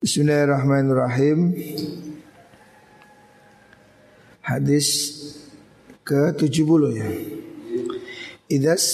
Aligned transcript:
Bismillahirrahmanirrahim. 0.00 1.52
Hadis 4.40 4.88
ke-70 6.08 6.82
ya. 6.96 7.08
Idas 8.48 8.84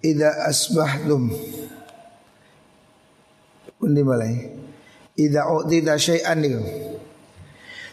Ida 0.00 0.48
asbahtum. 0.48 1.36
Undi 3.76 4.00
malai. 4.00 4.56
Ida 5.20 5.52
u'tita 5.52 6.00
syai'an 6.00 6.40
itu 6.40 6.64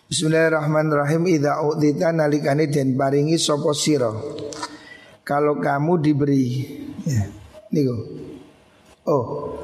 Bismillahirrahmanirrahim. 0.08 1.28
Ida 1.28 1.60
u'tita 1.60 2.16
nalikani 2.16 2.72
dan 2.72 2.96
paringi 2.96 3.36
sopo 3.36 3.76
siro. 3.76 4.16
Kalau 5.28 5.60
kamu 5.60 6.00
diberi 6.00 6.72
ya, 7.04 7.28
Niku. 7.68 7.96
Oh 9.04 9.60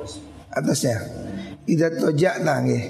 atasnya 0.49 0.97
Ida 1.69 1.93
tojak 1.93 2.41
tangi 2.41 2.81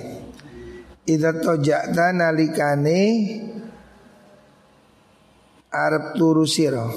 Ida 1.04 1.36
tojak 1.36 1.92
nalikane 1.92 3.00
Arab 5.68 6.16
turu 6.16 6.48
siro 6.48 6.88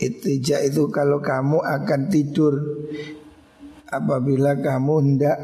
Itija 0.00 0.64
itu 0.64 0.88
kalau 0.88 1.20
kamu 1.20 1.60
akan 1.60 2.00
tidur 2.08 2.56
Apabila 3.90 4.54
kamu 4.56 4.94
hendak 5.02 5.38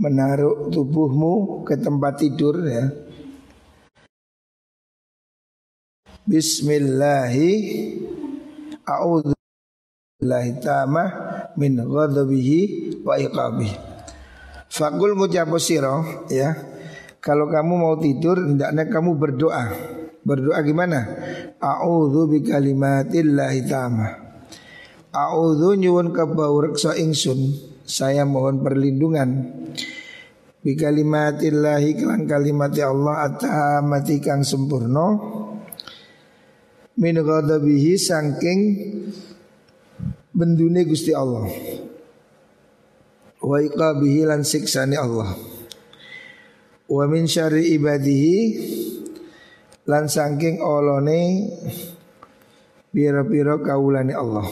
menaruh 0.00 0.72
tubuhmu 0.72 1.66
ke 1.66 1.74
tempat 1.74 2.22
tidur 2.22 2.62
ya. 2.62 2.86
Bismillahi 6.22 7.50
A'udhu 8.86 9.34
Billahi 10.22 10.62
ta'amah 10.62 11.08
min 11.58 11.82
ghadabihi 11.82 12.60
wa 13.02 13.18
iqabihi 13.18 13.89
Fakul 14.70 15.18
ngucap 15.18 15.50
siro 15.58 16.26
ya. 16.30 16.54
Kalau 17.18 17.50
kamu 17.50 17.74
mau 17.74 17.98
tidur 17.98 18.38
Hendaknya 18.38 18.86
kamu 18.86 19.18
berdoa. 19.18 19.66
Berdoa 20.22 20.62
gimana? 20.62 21.00
A'udhu 21.58 22.30
bi 22.30 22.38
kalimatillahi 22.46 23.66
ta'ama. 23.66 24.08
A'udhu 25.10 25.74
nyuwun 25.74 26.14
kebau 26.14 26.62
reksa 26.62 26.94
ingsun 26.94 27.50
Saya 27.82 28.22
mohon 28.22 28.62
perlindungan. 28.62 29.50
Bi 30.62 30.78
kalimatillahi 30.78 31.98
kelan 31.98 32.30
kalimat 32.30 32.70
Allah 32.78 33.26
Atamati 33.26 34.22
kang 34.22 34.46
sempurna. 34.46 35.18
Min 36.94 37.16
ghadabihi 37.18 37.98
sangking 37.98 38.60
Bendune 40.30 40.86
Gusti 40.86 41.10
Allah 41.10 41.48
wa 43.40 43.56
iqabihi 43.60 44.28
lan 44.28 44.44
siksani 44.44 44.96
Allah. 44.96 45.32
Wa 46.90 47.04
min 47.06 47.24
syarri 47.24 47.72
ibadihi 47.78 48.38
lan 49.86 50.10
saking 50.10 50.60
olone 50.60 51.48
biro-biro 52.90 53.62
kaulani 53.62 54.12
Allah. 54.12 54.46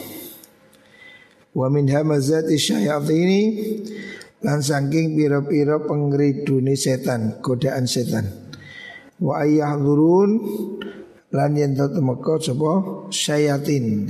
Wa 1.52 1.66
min 1.68 1.90
hamazati 1.90 2.54
syayatini 2.54 3.42
lan 4.46 4.62
saking 4.62 5.18
biro-biro 5.18 5.84
pengriduni 5.84 6.78
setan 6.78 7.42
godaan 7.42 7.90
setan. 7.90 8.30
Wa 9.18 9.42
ayyahdzurun 9.42 10.30
lan 11.34 11.50
yen 11.58 11.74
temeka 11.74 12.38
sapa 12.38 13.04
syayatin 13.10 14.06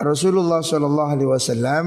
Rasulullah 0.00 0.64
Shallallahu 0.64 1.12
Alaihi 1.12 1.28
Wasallam 1.28 1.84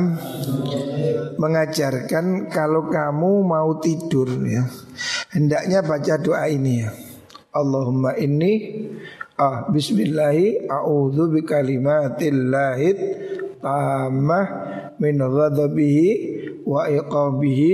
mengajarkan 1.41 2.45
kalau 2.53 2.85
kamu 2.85 3.41
mau 3.41 3.81
tidur 3.81 4.29
ya 4.45 4.69
hendaknya 5.33 5.81
baca 5.81 6.21
doa 6.21 6.45
ini 6.45 6.85
ya 6.85 6.93
Allahumma 7.49 8.13
inni 8.21 8.85
ah 9.33 9.65
Bismillahi 9.65 10.69
a'udhu 10.69 11.33
bi 11.33 11.41
kalimatillahid 11.41 12.97
tammah 13.65 14.45
min 15.01 15.17
ghadabihi 15.17 16.09
wa 16.69 16.85
iqabihi 16.85 17.73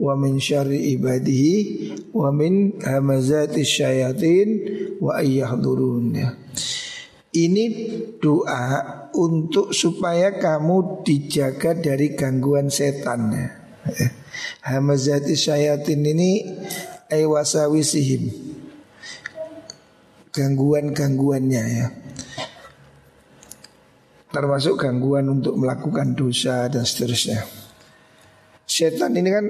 wa 0.00 0.16
min 0.16 0.40
syarri 0.40 0.96
ibadihi 0.96 1.56
wa 2.16 2.32
min 2.32 2.80
hamazati 2.80 3.60
syayatin 3.60 4.48
wa 5.04 5.20
ayyahdurun 5.20 6.16
ya. 6.16 6.45
Ini 7.36 7.64
doa 8.16 8.80
untuk 9.12 9.76
supaya 9.76 10.40
kamu 10.40 11.04
dijaga 11.04 11.76
dari 11.76 12.16
gangguan 12.16 12.72
setan. 12.72 13.28
Hamazati 14.64 15.36
syayatin 15.36 16.00
ini 16.00 16.30
aywasawisihim. 17.12 18.24
Gangguan-gangguannya 20.32 21.64
ya. 21.76 21.86
Termasuk 24.32 24.80
gangguan 24.80 25.28
untuk 25.28 25.60
melakukan 25.60 26.16
dosa 26.16 26.72
dan 26.72 26.88
seterusnya. 26.88 27.44
Setan 28.64 29.12
ini 29.12 29.28
kan 29.28 29.44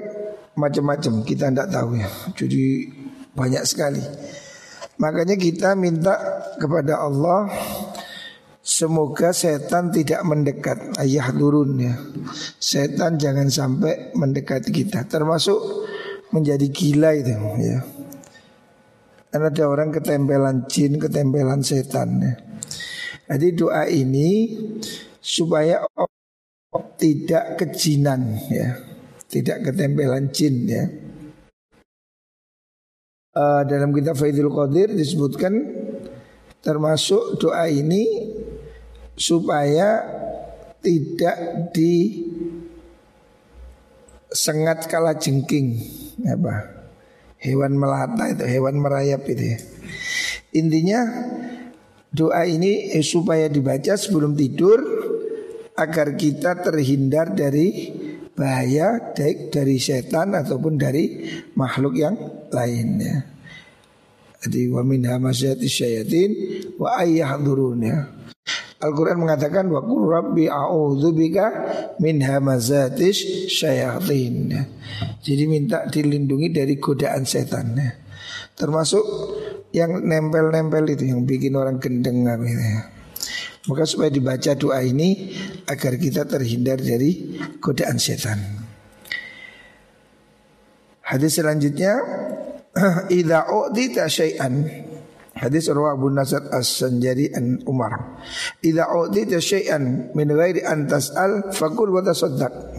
macam-macam 0.59 1.23
kita 1.23 1.55
tidak 1.55 1.71
tahu 1.71 2.03
ya. 2.03 2.11
Jadi 2.35 2.87
banyak 3.35 3.63
sekali. 3.63 4.03
Makanya 4.97 5.37
kita 5.37 5.77
minta 5.77 6.17
kepada 6.57 7.05
Allah 7.05 7.49
Semoga 8.67 9.31
setan 9.31 9.95
tidak 9.95 10.27
mendekat. 10.27 10.99
Ayah 10.99 11.31
turun 11.31 11.79
ya. 11.79 11.95
Setan 12.59 13.15
jangan 13.15 13.47
sampai 13.47 14.11
mendekat 14.19 14.67
kita. 14.67 15.07
Termasuk 15.07 15.87
menjadi 16.35 16.67
gila 16.75 17.15
itu 17.15 17.31
ya. 17.63 17.79
Karena 19.31 19.55
ada 19.55 19.65
orang 19.71 19.95
ketempelan 19.95 20.67
jin, 20.67 20.99
ketempelan 20.99 21.63
setan 21.63 22.19
ya. 22.19 22.35
Jadi 23.31 23.49
doa 23.55 23.87
ini 23.87 24.59
Supaya 25.23 25.87
tidak 26.99 27.63
kejinan 27.63 28.35
ya. 28.51 28.83
Tidak 29.31 29.63
ketempelan 29.63 30.35
jin 30.35 30.55
ya 30.67 31.06
uh, 33.37 33.63
Dalam 33.69 33.93
kitab 33.93 34.17
Faidul 34.17 34.49
Qadir 34.49 34.97
disebutkan 34.97 35.53
Termasuk 36.65 37.39
doa 37.39 37.69
ini 37.69 38.33
supaya 39.17 40.03
tidak 40.83 41.73
di 41.73 42.23
sengat 44.29 44.85
kala 44.87 45.17
jengking 45.17 45.81
apa 46.29 46.69
hewan 47.41 47.81
melata 47.81 48.29
itu 48.29 48.45
hewan 48.45 48.77
merayap 48.77 49.25
itu 49.25 49.57
ya. 49.57 49.59
intinya 50.53 51.01
doa 52.13 52.45
ini 52.45 52.93
eh, 52.93 53.05
supaya 53.05 53.49
dibaca 53.49 53.97
sebelum 53.97 54.37
tidur 54.37 54.79
agar 55.77 56.17
kita 56.17 56.61
terhindar 56.61 57.33
dari 57.33 57.93
bahaya 58.37 59.17
baik 59.17 59.51
dari 59.51 59.81
setan 59.81 60.37
ataupun 60.37 60.77
dari 60.77 61.25
makhluk 61.57 61.97
yang 61.97 62.15
lainnya. 62.53 63.25
Jadi 64.45 64.69
wa 64.71 64.85
min 64.85 65.03
hamazati 65.09 65.67
syayatin 65.67 66.31
wa 66.77 67.01
ayyahdurun 67.01 67.81
ya. 67.83 67.99
Al-Quran 68.77 69.25
mengatakan 69.25 69.73
wa 69.73 69.81
qul 69.81 70.05
rabbi 70.05 70.47
a'udzubika 70.53 71.45
min 71.99 72.21
hamazatis 72.21 73.49
syayatin. 73.49 74.53
Jadi 75.25 75.45
minta 75.49 75.89
dilindungi 75.89 76.53
dari 76.53 76.77
godaan 76.77 77.25
setan. 77.25 77.75
Termasuk 78.53 79.05
yang 79.73 80.05
nempel-nempel 80.05 80.85
itu 80.93 81.09
yang 81.09 81.25
bikin 81.25 81.57
orang 81.57 81.81
gendeng 81.81 82.29
gitu 82.45 82.63
ya. 82.63 82.96
Maka 83.67 83.83
supaya 83.83 84.11
dibaca 84.15 84.55
doa 84.55 84.79
ini 84.83 85.35
agar 85.67 85.99
kita 85.99 86.23
terhindar 86.27 86.79
dari 86.79 87.39
godaan 87.59 87.99
setan. 87.99 88.39
Hadis 91.07 91.39
selanjutnya 91.39 91.95
idza 93.19 93.47
u'tita 93.51 94.07
syai'an 94.07 94.87
Hadis 95.37 95.69
rawah 95.69 95.93
Abu 95.93 96.09
Nasr 96.09 96.49
As-Sanjari 96.49 97.29
an 97.37 97.61
Umar. 97.69 97.93
Idza 98.65 98.89
utita 98.89 99.37
syai'an 99.37 100.17
min 100.17 100.33
ghairi 100.33 100.65
an 100.65 100.89
tas'al 100.89 101.53
fakul 101.53 101.93
wa 101.93 102.01
tasaddaq. 102.01 102.73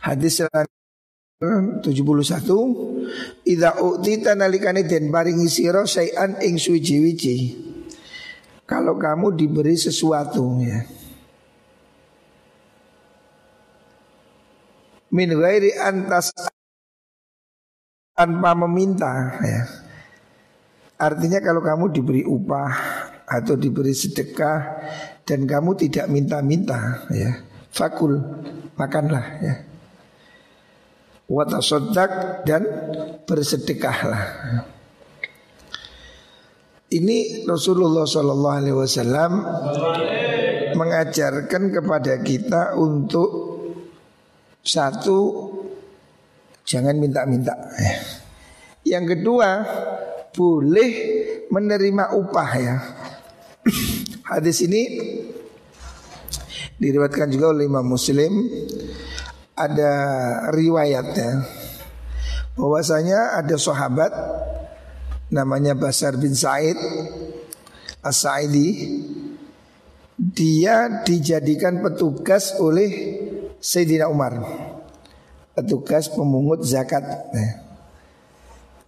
Hadis 0.00 0.40
71 0.40 1.84
Idza 3.44 3.70
utita 3.84 4.32
nalikane 4.32 4.88
den 4.88 5.12
paringi 5.12 5.52
sira 5.52 5.84
syai'an 5.84 6.40
ing 6.40 6.56
suci-wici. 6.56 7.36
Kalau 8.68 9.00
kamu 9.00 9.32
diberi 9.32 9.74
sesuatu 9.74 10.60
ya. 10.60 10.84
Min 15.08 15.32
ghairi 15.32 15.72
an 15.80 16.04
tanpa 18.12 18.52
meminta 18.52 19.40
ya 19.40 19.88
Artinya 20.98 21.38
kalau 21.38 21.62
kamu 21.62 21.94
diberi 21.94 22.26
upah 22.26 22.74
atau 23.22 23.54
diberi 23.54 23.94
sedekah 23.94 24.58
dan 25.22 25.46
kamu 25.46 25.78
tidak 25.78 26.10
minta-minta 26.10 27.06
ya, 27.14 27.38
fakul 27.70 28.18
makanlah 28.74 29.26
ya. 29.38 29.54
Watasodak 31.30 32.42
dan 32.42 32.66
bersedekahlah. 33.30 34.24
Ini 36.88 37.44
Rasulullah 37.44 38.08
Shallallahu 38.08 38.56
Alaihi 38.64 38.76
Wasallam 38.80 39.32
mengajarkan 40.72 41.68
kepada 41.68 42.16
kita 42.24 42.80
untuk 42.80 43.28
satu 44.64 45.18
jangan 46.64 46.96
minta-minta. 46.96 47.52
Yang 48.88 49.20
kedua 49.20 49.48
boleh 50.32 50.90
menerima 51.52 52.16
upah 52.16 52.50
ya. 52.56 52.76
Hadis 54.32 54.64
ini 54.64 54.82
diriwatkan 56.80 57.28
juga 57.28 57.52
oleh 57.52 57.68
Imam 57.68 57.84
Muslim 57.84 58.48
ada 59.52 59.92
riwayatnya 60.56 61.44
bahwasanya 62.56 63.44
ada 63.44 63.60
sahabat 63.60 64.12
namanya 65.28 65.76
Basar 65.76 66.16
bin 66.16 66.32
Said 66.32 66.76
As-Sa'idi 68.00 69.00
dia 70.18 71.04
dijadikan 71.04 71.84
petugas 71.84 72.56
oleh 72.58 72.90
Sayyidina 73.60 74.10
Umar 74.10 74.40
petugas 75.54 76.08
pemungut 76.10 76.64
zakat 76.64 77.04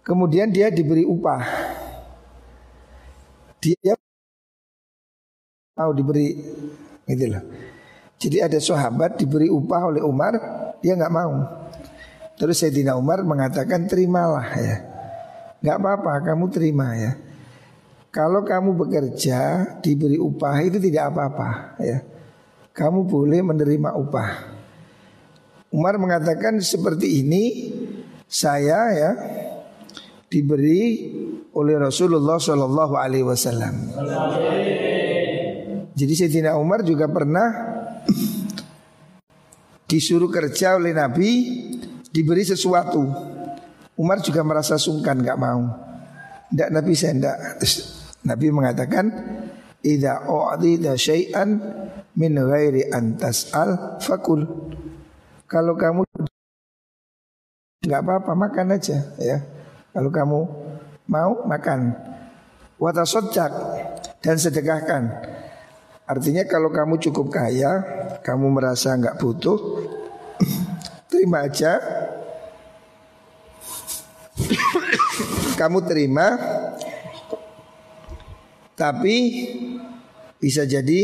kemudian 0.01 0.49
dia 0.49 0.67
diberi 0.67 1.05
upah 1.05 1.45
dia 3.61 3.93
mau 5.77 5.93
diberi 5.93 6.35
itulah 7.07 7.43
jadi 8.21 8.45
ada 8.45 8.61
sahabat 8.61 9.17
diberi 9.17 9.49
upah 9.49 9.89
oleh 9.89 10.05
Umar, 10.05 10.37
dia 10.77 10.93
nggak 10.93 11.09
mau. 11.09 11.41
Terus 12.37 12.61
Sayyidina 12.61 12.93
Umar 12.93 13.25
mengatakan 13.25 13.89
terimalah 13.89 14.45
ya. 14.61 14.77
Nggak 15.61 15.77
apa-apa, 15.77 16.13
kamu 16.25 16.45
terima 16.49 16.97
ya. 16.97 17.13
Kalau 18.11 18.43
kamu 18.43 18.75
bekerja 18.75 19.39
diberi 19.79 20.19
upah 20.19 20.59
itu 20.67 20.81
tidak 20.83 21.15
apa-apa 21.15 21.79
ya. 21.79 22.03
Kamu 22.75 23.07
boleh 23.07 23.39
menerima 23.39 23.95
upah. 23.95 24.29
Umar 25.71 25.95
mengatakan 25.95 26.59
seperti 26.59 27.23
ini 27.23 27.71
saya 28.27 28.79
ya 28.91 29.11
diberi 30.27 31.07
oleh 31.55 31.75
Rasulullah 31.79 32.35
Shallallahu 32.35 32.95
Alaihi 32.99 33.23
Wasallam. 33.23 33.75
Jadi 35.95 36.13
Sayyidina 36.15 36.59
Umar 36.59 36.83
juga 36.83 37.07
pernah 37.07 37.47
disuruh 39.87 40.27
kerja 40.27 40.75
oleh 40.75 40.91
Nabi 40.91 41.31
diberi 42.11 42.43
sesuatu. 42.43 43.30
Umar 44.01 44.17
juga 44.25 44.41
merasa 44.41 44.81
sungkan 44.81 45.21
nggak 45.21 45.37
mau. 45.37 45.61
Tidak 46.49 46.73
Nabi 46.73 46.91
saya 46.97 47.13
tidak. 47.13 47.37
Nabi 48.25 48.49
mengatakan 48.49 49.05
Ida 49.81 50.25
u'dida 50.25 50.97
syai'an 50.97 51.49
min 52.17 52.33
ghairi 52.33 52.89
antas 52.89 53.53
al 53.53 54.01
fakul. 54.01 54.41
Kalau 55.45 55.77
kamu 55.77 56.01
nggak 57.85 58.01
apa-apa 58.01 58.33
makan 58.33 58.73
aja 58.73 58.97
ya. 59.21 59.37
Kalau 59.93 60.09
kamu 60.09 60.39
mau 61.05 61.45
makan. 61.45 61.93
Watasodjak 62.81 63.53
dan 64.25 64.41
sedekahkan. 64.41 65.03
Artinya 66.09 66.43
kalau 66.49 66.73
kamu 66.73 66.97
cukup 66.97 67.29
kaya, 67.29 67.71
kamu 68.25 68.49
merasa 68.49 68.97
nggak 68.97 69.21
butuh, 69.21 69.85
terima 71.13 71.45
aja. 71.45 71.77
Kamu 75.61 75.85
terima, 75.85 76.33
tapi 78.73 79.17
bisa 80.41 80.65
jadi 80.65 81.01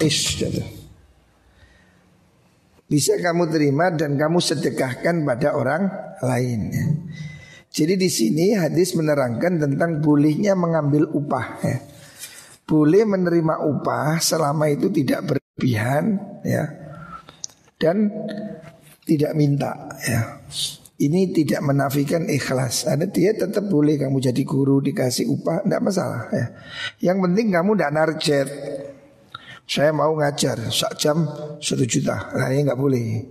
ish 0.00 0.40
Bisa 2.88 3.20
kamu 3.20 3.52
terima 3.52 3.92
dan 3.92 4.16
kamu 4.16 4.40
sedekahkan 4.40 5.28
pada 5.28 5.52
orang 5.52 5.92
lain. 6.24 6.72
Jadi 7.68 8.00
di 8.00 8.08
sini 8.08 8.56
hadis 8.56 8.96
menerangkan 8.96 9.60
tentang 9.60 10.00
bolehnya 10.00 10.56
mengambil 10.56 11.04
upah. 11.12 11.46
Ya 11.60 11.78
boleh 12.64 13.04
menerima 13.04 13.60
upah 13.60 14.20
selama 14.20 14.72
itu 14.72 14.88
tidak 14.88 15.28
berlebihan 15.28 16.16
ya 16.44 16.64
dan 17.76 18.08
tidak 19.04 19.36
minta 19.36 19.92
ya. 20.00 20.40
Ini 20.94 21.34
tidak 21.34 21.58
menafikan 21.66 22.30
ikhlas. 22.30 22.86
Ada 22.86 23.10
dia 23.10 23.34
tetap 23.34 23.66
boleh 23.66 23.98
kamu 23.98 24.22
jadi 24.22 24.42
guru 24.46 24.78
dikasih 24.78 25.26
upah, 25.26 25.66
tidak 25.66 25.82
masalah 25.82 26.30
ya. 26.30 26.46
Yang 27.10 27.18
penting 27.26 27.46
kamu 27.50 27.70
tidak 27.74 27.92
narjet. 27.98 28.48
Saya 29.66 29.90
mau 29.90 30.14
ngajar 30.14 30.70
sak 30.70 30.94
jam 31.00 31.26
satu 31.58 31.82
juta, 31.88 32.30
lah 32.36 32.46
ya 32.52 32.62
nggak 32.62 32.78
boleh. 32.78 33.26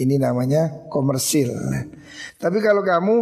Ini 0.00 0.22
namanya 0.22 0.86
komersil. 0.86 1.50
Tapi 2.38 2.58
kalau 2.62 2.80
kamu 2.86 3.16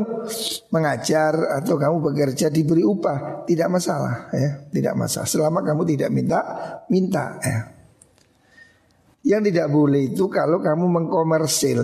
mengajar 0.69 1.59
atau 1.59 1.81
kamu 1.81 1.97
bekerja 2.13 2.53
diberi 2.53 2.85
upah 2.85 3.49
tidak 3.49 3.73
masalah 3.73 4.29
ya, 4.37 4.69
tidak 4.69 4.95
masalah. 5.01 5.27
Selama 5.27 5.65
kamu 5.65 5.83
tidak 5.97 6.11
minta, 6.13 6.41
minta 6.93 7.41
ya. 7.41 7.59
Yang 9.25 9.43
tidak 9.51 9.69
boleh 9.73 10.13
itu 10.13 10.29
kalau 10.29 10.61
kamu 10.61 10.87
mengkomersil. 10.87 11.83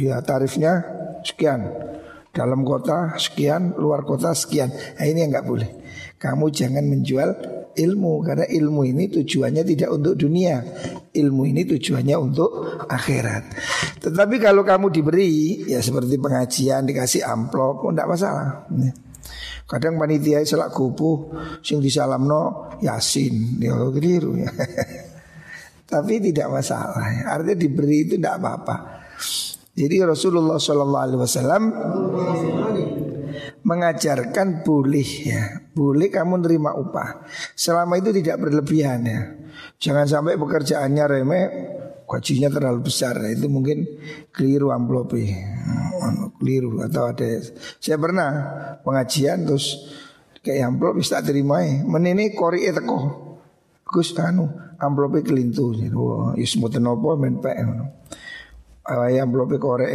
Ya 0.00 0.16
tarifnya 0.24 0.80
sekian. 1.20 1.68
Dalam 2.30 2.62
kota 2.62 3.18
sekian, 3.18 3.74
luar 3.74 4.06
kota 4.06 4.30
sekian. 4.32 4.70
Nah, 4.70 5.04
ini 5.04 5.26
yang 5.26 5.34
nggak 5.34 5.46
boleh. 5.50 5.70
Kamu 6.14 6.48
jangan 6.54 6.86
menjual 6.86 7.30
ilmu 7.74 8.22
karena 8.22 8.46
ilmu 8.46 8.86
ini 8.86 9.10
tujuannya 9.10 9.66
tidak 9.66 9.90
untuk 9.90 10.14
dunia. 10.14 10.62
Ilmu 11.10 11.42
ini 11.50 11.66
tujuannya 11.66 12.16
untuk 12.16 12.50
akhirat. 12.86 13.44
Tetapi 13.98 14.36
kalau 14.38 14.62
kamu 14.62 14.94
diberi 14.94 15.66
ya 15.66 15.82
seperti 15.82 16.16
pengajian 16.22 16.86
dikasih 16.86 17.26
amplop, 17.26 17.82
oh, 17.82 17.92
masalah. 17.92 18.64
Kadang 19.66 19.98
panitia 19.98 20.42
selak 20.42 20.74
kupu 20.74 21.34
sing 21.62 21.82
disalamno 21.82 22.74
Yasin, 22.82 23.58
ya 23.58 23.74
keliru 23.90 24.38
ya. 24.38 24.50
Tapi 25.90 26.22
tidak 26.22 26.46
masalah. 26.46 27.26
Artinya 27.26 27.58
diberi 27.58 28.06
itu 28.06 28.14
tidak 28.14 28.38
apa-apa. 28.38 28.76
Jadi 29.80 29.96
Rasulullah 30.04 30.60
Shallallahu 30.60 31.04
Alaihi 31.08 31.20
Wasallam 31.24 31.62
mengajarkan 33.64 34.60
boleh 34.60 35.08
ya, 35.24 35.72
boleh 35.72 36.12
kamu 36.12 36.44
nerima 36.44 36.76
upah 36.76 37.24
selama 37.56 37.96
itu 37.96 38.12
tidak 38.12 38.44
berlebihan 38.44 39.00
ya. 39.08 39.20
Jangan 39.80 40.04
sampai 40.04 40.36
pekerjaannya 40.36 41.04
remeh, 41.08 41.44
gajinya 42.04 42.52
terlalu 42.52 42.92
besar. 42.92 43.16
Itu 43.24 43.48
mungkin 43.48 43.88
keliru 44.28 44.68
amplop 44.68 45.16
hmm, 45.16 46.36
keliru 46.36 46.84
atau 46.84 47.08
ada. 47.08 47.40
Saya 47.80 47.96
pernah 47.96 48.28
pengajian 48.84 49.48
terus 49.48 49.80
kayak 50.44 50.76
amplop 50.76 51.00
bisa 51.00 51.24
terima 51.24 51.64
ya. 51.64 51.80
Menini 51.88 52.36
kori 52.36 52.68
teko. 52.68 53.32
Gus 53.88 54.12
anu 54.20 54.44
amplope 54.76 55.24
kelintu. 55.24 55.72
Wah, 55.96 56.36
yus 56.36 56.52
mboten 56.60 56.84
napa 56.84 57.16
Ayo 58.80 59.20
amplope 59.22 59.60
korek 59.60 59.92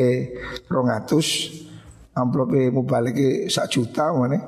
200 0.69 2.15
amplope 2.15 2.69
mu 2.69 2.85
balik 2.85 3.49
sak 3.49 3.73
juta 3.73 4.13
mana 4.13 4.39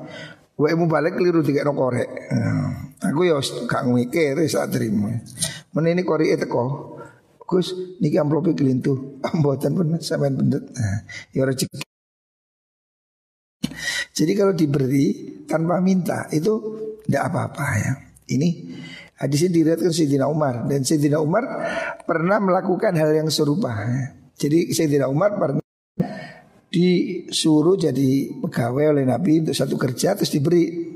Wae 0.58 0.74
balik 0.74 1.14
keliru 1.14 1.38
tiga 1.46 1.62
no 1.62 1.70
korek. 1.70 2.34
Nah, 2.34 2.90
aku 2.98 3.30
ya 3.30 3.38
gak 3.38 3.86
mikir 3.94 4.42
saat 4.50 4.74
terima. 4.74 5.14
Mana 5.70 5.94
ini 5.94 6.02
korek 6.02 6.34
teko. 6.34 6.98
Gus 7.46 7.70
niki 8.02 8.18
amplope 8.18 8.58
kelintu. 8.58 9.22
Ambotan 9.22 9.72
pun 9.78 9.94
sampean 10.02 10.34
pendet. 10.34 10.66
Nah, 10.74 11.06
ya 11.30 11.46
rezeki. 11.46 11.86
Jadi 14.18 14.32
kalau 14.34 14.50
diberi 14.50 15.06
tanpa 15.46 15.78
minta 15.78 16.26
itu 16.34 16.58
tidak 17.06 17.30
apa-apa 17.30 17.66
ya. 17.78 17.92
Ini 18.34 18.48
hadis 19.22 19.46
ini 19.46 19.62
diriwayatkan 19.62 19.94
Sayyidina 19.94 20.26
Umar 20.26 20.66
dan 20.66 20.82
Sayyidina 20.82 21.22
Umar 21.22 21.46
pernah 22.02 22.42
melakukan 22.42 22.98
hal 22.98 23.14
yang 23.14 23.30
serupa. 23.30 23.78
Jadi 24.38 24.70
Sayyidina 24.70 25.10
Umar 25.10 25.34
pernah 25.34 25.62
disuruh 26.70 27.74
jadi 27.74 28.38
pegawai 28.38 28.94
oleh 28.94 29.04
Nabi 29.04 29.42
untuk 29.42 29.56
satu 29.58 29.74
kerja 29.74 30.14
terus 30.14 30.30
diberi. 30.30 30.86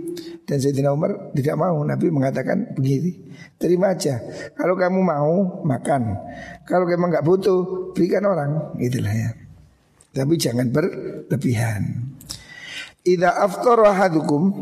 Dan 0.43 0.59
Sayyidina 0.63 0.95
Umar 0.95 1.35
tidak 1.35 1.59
mau. 1.59 1.83
Nabi 1.83 2.07
mengatakan 2.15 2.79
begini 2.79 3.19
terima 3.59 3.95
aja. 3.95 4.23
Kalau 4.55 4.79
kamu 4.79 5.01
mau 5.03 5.33
makan. 5.67 6.03
Kalau 6.67 6.87
kamu 6.87 7.11
nggak 7.11 7.27
butuh 7.27 7.59
berikan 7.91 8.23
orang. 8.27 8.79
Itulah 8.79 9.11
ya. 9.11 9.31
Tapi 10.13 10.35
jangan 10.39 10.71
berlebihan. 10.71 11.83
Ida 13.03 13.35
aftar 13.35 13.83
wahadukum 13.83 14.55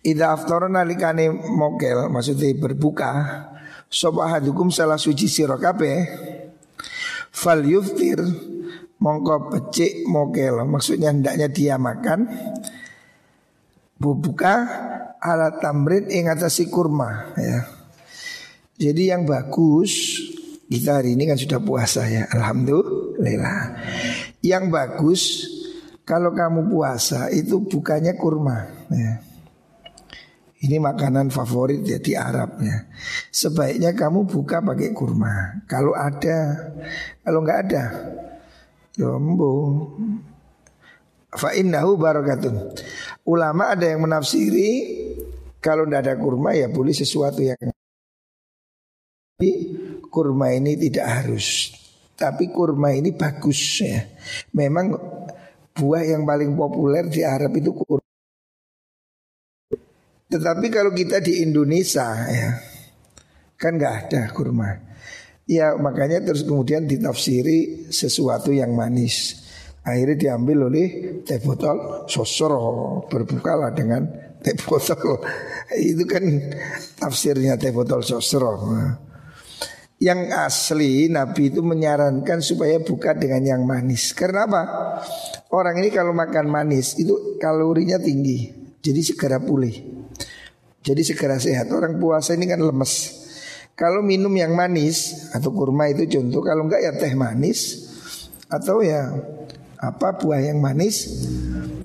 Ida 0.00 0.32
aftara 0.32 0.70
nalikane 0.70 1.28
mokel 1.34 2.08
maksudnya 2.08 2.54
berbuka 2.56 3.10
sapa 3.90 4.38
hadukum 4.38 4.70
salah 4.70 4.96
suci 4.96 5.26
sira 5.26 5.58
kabeh 5.60 5.98
fal 7.36 7.60
yuftir 7.60 8.16
mongko 8.96 9.52
pecik 9.52 10.08
mokel 10.08 10.64
maksudnya 10.64 11.12
hendaknya 11.12 11.52
dia 11.52 11.76
makan 11.76 12.24
berbuka 14.00 14.54
ala 15.20 15.60
tamrin 15.60 16.08
ing 16.08 16.32
atasi 16.32 16.72
kurma 16.72 17.36
ya. 17.36 17.60
Jadi 18.76 19.08
yang 19.08 19.24
bagus 19.24 20.20
kita 20.68 21.00
hari 21.00 21.16
ini 21.16 21.24
kan 21.24 21.38
sudah 21.38 21.62
puasa 21.62 22.04
ya 22.10 22.26
Alhamdulillah 22.26 23.60
Yang 24.42 24.64
bagus 24.68 25.22
kalau 26.04 26.36
kamu 26.36 26.68
puasa 26.68 27.32
itu 27.32 27.60
bukannya 27.64 28.14
kurma 28.16 28.88
ya. 28.92 29.12
Ini 30.56 30.80
makanan 30.80 31.28
favorit 31.28 31.84
ya 31.84 32.00
di 32.00 32.16
Arab 32.16 32.58
ya. 32.64 32.88
Sebaiknya 33.36 33.92
kamu 33.92 34.24
buka 34.24 34.64
pakai 34.64 34.96
kurma. 34.96 35.60
Kalau 35.68 35.92
ada, 35.92 36.72
kalau 37.20 37.44
nggak 37.44 37.58
ada, 37.68 37.84
jombo. 38.96 39.52
Ya 40.00 41.36
Fa 41.36 41.52
innahu 41.52 42.00
barakatun. 42.00 42.56
Ulama 43.28 43.76
ada 43.76 43.84
yang 43.84 44.08
menafsiri 44.08 44.70
kalau 45.60 45.84
tidak 45.84 46.00
ada 46.08 46.14
kurma 46.16 46.56
ya 46.56 46.72
boleh 46.72 46.96
sesuatu 46.96 47.44
yang 47.44 47.60
tapi 49.36 49.52
kurma 50.08 50.56
ini 50.56 50.80
tidak 50.80 51.04
harus. 51.04 51.76
Tapi 52.16 52.48
kurma 52.48 52.96
ini 52.96 53.12
bagus 53.12 53.84
ya. 53.84 54.00
Memang 54.56 54.96
buah 55.76 56.08
yang 56.08 56.24
paling 56.24 56.56
populer 56.56 57.04
di 57.12 57.20
Arab 57.20 57.52
itu 57.52 57.76
kurma. 57.76 58.08
Tetapi 60.32 60.66
kalau 60.72 60.96
kita 60.96 61.20
di 61.20 61.44
Indonesia 61.44 62.08
ya 62.32 62.75
kan 63.56 63.76
nggak 63.76 63.94
ada 64.08 64.30
kurma. 64.32 64.76
Ya 65.46 65.78
makanya 65.78 66.22
terus 66.22 66.42
kemudian 66.42 66.84
ditafsiri 66.90 67.90
sesuatu 67.90 68.50
yang 68.50 68.74
manis. 68.74 69.46
Akhirnya 69.86 70.18
diambil 70.18 70.66
oleh 70.66 70.86
teh 71.22 71.38
botol 71.38 72.08
sosro 72.10 73.06
berbukalah 73.06 73.70
dengan 73.70 74.02
teh 74.42 74.58
botol. 74.66 75.22
Itu 75.94 76.02
kan 76.10 76.26
tafsirnya 76.98 77.54
teh 77.54 77.70
botol 77.70 78.02
sosro. 78.02 78.58
Yang 79.96 80.20
asli 80.36 81.08
Nabi 81.08 81.48
itu 81.48 81.64
menyarankan 81.64 82.44
supaya 82.44 82.76
buka 82.84 83.16
dengan 83.16 83.40
yang 83.40 83.62
manis. 83.64 84.12
Karena 84.12 84.44
apa? 84.44 84.62
Orang 85.56 85.80
ini 85.80 85.88
kalau 85.88 86.12
makan 86.12 86.52
manis 86.52 87.00
itu 87.00 87.40
kalorinya 87.40 87.96
tinggi, 87.96 88.52
jadi 88.84 89.00
segera 89.00 89.40
pulih. 89.40 89.72
Jadi 90.84 91.00
segera 91.00 91.40
sehat. 91.40 91.72
Orang 91.72 91.96
puasa 91.96 92.36
ini 92.36 92.44
kan 92.44 92.60
lemes. 92.60 93.24
Kalau 93.76 94.00
minum 94.00 94.32
yang 94.32 94.56
manis 94.56 95.28
atau 95.36 95.52
kurma 95.52 95.92
itu 95.92 96.08
contoh, 96.08 96.40
kalau 96.40 96.64
enggak 96.64 96.80
ya 96.80 96.92
teh 96.96 97.12
manis 97.12 97.84
atau 98.48 98.80
ya 98.80 99.12
apa 99.76 100.16
buah 100.16 100.40
yang 100.40 100.64
manis 100.64 101.04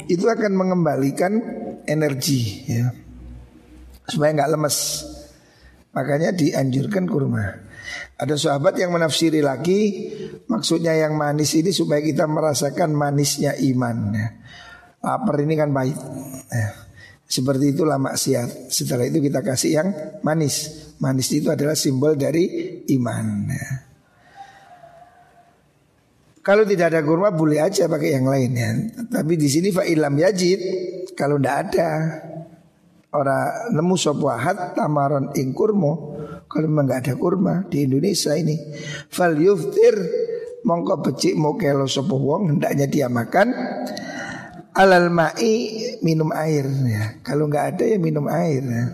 itu 0.07 0.23
akan 0.23 0.55
mengembalikan 0.55 1.35
energi 1.83 2.63
ya 2.63 2.95
supaya 4.07 4.31
enggak 4.39 4.51
lemes. 4.55 4.77
Makanya 5.91 6.31
dianjurkan 6.31 7.03
kurma. 7.11 7.59
Ada 8.15 8.39
sahabat 8.39 8.79
yang 8.79 8.95
menafsiri 8.95 9.43
lagi 9.43 10.07
maksudnya 10.47 10.95
yang 10.95 11.19
manis 11.19 11.51
ini 11.59 11.75
supaya 11.75 11.99
kita 11.99 12.23
merasakan 12.23 12.95
manisnya 12.95 13.51
iman. 13.75 14.15
Ya. 14.15 14.27
Ini 15.27 15.55
kan 15.59 15.75
baik. 15.75 15.97
Ya. 16.47 16.90
Seperti 17.31 17.71
itulah 17.71 17.95
maksiat. 17.95 18.67
Setelah 18.67 19.07
itu 19.07 19.23
kita 19.23 19.39
kasih 19.39 19.71
yang 19.79 19.87
manis. 20.19 20.91
Manis 20.99 21.31
itu 21.31 21.47
adalah 21.47 21.79
simbol 21.79 22.19
dari 22.19 22.83
iman. 22.91 23.47
Kalau 26.43 26.67
tidak 26.67 26.91
ada 26.91 26.99
kurma 26.99 27.31
boleh 27.31 27.63
aja 27.63 27.87
pakai 27.87 28.19
yang 28.19 28.27
lain 28.27 28.51
ya. 28.51 28.69
Tapi 29.07 29.39
di 29.39 29.47
sini 29.47 29.71
fa'ilam 29.71 30.11
yajid 30.11 30.59
kalau 31.15 31.39
tidak 31.39 31.71
ada 31.71 31.89
orang 33.15 33.71
nemu 33.75 33.95
sopuahat 33.95 34.75
tamaron 34.75 35.35
ing 35.35 35.51
kurmo 35.51 36.15
kalau 36.47 36.67
memang 36.67 36.87
nggak 36.87 37.01
ada 37.07 37.15
kurma 37.19 37.67
di 37.67 37.83
Indonesia 37.83 38.31
ini 38.35 38.55
fal 39.11 39.35
yuftir 39.35 39.95
mongko 40.63 41.03
becik 41.03 41.35
mau 41.35 41.59
kelo 41.59 41.91
sopo 41.91 42.15
wong 42.15 42.55
hendaknya 42.55 42.87
dia 42.87 43.07
makan 43.11 43.51
alal 44.81 45.13
ma'i 45.13 45.53
minum 46.01 46.33
air 46.33 46.65
ya. 46.65 47.03
Kalau 47.21 47.45
nggak 47.45 47.65
ada 47.77 47.83
ya 47.85 47.97
minum 48.01 48.25
air 48.25 48.63
ya. 48.65 48.85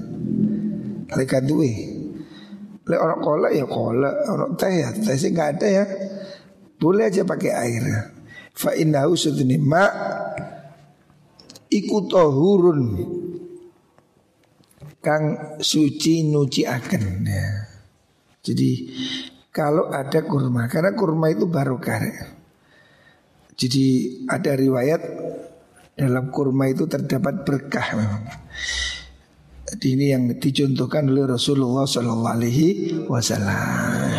Lekan 1.16 1.48
duwe. 1.48 1.72
Le 2.88 2.96
orang 2.96 3.20
kolak 3.20 3.52
ya 3.56 3.66
kolak, 3.68 4.16
orang 4.28 4.56
teh 4.60 4.72
ya 4.84 4.92
teh 4.92 5.16
sih 5.16 5.32
nggak 5.32 5.50
ada 5.60 5.68
ya. 5.68 5.84
Boleh 6.76 7.08
aja 7.08 7.24
pakai 7.24 7.52
air. 7.56 7.84
Fa 8.52 8.76
innahu 8.76 9.16
sudni 9.16 9.56
ma 9.56 9.88
iku 11.72 11.98
tahurun 12.08 12.80
kang 15.00 15.56
suci 15.64 16.28
nuci 16.28 16.68
akan 16.68 17.04
ya. 17.24 17.48
Jadi 18.44 18.72
kalau 19.52 19.92
ada 19.92 20.24
kurma 20.24 20.68
karena 20.68 20.92
kurma 20.96 21.32
itu 21.32 21.48
barokah. 21.48 22.00
Ya. 22.04 22.26
Jadi 23.58 23.86
ada 24.30 24.54
riwayat 24.54 25.02
dalam 25.98 26.30
kurma 26.30 26.70
itu 26.70 26.86
terdapat 26.86 27.42
berkah 27.42 27.98
memang. 27.98 28.24
Jadi 29.68 29.88
ini 30.00 30.06
yang 30.14 30.30
dicontohkan 30.38 31.10
oleh 31.12 31.28
Rasulullah 31.28 31.84
Shallallahu 31.84 32.36
Alaihi 32.38 32.70
Wasallam. 33.10 34.16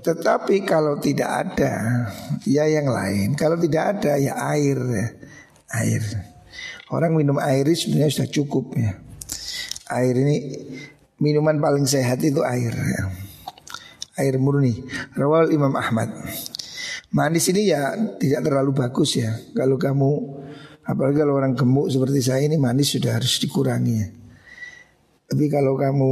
Tetapi 0.00 0.66
kalau 0.66 0.98
tidak 1.00 1.30
ada, 1.30 1.72
ya 2.44 2.68
yang 2.68 2.90
lain. 2.90 3.32
Kalau 3.38 3.56
tidak 3.56 3.96
ada, 3.96 4.20
ya 4.20 4.36
air, 4.52 4.76
air. 5.72 6.02
Orang 6.90 7.14
minum 7.14 7.38
air 7.38 7.64
sebenarnya 7.70 8.10
sudah 8.10 8.30
cukup 8.34 8.74
ya. 8.74 8.98
Air 9.88 10.18
ini 10.18 10.36
minuman 11.22 11.56
paling 11.62 11.86
sehat 11.86 12.20
itu 12.26 12.42
air. 12.42 12.74
Ya. 12.74 13.02
Air 14.20 14.36
murni. 14.36 14.84
Rawal 15.14 15.54
Imam 15.54 15.72
Ahmad. 15.78 16.10
Manis 17.10 17.48
ini 17.50 17.70
ya 17.70 17.94
tidak 18.18 18.46
terlalu 18.46 18.74
bagus 18.74 19.16
ya. 19.16 19.32
Kalau 19.54 19.80
kamu 19.80 20.39
apalagi 20.90 21.22
kalau 21.22 21.38
orang 21.38 21.54
gemuk 21.54 21.86
seperti 21.86 22.20
saya 22.20 22.42
ini 22.44 22.58
manis 22.58 22.98
sudah 22.98 23.16
harus 23.16 23.38
dikurangi 23.38 23.94
ya. 23.94 24.08
Tapi 25.30 25.46
kalau 25.46 25.78
kamu 25.78 26.10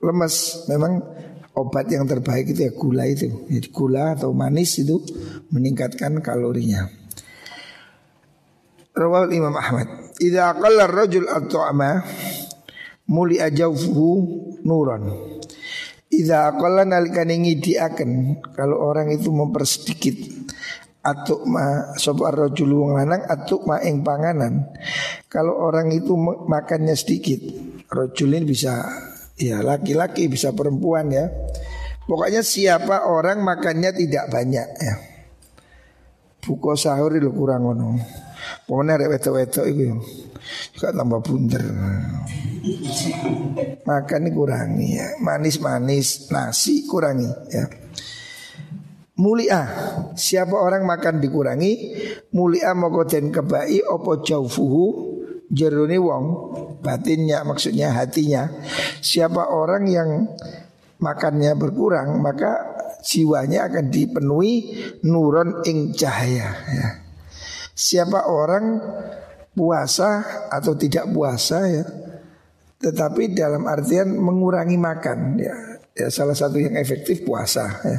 lemas 0.00 0.64
memang 0.72 1.04
obat 1.52 1.92
yang 1.92 2.08
terbaik 2.08 2.56
itu 2.56 2.64
ya 2.64 2.72
gula 2.72 3.04
itu. 3.04 3.28
Jadi 3.46 3.68
gula 3.68 4.16
atau 4.16 4.32
manis 4.32 4.80
itu 4.80 4.96
meningkatkan 5.52 6.24
kalorinya. 6.24 6.88
Rawal 8.96 9.28
Imam 9.36 9.54
Ahmad. 9.54 10.16
Idza 10.16 10.56
qalla 10.56 10.88
ar-rajul 10.88 11.28
at-ta'ama 11.28 12.04
muli 13.10 13.36
ajawfuhu 13.42 14.08
nuran. 14.64 15.04
Iza 16.10 16.50
aqalla 16.50 16.82
nalikane 16.82 17.38
ngidiaken 17.38 18.42
kalau 18.58 18.82
orang 18.82 19.14
itu 19.14 19.30
mempersedikit 19.30 20.39
atuk 21.10 21.42
ma 21.46 21.90
rajul 22.30 22.70
wong 22.70 22.92
lanang 22.96 23.22
atuk 23.26 23.66
ma 23.66 23.82
ing 23.82 24.06
panganan. 24.06 24.70
Kalau 25.26 25.58
orang 25.58 25.90
itu 25.90 26.14
makannya 26.46 26.94
sedikit, 26.94 27.42
rajul 27.90 28.38
ini 28.38 28.46
bisa 28.46 28.86
ya 29.34 29.60
laki-laki 29.64 30.30
bisa 30.30 30.54
perempuan 30.54 31.10
ya. 31.10 31.26
Pokoknya 32.06 32.42
siapa 32.42 33.06
orang 33.06 33.42
makannya 33.42 33.90
tidak 33.94 34.30
banyak 34.30 34.68
ya. 34.78 34.94
Buko 36.40 36.72
sahur 36.74 37.12
itu 37.14 37.30
kurang 37.30 37.68
ngono. 37.68 38.00
Pokoknya 38.64 38.96
rek 38.96 39.20
wetok-wetok 39.20 39.66
itu 39.68 39.84
juga 40.74 40.88
tambah 40.96 41.20
bunder. 41.22 41.64
Makan 43.84 44.20
ini 44.26 44.30
kurangi 44.32 44.88
ya. 44.96 45.06
Manis-manis 45.20 46.32
nasi 46.32 46.88
kurangi 46.88 47.28
ya. 47.52 47.64
Mulia 49.20 49.62
Siapa 50.16 50.56
orang 50.56 50.88
makan 50.88 51.20
dikurangi 51.20 51.72
Mulia 52.32 52.72
mokoden 52.72 53.28
kebai 53.28 53.84
Opo 53.84 54.24
jaufuhu 54.24 55.20
Jeruni 55.50 55.98
wong. 55.98 56.24
Batinnya 56.78 57.42
maksudnya 57.42 57.90
hatinya. 57.90 58.48
Siapa 59.04 59.50
orang 59.52 59.84
yang 59.90 60.10
Makannya 61.02 61.52
berkurang 61.58 62.22
Maka 62.22 62.80
jiwanya 63.04 63.68
akan 63.68 63.92
dipenuhi 63.92 64.54
Nuron 65.04 65.66
ing 65.68 65.92
cahaya 65.92 66.48
ya. 66.70 66.88
Siapa 67.76 68.30
orang 68.30 68.78
Puasa 69.50 70.22
atau 70.48 70.78
tidak 70.78 71.10
puasa 71.10 71.66
ya. 71.66 71.84
Tetapi 72.80 73.36
dalam 73.36 73.68
artian 73.68 74.14
mengurangi 74.16 74.80
makan 74.80 75.36
ya, 75.36 75.52
ya 76.00 76.08
salah 76.08 76.32
satu 76.32 76.56
yang 76.56 76.74
efektif 76.80 77.22
puasa 77.22 77.68
ya. 77.84 77.98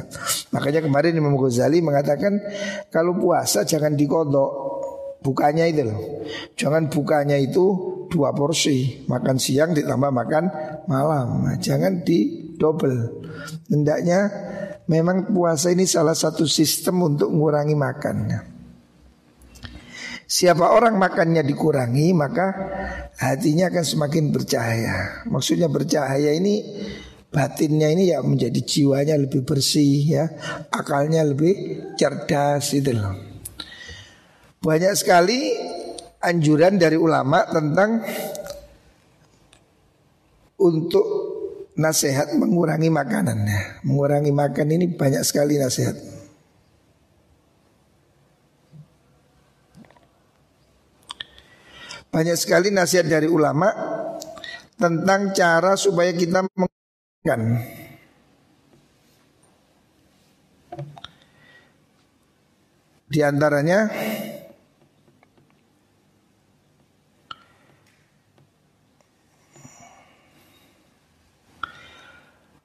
Makanya 0.50 0.82
kemarin 0.82 1.14
Imam 1.14 1.38
Ghazali 1.38 1.78
mengatakan 1.78 2.42
kalau 2.90 3.14
puasa 3.14 3.62
jangan 3.62 3.94
dikodok 3.94 4.50
bukanya 5.22 5.64
itu 5.70 5.86
loh. 5.86 6.26
Jangan 6.58 6.90
bukanya 6.90 7.38
itu 7.38 7.94
dua 8.10 8.34
porsi, 8.34 9.06
makan 9.08 9.38
siang 9.38 9.72
ditambah 9.72 10.10
makan 10.12 10.44
malam. 10.90 11.48
Nah, 11.48 11.56
jangan 11.56 12.02
di 12.04 12.52
double. 12.58 13.24
Hendaknya 13.70 14.28
memang 14.90 15.32
puasa 15.32 15.72
ini 15.72 15.88
salah 15.88 16.12
satu 16.12 16.44
sistem 16.44 17.00
untuk 17.14 17.32
mengurangi 17.32 17.78
makan. 17.78 18.16
Siapa 20.32 20.64
orang 20.64 20.96
makannya 20.96 21.44
dikurangi 21.44 22.16
maka 22.16 22.46
hatinya 23.20 23.68
akan 23.68 23.84
semakin 23.84 24.32
bercahaya. 24.32 25.24
Maksudnya 25.28 25.68
bercahaya 25.68 26.32
ini 26.32 26.64
batinnya 27.32 27.88
ini 27.88 28.12
ya 28.12 28.20
menjadi 28.20 28.60
jiwanya 28.60 29.16
lebih 29.16 29.42
bersih 29.42 30.04
ya, 30.04 30.24
akalnya 30.68 31.24
lebih 31.24 31.80
cerdas 31.96 32.76
itu 32.76 32.92
loh. 32.92 33.16
Banyak 34.62 34.92
sekali 34.94 35.50
anjuran 36.22 36.78
dari 36.78 36.94
ulama 36.94 37.42
tentang 37.50 38.04
untuk 40.62 41.06
nasihat 41.74 42.36
mengurangi 42.36 42.92
makanan 42.92 43.38
ya. 43.48 43.62
Mengurangi 43.82 44.30
makan 44.30 44.68
ini 44.76 44.86
banyak 44.92 45.24
sekali 45.26 45.58
nasihat. 45.58 45.96
Banyak 52.12 52.36
sekali 52.36 52.68
nasihat 52.68 53.08
dari 53.08 53.24
ulama 53.24 53.72
tentang 54.76 55.32
cara 55.32 55.80
supaya 55.80 56.12
kita 56.12 56.44
mengurangi 57.22 57.62
Di 63.12 63.20
antaranya 63.20 63.92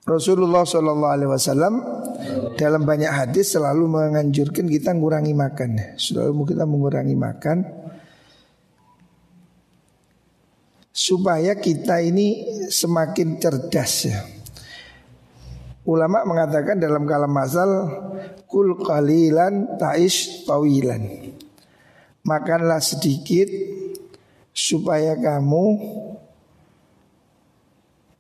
Rasulullah 0.08 0.64
Shallallahu 0.64 1.14
Alaihi 1.14 1.30
Wasallam 1.36 1.74
dalam 2.56 2.88
banyak 2.88 3.12
hadis 3.12 3.54
selalu 3.54 3.92
menganjurkan 3.92 4.72
kita 4.72 4.96
mengurangi 4.96 5.36
makan, 5.36 6.00
selalu 6.00 6.56
kita 6.56 6.64
mengurangi 6.64 7.14
makan 7.20 7.58
supaya 10.96 11.60
kita 11.60 12.00
ini 12.02 12.48
semakin 12.72 13.36
cerdas 13.36 13.94
ya. 14.08 14.37
Ulama 15.88 16.28
mengatakan 16.28 16.84
dalam 16.84 17.08
kalam 17.08 17.32
masal 17.32 17.72
kul 18.44 18.76
qalilan 18.76 19.80
taish 19.80 20.44
tawilan. 20.44 21.32
Makanlah 22.28 22.84
sedikit 22.84 23.48
supaya 24.52 25.16
kamu 25.16 25.64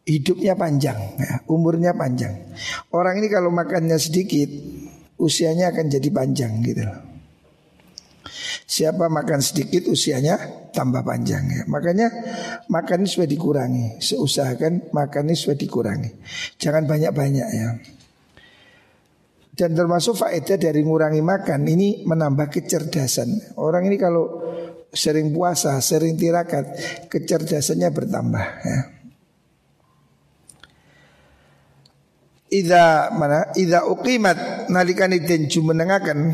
hidupnya 0.07 0.55
panjang, 0.55 0.95
ya, 1.19 1.43
umurnya 1.51 1.91
panjang. 1.91 2.55
Orang 2.95 3.19
ini 3.19 3.27
kalau 3.27 3.51
makannya 3.51 4.00
sedikit, 4.00 4.47
usianya 5.19 5.75
akan 5.75 5.91
jadi 5.91 6.07
panjang 6.07 6.63
gitu 6.63 6.88
loh. 6.88 7.07
Siapa 8.67 9.07
makan 9.07 9.39
sedikit 9.39 9.88
usianya 9.88 10.36
tambah 10.75 11.00
panjang 11.00 11.47
ya. 11.47 11.63
Makanya 11.71 12.12
makan 12.67 13.03
ini 13.03 13.07
supaya 13.07 13.31
dikurangi. 13.31 14.03
Seusahakan 14.03 14.91
makan 14.91 15.31
ini 15.31 15.36
supaya 15.39 15.55
dikurangi. 15.55 16.12
Jangan 16.59 16.83
banyak-banyak 16.83 17.47
ya. 17.47 17.69
Dan 19.57 19.71
termasuk 19.71 20.19
faedah 20.19 20.59
dari 20.59 20.83
ngurangi 20.83 21.24
makan 21.24 21.63
ini 21.63 22.03
menambah 22.03 22.51
kecerdasan. 22.51 23.55
Orang 23.55 23.88
ini 23.88 23.95
kalau 23.95 24.43
sering 24.91 25.31
puasa, 25.31 25.79
sering 25.79 26.19
tirakat, 26.19 26.75
kecerdasannya 27.07 27.89
bertambah 27.89 28.45
ya. 28.67 28.79
Ida 32.47 33.12
mana? 33.15 33.51
Ida 33.55 33.88
uqimat 33.88 34.69
nalikani 34.71 35.19
den 35.24 35.51
jumenengaken 35.51 36.32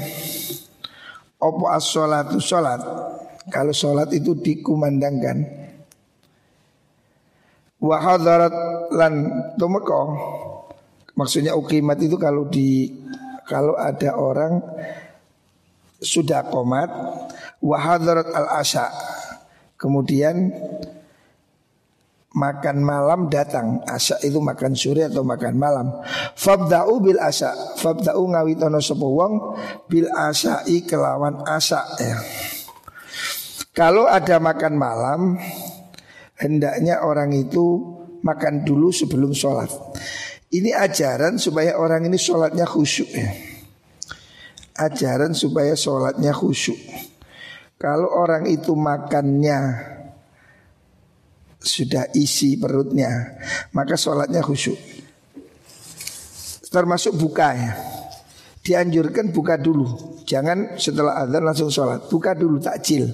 Opo 1.44 1.68
as 1.68 1.92
sholatu 1.92 2.40
sholat 2.40 2.80
Kalau 3.52 3.76
sholat 3.76 4.08
itu 4.16 4.40
dikumandangkan. 4.40 5.44
Wahadarat 7.84 8.56
lan 8.96 9.14
tumeko 9.60 10.16
Maksudnya 11.20 11.52
ukimat 11.60 12.00
itu 12.00 12.16
kalau 12.16 12.48
di 12.48 12.88
Kalau 13.44 13.76
ada 13.76 14.16
orang 14.16 14.64
Sudah 16.00 16.48
komat 16.48 16.88
Wahadarat 17.60 18.32
al 18.32 18.48
asya 18.64 18.88
Kemudian 19.76 20.48
makan 22.34 22.82
malam 22.82 23.30
datang. 23.30 23.82
Asa 23.86 24.17
itu 24.26 24.41
makan 24.41 24.74
sore 24.74 25.08
atau 25.08 25.22
makan 25.22 25.56
malam. 25.56 25.88
Fabda'u 26.34 27.00
bil 27.00 27.22
asa 27.22 27.54
fabda'u 27.78 28.22
ngawitono 28.34 28.82
sapa 28.82 29.06
wong 29.06 29.34
bil 29.86 30.10
asai 30.10 30.84
kelawan 30.84 31.46
asa 31.46 31.86
ya. 32.02 32.17
Kalau 33.74 34.06
ada 34.06 34.38
makan 34.38 34.74
malam 34.78 35.22
hendaknya 36.38 37.02
orang 37.02 37.34
itu 37.34 37.82
makan 38.22 38.65
dulu 38.65 38.89
sebelum 38.93 39.34
sholat. 39.34 39.69
Ini 40.54 40.69
ajaran 40.78 41.41
supaya 41.41 41.82
orang 41.82 42.06
ini 42.06 42.17
sholatnya 42.17 42.69
khusyuk 42.69 43.10
ya. 43.10 43.30
Ajaran 44.78 45.34
supaya 45.34 45.74
sholatnya 45.74 46.30
khusyuk. 46.30 46.78
Kalau 47.82 48.13
orang 48.13 48.46
itu 48.46 48.78
makannya 48.78 49.93
sudah 51.63 52.12
isi 52.12 52.60
perutnya 52.60 53.39
maka 53.71 53.95
sholatnya 53.95 54.43
khusyuk. 54.43 54.76
Termasuk 56.67 57.13
buka 57.15 57.54
ya. 57.54 57.71
Dianjurkan 58.65 59.30
buka 59.30 59.62
dulu. 59.62 60.17
Jangan 60.26 60.82
setelah 60.82 61.21
adzan 61.21 61.43
langsung 61.45 61.69
sholat. 61.69 62.10
Buka 62.10 62.34
dulu 62.34 62.58
takjil. 62.58 63.06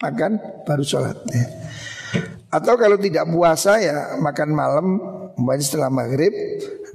Makan 0.00 0.64
baru 0.64 0.84
sholat 0.84 1.16
ya. 1.32 1.44
atau 2.52 2.76
kalau 2.76 2.96
tidak 2.96 3.28
puasa 3.28 3.76
ya 3.80 4.16
makan 4.16 4.50
malam. 4.56 4.86
Umpamanya 5.36 5.64
setelah 5.64 5.92
maghrib 5.92 6.32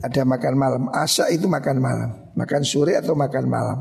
ada 0.02 0.22
makan 0.26 0.54
malam. 0.58 0.84
Asa 0.90 1.30
itu 1.30 1.46
makan 1.46 1.78
malam. 1.78 2.10
Makan 2.34 2.62
sore 2.66 2.98
atau 2.98 3.14
makan 3.14 3.46
malam. 3.46 3.78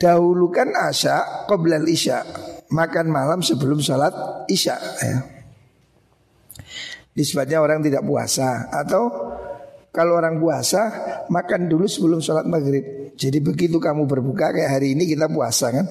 Dahulukan 0.00 0.72
asa 0.72 1.44
qoblal 1.44 1.84
isya 1.84 2.24
makan 2.72 3.06
malam 3.12 3.40
sebelum 3.44 3.80
sholat 3.82 4.12
isya 4.48 4.76
ya. 5.00 5.18
Disebabnya 7.14 7.62
orang 7.62 7.78
tidak 7.78 8.02
puasa 8.02 8.66
Atau 8.74 9.06
kalau 9.94 10.18
orang 10.18 10.42
puasa 10.42 10.90
Makan 11.30 11.70
dulu 11.70 11.86
sebelum 11.86 12.18
sholat 12.18 12.42
maghrib. 12.42 13.14
Jadi 13.14 13.38
begitu 13.38 13.78
kamu 13.78 14.10
berbuka 14.10 14.50
Kayak 14.50 14.70
hari 14.74 14.98
ini 14.98 15.06
kita 15.06 15.30
puasa 15.30 15.70
kan? 15.70 15.86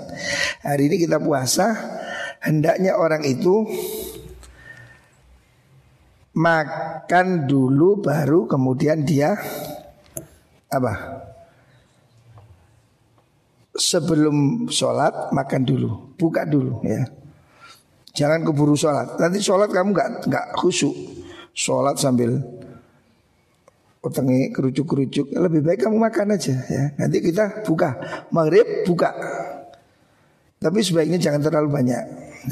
Hari 0.68 0.92
ini 0.92 0.96
kita 1.00 1.24
puasa 1.24 1.72
Hendaknya 2.44 3.00
orang 3.00 3.24
itu 3.24 3.64
Makan 6.36 7.48
dulu 7.48 8.04
baru 8.04 8.44
kemudian 8.44 9.08
dia 9.08 9.40
Apa 10.68 10.94
sebelum 13.74 14.70
sholat 14.70 15.34
makan 15.34 15.62
dulu, 15.66 16.14
buka 16.18 16.46
dulu 16.46 16.82
ya. 16.86 17.06
Jangan 18.14 18.46
keburu 18.46 18.78
sholat. 18.78 19.18
Nanti 19.18 19.42
sholat 19.42 19.74
kamu 19.74 19.90
nggak 19.90 20.10
nggak 20.30 20.46
khusyuk. 20.62 20.94
Sholat 21.54 21.98
sambil 21.98 22.38
otengi 24.06 24.54
kerucuk-kerucuk. 24.54 25.34
Lebih 25.34 25.66
baik 25.66 25.90
kamu 25.90 25.98
makan 25.98 26.38
aja 26.38 26.54
ya. 26.70 26.84
Nanti 27.02 27.18
kita 27.26 27.66
buka 27.66 27.98
maghrib 28.30 28.86
buka. 28.86 29.10
Tapi 30.62 30.80
sebaiknya 30.80 31.18
jangan 31.18 31.42
terlalu 31.42 31.70
banyak. 31.74 32.04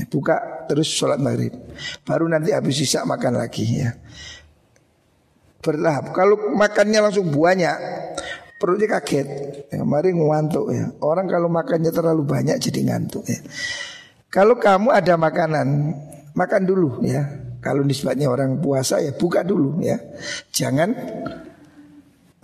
Buka 0.09 0.65
terus 0.65 0.89
sholat 0.89 1.21
maghrib. 1.21 1.53
Baru 2.09 2.25
nanti 2.25 2.49
habis 2.49 2.81
sisa 2.81 3.05
makan 3.05 3.37
lagi 3.37 3.85
ya. 3.85 3.93
Bertahap. 5.61 6.09
Kalau 6.09 6.57
makannya 6.57 7.05
langsung 7.05 7.29
banyak, 7.29 7.77
perutnya 8.61 9.01
kaget. 9.01 9.27
Ya, 9.73 9.81
mari 9.81 10.13
ngantuk 10.13 10.69
ya. 10.69 10.93
Orang 11.01 11.25
kalau 11.25 11.49
makannya 11.49 11.89
terlalu 11.89 12.21
banyak 12.21 12.61
jadi 12.61 12.93
ngantuk 12.93 13.25
ya. 13.25 13.41
Kalau 14.29 14.61
kamu 14.61 14.93
ada 14.93 15.17
makanan, 15.17 15.97
makan 16.37 16.61
dulu 16.69 17.01
ya. 17.01 17.25
Kalau 17.61 17.81
nisbatnya 17.81 18.29
orang 18.29 18.61
puasa 18.61 19.01
ya 19.01 19.17
buka 19.17 19.41
dulu 19.41 19.81
ya. 19.81 19.97
Jangan 20.53 20.93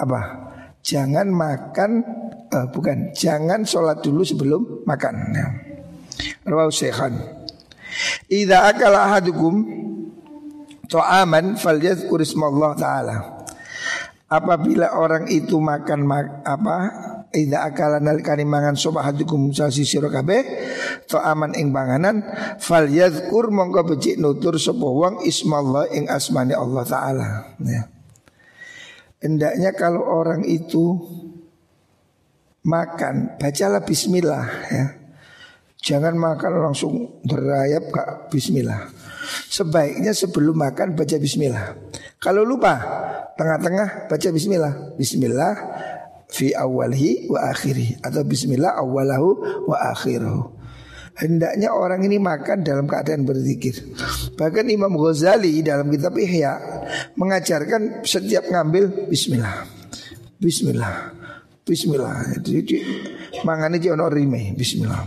apa? 0.02 0.22
Jangan 0.82 1.30
makan 1.30 1.92
uh, 2.54 2.68
bukan, 2.74 3.14
jangan 3.14 3.62
sholat 3.62 4.02
dulu 4.02 4.26
sebelum 4.26 4.62
makan. 4.86 5.16
Ya. 5.38 5.48
Rawahu 6.46 6.74
Syekhan. 6.74 7.14
Idza 8.30 8.68
akala 8.68 9.10
ahadukum 9.10 9.54
ta'aman 10.90 11.58
falyadhkur 11.60 12.24
ta'ala. 12.78 13.37
Apabila 14.28 14.92
orang 15.00 15.32
itu 15.32 15.56
makan 15.56 16.04
mak, 16.04 16.44
apa 16.44 16.78
Ida 17.28 17.68
akalan 17.68 18.08
nalikani 18.08 18.48
mangan 18.48 18.80
sopa 18.80 19.04
hatikum 19.04 19.52
sasi 19.52 19.84
siro 19.84 20.08
kabeh 20.08 20.48
to 21.12 21.20
aman 21.20 21.52
ing 21.60 21.76
panganan 21.76 22.24
fal 22.56 22.88
yadhkur 22.88 23.52
mongko 23.52 23.84
becik 23.84 24.16
nutur 24.16 24.56
sapa 24.56 24.88
wong 24.88 25.28
ismallah 25.28 25.92
ing 25.92 26.08
asmani 26.08 26.56
Allah 26.56 26.84
taala 26.88 27.28
ya. 27.68 27.84
Kalau 29.76 30.08
orang 30.08 30.48
itu 30.48 30.96
makan 32.64 33.36
bacalah 33.36 33.84
bismillah 33.84 34.46
ya. 34.72 34.86
Jangan 35.84 36.16
makan 36.16 36.52
langsung 36.64 37.22
berayap 37.28 37.92
kak 37.92 38.32
bismillah. 38.32 38.88
Sebaiknya 39.48 40.16
sebelum 40.16 40.56
makan 40.58 40.96
baca 40.96 41.16
bismillah. 41.20 41.76
Kalau 42.18 42.48
lupa 42.48 42.80
tengah-tengah 43.38 44.10
baca 44.10 44.28
bismillah. 44.32 44.98
Bismillah 44.98 45.54
fi 46.28 46.52
awalhi 46.52 47.28
wa 47.32 47.48
akhiri 47.52 48.04
atau 48.04 48.24
bismillah 48.28 48.76
awalahu 48.76 49.64
wa 49.68 49.78
akhiruhu. 49.96 50.58
Hendaknya 51.18 51.74
orang 51.74 52.06
ini 52.06 52.22
makan 52.22 52.62
dalam 52.62 52.86
keadaan 52.86 53.26
berzikir. 53.26 53.74
Bahkan 54.38 54.70
Imam 54.70 54.94
Ghazali 54.94 55.66
dalam 55.66 55.90
kitab 55.90 56.14
Ihya 56.14 56.62
mengajarkan 57.18 58.06
setiap 58.06 58.46
ngambil 58.46 59.10
bismillah. 59.10 59.66
Bismillah. 60.38 61.18
Bismillah. 61.66 62.38
Jadi 62.38 62.86
mangane 63.42 63.82
ono 63.90 64.06
rime 64.14 64.54
bismillah. 64.54 65.02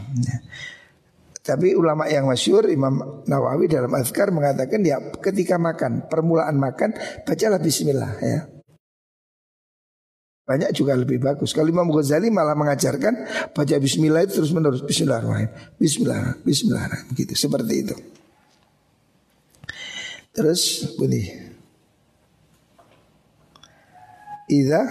Tapi 1.41 1.73
ulama 1.73 2.05
yang 2.05 2.29
masyur 2.29 2.69
Imam 2.69 3.25
Nawawi 3.25 3.65
dalam 3.65 3.89
azkar 3.97 4.29
mengatakan 4.29 4.85
ya 4.85 5.01
ketika 5.25 5.57
makan 5.57 6.05
permulaan 6.05 6.61
makan 6.61 6.93
bacalah 7.25 7.57
bismillah 7.57 8.13
ya. 8.21 8.41
Banyak 10.45 10.75
juga 10.75 10.99
lebih 10.99 11.23
bagus. 11.23 11.55
Kalau 11.55 11.71
Imam 11.71 11.87
Ghazali 11.89 12.27
malah 12.27 12.59
mengajarkan 12.59 13.15
baca 13.55 13.75
bismillah 13.79 14.27
itu 14.27 14.43
terus 14.43 14.51
menerus 14.51 14.83
bismillahirrahmanirrahim. 14.83 15.79
Bismillah, 15.79 16.43
bismillahirrahmanirrahim 16.43 17.17
gitu. 17.17 17.33
Seperti 17.39 17.75
itu. 17.87 17.97
Terus 20.35 20.91
bunyi. 20.99 21.25
Idza 24.51 24.83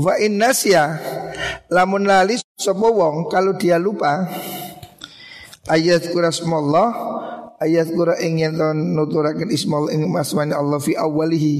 wa 0.00 0.16
innasya 0.16 0.96
lamun 1.68 2.08
lali 2.08 2.40
sapa 2.56 2.88
wong 2.88 3.28
kalau 3.28 3.52
dia 3.60 3.76
lupa 3.76 4.24
ayat 5.68 6.08
kurasmallah 6.08 6.88
ayat 7.60 7.92
kura 7.92 8.16
ingin 8.16 8.56
ton 8.56 8.96
nuturakan 8.96 9.52
ismal 9.52 9.92
ing 9.92 10.08
masmani 10.08 10.56
Allah 10.56 10.80
fi 10.80 10.96
awalihi 10.96 11.54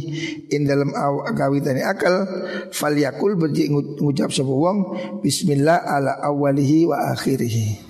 in 0.57 0.65
dalam 0.65 0.97
aw 0.97 1.29
kawitane 1.37 1.85
akal 1.85 2.25
falyakul 2.73 3.37
berji 3.37 3.69
ngucap 3.73 4.33
sapa 4.33 4.49
wong 4.49 4.79
bismillah 5.21 5.85
ala 5.85 6.17
awalihi 6.25 6.89
wa 6.89 7.13
akhirih 7.13 7.87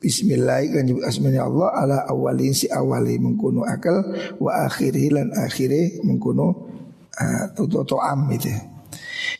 Bismillah 0.00 0.64
kan 0.72 0.88
asmani 1.04 1.36
Allah 1.36 1.76
ala 1.76 1.98
awalin 2.08 2.56
si 2.56 2.64
awali 2.72 3.20
mengkuno 3.20 3.68
akal 3.68 4.00
wa 4.40 4.64
akhirih 4.64 5.12
lan 5.12 5.28
akhirih 5.28 6.00
mengkuno 6.00 6.56
uh, 7.20 7.52
to 7.84 8.00
am 8.00 8.32
itu. 8.32 8.48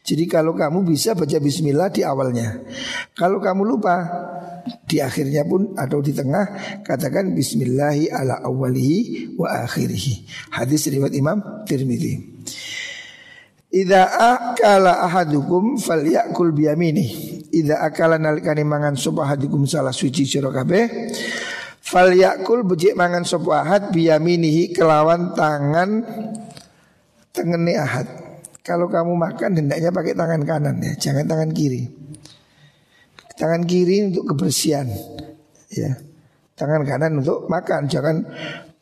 Jadi 0.04 0.24
kalau 0.26 0.56
kamu 0.56 0.84
bisa 0.84 1.12
baca 1.14 1.38
bismillah 1.40 1.88
di 1.92 2.04
awalnya. 2.04 2.60
Kalau 3.14 3.38
kamu 3.38 3.62
lupa 3.64 3.96
di 4.86 5.00
akhirnya 5.00 5.46
pun 5.46 5.72
atau 5.76 6.02
di 6.04 6.12
tengah 6.12 6.78
katakan 6.84 7.32
bismillahi 7.32 8.12
ala 8.12 8.40
awalihi 8.44 9.34
wa 9.36 9.64
akhirih. 9.64 10.26
Hadis 10.52 10.88
riwayat 10.90 11.14
Imam 11.16 11.38
Tirmidzi. 11.64 12.14
Idza 13.70 14.02
akala 14.18 15.06
ahadukum 15.06 15.78
falyakul 15.78 16.50
biyamini. 16.50 17.06
Idza 17.54 17.78
akala 17.78 18.18
nalikane 18.18 18.66
mangan 18.66 18.98
sapa 18.98 19.30
ahadukum 19.30 19.62
salah 19.62 19.94
suci 19.94 20.26
sira 20.26 20.50
kabeh 20.50 21.12
falyakul 21.90 22.62
becik 22.66 22.94
mangan 22.94 23.26
sapa 23.26 23.66
biyaminihi 23.90 24.74
kelawan 24.74 25.34
tangan 25.34 26.02
tengene 27.30 27.74
ahad. 27.78 28.29
Kalau 28.60 28.92
kamu 28.92 29.16
makan 29.16 29.50
hendaknya 29.56 29.88
pakai 29.88 30.12
tangan 30.12 30.42
kanan 30.44 30.76
ya, 30.84 30.92
jangan 31.00 31.24
tangan 31.24 31.50
kiri. 31.56 31.88
Tangan 33.40 33.64
kiri 33.64 34.12
untuk 34.12 34.36
kebersihan, 34.36 34.84
ya. 35.72 35.96
Tangan 36.60 36.84
kanan 36.84 37.24
untuk 37.24 37.48
makan, 37.48 37.88
jangan 37.88 38.20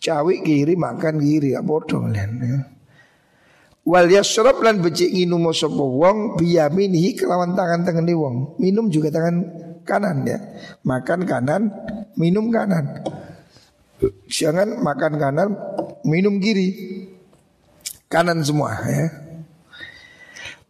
cawi 0.02 0.42
kiri 0.42 0.74
makan 0.74 1.22
kiri, 1.22 1.54
ya 1.54 1.62
bodoh 1.62 2.02
kalian. 2.02 2.30
Ya. 2.42 2.58
Wal 3.86 4.10
yasrab 4.10 4.58
lan 4.66 4.82
becik 4.82 5.14
nginum 5.14 5.46
sapa 5.54 5.78
wong 5.78 6.34
biyaminihi 6.42 7.14
kelawan 7.14 7.54
tangan 7.54 7.86
tengene 7.86 8.18
wong. 8.18 8.58
Minum 8.58 8.90
juga 8.90 9.14
tangan 9.14 9.46
kanan 9.86 10.26
ya. 10.26 10.42
Makan 10.82 11.22
kanan, 11.22 11.70
minum 12.18 12.50
kanan. 12.50 12.98
Jangan 14.26 14.82
makan 14.82 15.22
kanan, 15.22 15.48
minum 16.02 16.42
kiri. 16.42 16.98
Kanan 18.10 18.42
semua 18.42 18.72
ya 18.88 19.27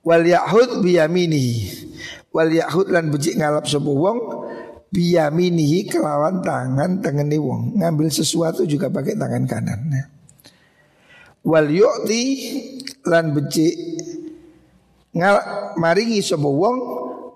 wal 0.03 0.25
yahud 0.25 0.85
biyaminihi. 0.85 1.89
Wal 2.29 2.53
yahud 2.53 2.93
lan 2.93 3.09
becik 3.09 3.41
ngalap 3.41 3.65
sapa 3.65 3.89
wong 3.89 4.19
biyaminihi 4.93 5.89
kelawan 5.89 6.45
tangan 6.45 7.01
tengene 7.01 7.41
wong. 7.41 7.79
Ngambil 7.81 8.13
sesuatu 8.13 8.69
juga 8.69 8.93
pakai 8.93 9.17
tangan 9.17 9.45
kanan 9.49 9.81
ya. 9.91 10.05
wal 11.49 11.71
yu'ti 11.71 12.23
lan 13.09 13.33
becik 13.33 13.75
ngal 15.17 15.37
maringi 15.81 16.21
sapa 16.21 16.45
wong 16.45 16.77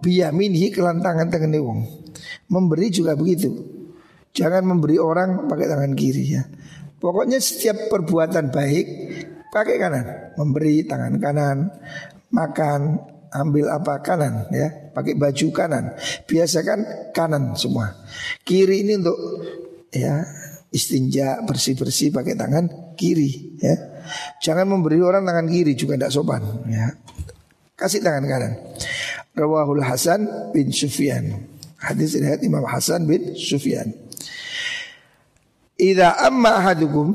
biyaminihi 0.03 0.75
kelan 0.75 1.01
tangan 1.01 1.31
tengene 1.33 1.59
wong. 1.63 1.81
Memberi 2.53 2.93
juga 2.93 3.17
begitu. 3.17 3.49
Jangan 4.33 4.65
memberi 4.65 4.97
orang 4.97 5.49
pakai 5.49 5.69
tangan 5.69 5.93
kiri 5.97 6.25
ya. 6.37 6.43
Pokoknya 7.01 7.41
setiap 7.41 7.89
perbuatan 7.89 8.53
baik 8.53 8.87
pakai 9.53 9.77
kanan. 9.81 10.07
Memberi 10.37 10.85
tangan 10.85 11.17
kanan 11.21 11.59
makan 12.33 12.99
ambil 13.31 13.71
apa? 13.71 14.01
Kanan 14.01 14.49
ya. 14.51 14.91
Pakai 14.93 15.15
baju 15.17 15.47
kanan. 15.53 15.95
Biasakan 16.27 17.13
kanan 17.17 17.55
semua. 17.55 17.97
Kiri 18.43 18.85
ini 18.85 18.99
untuk 18.99 19.17
ya 19.93 20.25
istinja 20.73 21.45
bersih 21.45 21.77
bersih 21.77 22.09
pakai 22.09 22.35
tangan 22.35 22.97
kiri 22.97 23.61
ya. 23.61 23.77
Jangan 24.43 24.67
memberi 24.67 24.99
orang 24.99 25.23
tangan 25.23 25.47
kiri 25.47 25.79
juga 25.79 25.95
tidak 25.95 26.13
sopan 26.13 26.43
ya. 26.67 26.91
Kasih 27.77 28.03
tangan 28.03 28.25
kanan. 28.27 28.53
Rawahul 29.33 29.81
Hasan 29.81 30.53
bin 30.53 30.69
Sufyan. 30.73 31.49
Hadis 31.81 32.15
riwayat 32.15 32.45
Imam 32.45 32.63
Hasan 32.69 33.09
bin 33.09 33.33
Sufyan. 33.35 33.91
Ida 35.83 36.15
amma 36.15 36.63
ahadukum 36.63 37.11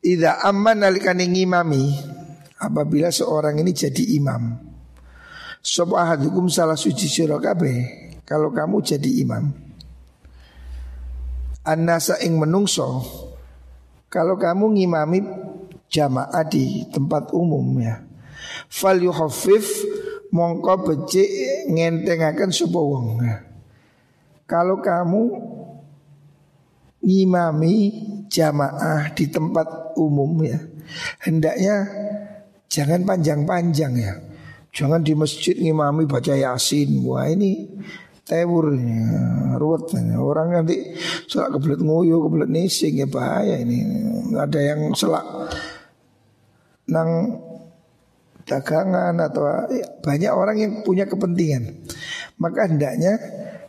Ida 0.00 0.40
amma 0.40 0.72
nalikani 0.72 1.28
ngimami 1.28 1.92
apabila 2.60 3.10
seorang 3.10 3.58
ini 3.58 3.74
jadi 3.74 4.04
imam. 4.18 4.58
Sopo 5.64 5.96
ahadukum 5.96 6.52
salah 6.52 6.76
suci 6.76 7.08
sira 7.08 7.40
kalau 8.24 8.52
kamu 8.52 8.76
jadi 8.84 9.10
imam. 9.24 9.48
Anasa 11.64 12.20
ing 12.20 12.36
menungso 12.36 13.00
kalau 14.12 14.36
kamu 14.36 14.76
ngimami 14.76 15.24
jamaah 15.88 16.44
di 16.44 16.84
tempat 16.92 17.32
umum 17.32 17.80
ya. 17.80 18.04
Fal 18.68 19.00
yuhaffif 19.00 19.64
mongko 20.34 20.84
becik 20.84 21.30
ngentengaken 21.70 22.50
sapa 22.52 22.78
wong. 22.78 23.24
Ya. 23.24 23.46
Kalau 24.44 24.84
kamu 24.84 25.22
ngimami 27.00 27.74
jamaah 28.28 29.12
di 29.12 29.28
tempat 29.28 29.96
umum 29.96 30.40
ya, 30.44 30.58
hendaknya 31.24 31.86
Jangan 32.74 33.06
panjang-panjang 33.06 33.92
ya. 33.94 34.18
Jangan 34.74 35.06
di 35.06 35.14
masjid 35.14 35.54
ngimami 35.54 36.10
baca 36.10 36.34
yasin. 36.34 37.06
Wah 37.06 37.30
ini 37.30 37.70
tewur 38.24 38.74
ya, 38.74 39.04
ruwet 39.60 39.92
orang 40.16 40.56
nanti 40.56 40.96
selak 41.28 41.60
kebelet 41.60 41.80
nguyuh 41.84 42.24
kebelet 42.24 42.50
nising 42.50 42.96
ya 42.96 43.04
bahaya 43.04 43.60
ini 43.60 43.84
ada 44.32 44.60
yang 44.64 44.96
selak 44.96 45.52
nang 46.88 47.36
dagangan 48.48 49.20
atau 49.20 49.68
ya, 49.68 50.00
banyak 50.00 50.32
orang 50.32 50.56
yang 50.56 50.72
punya 50.80 51.04
kepentingan 51.04 51.84
maka 52.40 52.64
hendaknya 52.64 53.20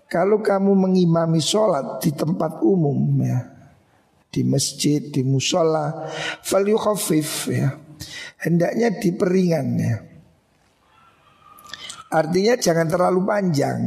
kalau 0.07 0.39
kamu 0.39 0.71
mengimami 0.71 1.43
sholat 1.43 1.99
di 1.99 2.15
tempat 2.15 2.63
umum 2.63 2.95
ya 3.19 3.43
di 4.31 4.43
masjid 4.47 5.03
di 5.03 5.19
musola 5.23 6.07
fal 6.43 6.63
ya 6.63 7.75
hendaknya 8.41 8.93
diperingan 8.95 9.67
ya. 9.79 9.95
Artinya 12.11 12.53
jangan 12.55 12.87
terlalu 12.87 13.21
panjang. 13.27 13.79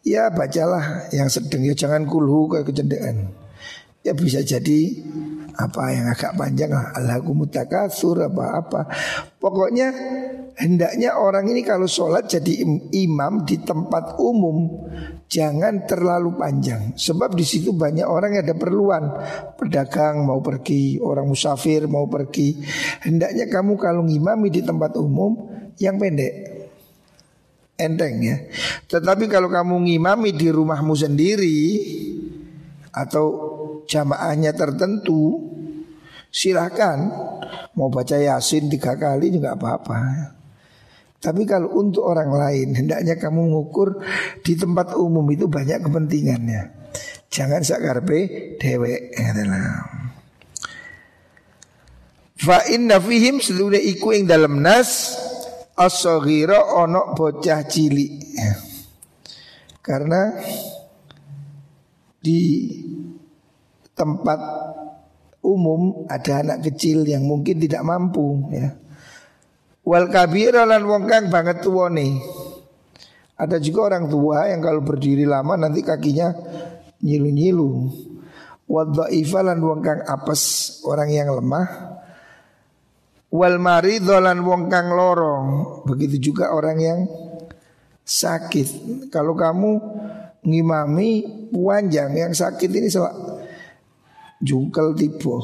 Ya 0.00 0.32
bacalah 0.32 1.12
yang 1.12 1.28
sedang 1.28 1.60
ya 1.64 1.76
jangan 1.76 2.08
kulhu 2.08 2.48
ke 2.48 2.64
kecendean. 2.64 3.32
Ya 4.00 4.16
bisa 4.16 4.40
jadi 4.40 4.96
apa 5.60 5.92
yang 5.92 6.08
agak 6.08 6.32
panjang 6.40 6.72
lah 6.72 6.96
Alhaqumut 6.96 7.52
sur 7.92 8.16
apa-apa. 8.16 8.88
Pokoknya 9.36 9.92
Hendaknya 10.60 11.16
orang 11.16 11.48
ini 11.48 11.64
kalau 11.64 11.88
sholat 11.88 12.28
jadi 12.28 12.60
imam 12.92 13.48
di 13.48 13.64
tempat 13.64 14.20
umum 14.20 14.68
jangan 15.24 15.88
terlalu 15.88 16.36
panjang. 16.36 16.92
Sebab 17.00 17.32
di 17.32 17.48
situ 17.48 17.72
banyak 17.72 18.04
orang 18.04 18.36
yang 18.36 18.44
ada 18.44 18.56
perluan, 18.60 19.08
pedagang 19.56 20.20
mau 20.28 20.44
pergi, 20.44 21.00
orang 21.00 21.24
musafir 21.24 21.88
mau 21.88 22.04
pergi. 22.12 22.60
Hendaknya 23.08 23.48
kamu 23.48 23.80
kalau 23.80 24.04
ngimami 24.04 24.52
di 24.52 24.60
tempat 24.60 25.00
umum 25.00 25.48
yang 25.80 25.96
pendek, 25.96 26.34
enteng 27.80 28.20
ya. 28.20 28.36
Tetapi 28.84 29.32
kalau 29.32 29.48
kamu 29.48 29.88
ngimami 29.88 30.36
di 30.36 30.52
rumahmu 30.52 30.92
sendiri 30.92 31.60
atau 32.92 33.24
jamaahnya 33.88 34.52
tertentu, 34.52 35.40
silahkan 36.28 37.00
mau 37.78 37.88
baca 37.88 38.20
yasin 38.20 38.68
tiga 38.68 38.98
kali 39.00 39.32
juga 39.32 39.56
apa-apa. 39.56 40.39
Tapi 41.20 41.44
kalau 41.44 41.76
untuk 41.76 42.08
orang 42.08 42.32
lain 42.32 42.72
hendaknya 42.72 43.20
kamu 43.20 43.52
mengukur 43.52 44.00
di 44.40 44.56
tempat 44.56 44.96
umum 44.96 45.28
itu 45.28 45.44
banyak 45.52 45.84
kepentingannya. 45.84 46.62
Jangan 47.28 47.60
sakarpe 47.60 48.56
dewe 48.56 49.12
Fa 52.40 52.64
inna 52.72 52.96
fihim 52.96 53.36
seluruh 53.44 53.76
iku 53.76 54.16
ing 54.16 54.24
dalam 54.24 54.64
nas 54.64 55.12
as-saghira 55.76 56.72
ono 56.80 57.12
bocah 57.12 57.68
cilik. 57.68 58.12
Karena 59.84 60.32
di 62.16 62.40
tempat 63.92 64.40
umum 65.44 66.08
ada 66.08 66.40
anak 66.40 66.72
kecil 66.72 67.04
yang 67.04 67.28
mungkin 67.28 67.60
tidak 67.60 67.84
mampu 67.84 68.40
ya. 68.56 68.72
Wal 69.90 70.06
kabir 70.06 70.54
lan 70.54 70.86
wong 70.86 71.10
kang 71.10 71.26
banget 71.34 71.66
nih. 71.66 72.22
Ada 73.34 73.58
juga 73.58 73.90
orang 73.90 74.06
tua 74.06 74.46
yang 74.46 74.62
kalau 74.62 74.86
berdiri 74.86 75.26
lama 75.26 75.58
nanti 75.58 75.82
kakinya 75.82 76.30
nyilu-nyilu. 77.02 77.90
Wal 78.70 78.94
dhaifa 78.94 79.42
lan 79.42 79.58
wong 79.58 79.82
kang 79.82 80.06
apes, 80.06 80.78
orang 80.86 81.10
yang 81.10 81.34
lemah. 81.34 81.66
Wal 83.34 83.58
mari 83.58 83.98
lan 83.98 84.46
wong 84.46 84.70
kang 84.70 84.94
lorong. 84.94 85.82
Begitu 85.82 86.30
juga 86.30 86.54
orang 86.54 86.78
yang 86.78 87.00
sakit. 88.06 88.68
Kalau 89.10 89.34
kamu 89.34 89.70
ngimami 90.46 91.10
panjang 91.50 92.14
yang 92.14 92.30
sakit 92.30 92.70
ini 92.78 92.86
jungkel 94.40 94.96
tiba. 94.96 95.36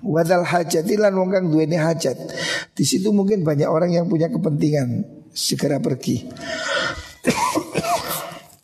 Wadal 0.00 0.42
hajat 0.48 0.88
lan 0.96 1.12
wong 1.14 1.30
kang 1.30 1.46
duweni 1.52 1.76
hajat. 1.76 2.16
Di 2.72 2.84
situ 2.84 3.12
mungkin 3.12 3.44
banyak 3.44 3.68
orang 3.68 3.92
yang 3.92 4.08
punya 4.08 4.32
kepentingan 4.32 5.04
segera 5.30 5.78
pergi. 5.78 6.24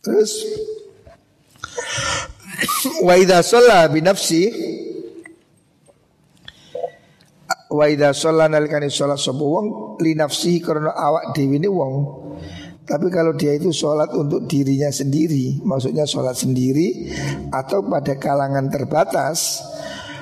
Terus 0.00 0.32
wa 3.02 3.14
idza 3.18 3.42
shalla 3.44 3.90
bi 3.90 4.00
nafsi 4.00 4.42
wa 7.68 7.84
idza 7.90 8.14
shalla 8.14 8.46
nalikane 8.48 8.88
sapa 8.88 9.42
wong 9.42 9.98
li 10.00 10.14
nafsi 10.14 10.62
karena 10.62 10.94
awak 10.94 11.34
dhewe 11.34 11.58
ne 11.58 11.68
wong 11.68 11.94
tapi 12.86 13.10
kalau 13.10 13.34
dia 13.34 13.58
itu 13.58 13.74
sholat 13.74 14.14
untuk 14.14 14.46
dirinya 14.46 14.86
sendiri 14.94 15.58
Maksudnya 15.66 16.06
sholat 16.06 16.38
sendiri 16.38 17.10
Atau 17.50 17.82
pada 17.90 18.14
kalangan 18.14 18.70
terbatas 18.70 19.58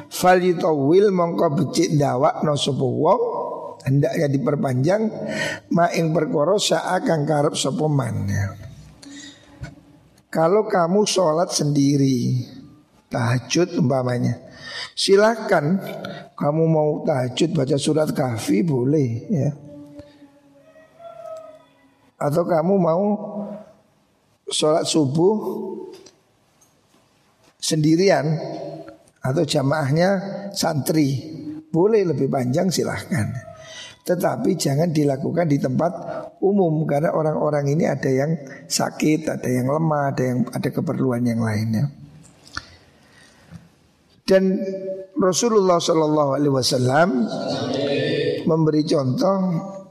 Fal 0.09 0.40
mongko 0.40 1.46
becik 1.61 1.92
dawak 2.00 2.40
no 2.40 2.57
wong 2.57 3.20
Hendaknya 3.85 4.33
diperpanjang 4.33 5.03
Ma'ing 5.77 6.16
perkoro 6.16 6.57
sa'akan 6.57 7.29
karep 7.29 7.53
sopo 7.53 7.85
man. 7.85 8.33
Kalau 10.33 10.64
kamu 10.64 11.05
sholat 11.05 11.53
sendiri 11.53 12.48
Tahajud 13.12 13.77
umpamanya 13.77 14.40
Silahkan 14.96 15.85
Kamu 16.33 16.64
mau 16.64 17.05
tahajud 17.05 17.53
baca 17.53 17.77
surat 17.77 18.09
kahfi 18.16 18.64
boleh 18.64 19.09
ya 19.29 19.63
atau 22.20 22.42
kamu 22.46 22.74
mau 22.79 23.05
sholat 24.48 24.87
subuh 24.87 25.37
sendirian 27.59 28.24
atau 29.24 29.42
jamaahnya 29.42 30.11
santri 30.53 31.33
boleh 31.72 32.05
lebih 32.07 32.29
panjang 32.29 32.68
silahkan 32.68 33.55
tetapi 34.05 34.53
jangan 34.61 34.92
dilakukan 34.92 35.48
di 35.48 35.57
tempat 35.57 35.92
umum 36.44 36.85
karena 36.85 37.16
orang-orang 37.16 37.72
ini 37.72 37.88
ada 37.88 38.12
yang 38.12 38.37
sakit, 38.68 39.33
ada 39.33 39.48
yang 39.48 39.72
lemah, 39.72 40.12
ada 40.12 40.22
yang 40.29 40.38
ada 40.53 40.68
keperluan 40.68 41.24
yang 41.24 41.40
lainnya. 41.40 41.88
Dan 44.29 44.61
Rasulullah 45.16 45.81
Shallallahu 45.81 46.31
Alaihi 46.37 46.53
Wasallam 46.53 47.09
memberi 48.44 48.85
contoh 48.85 49.37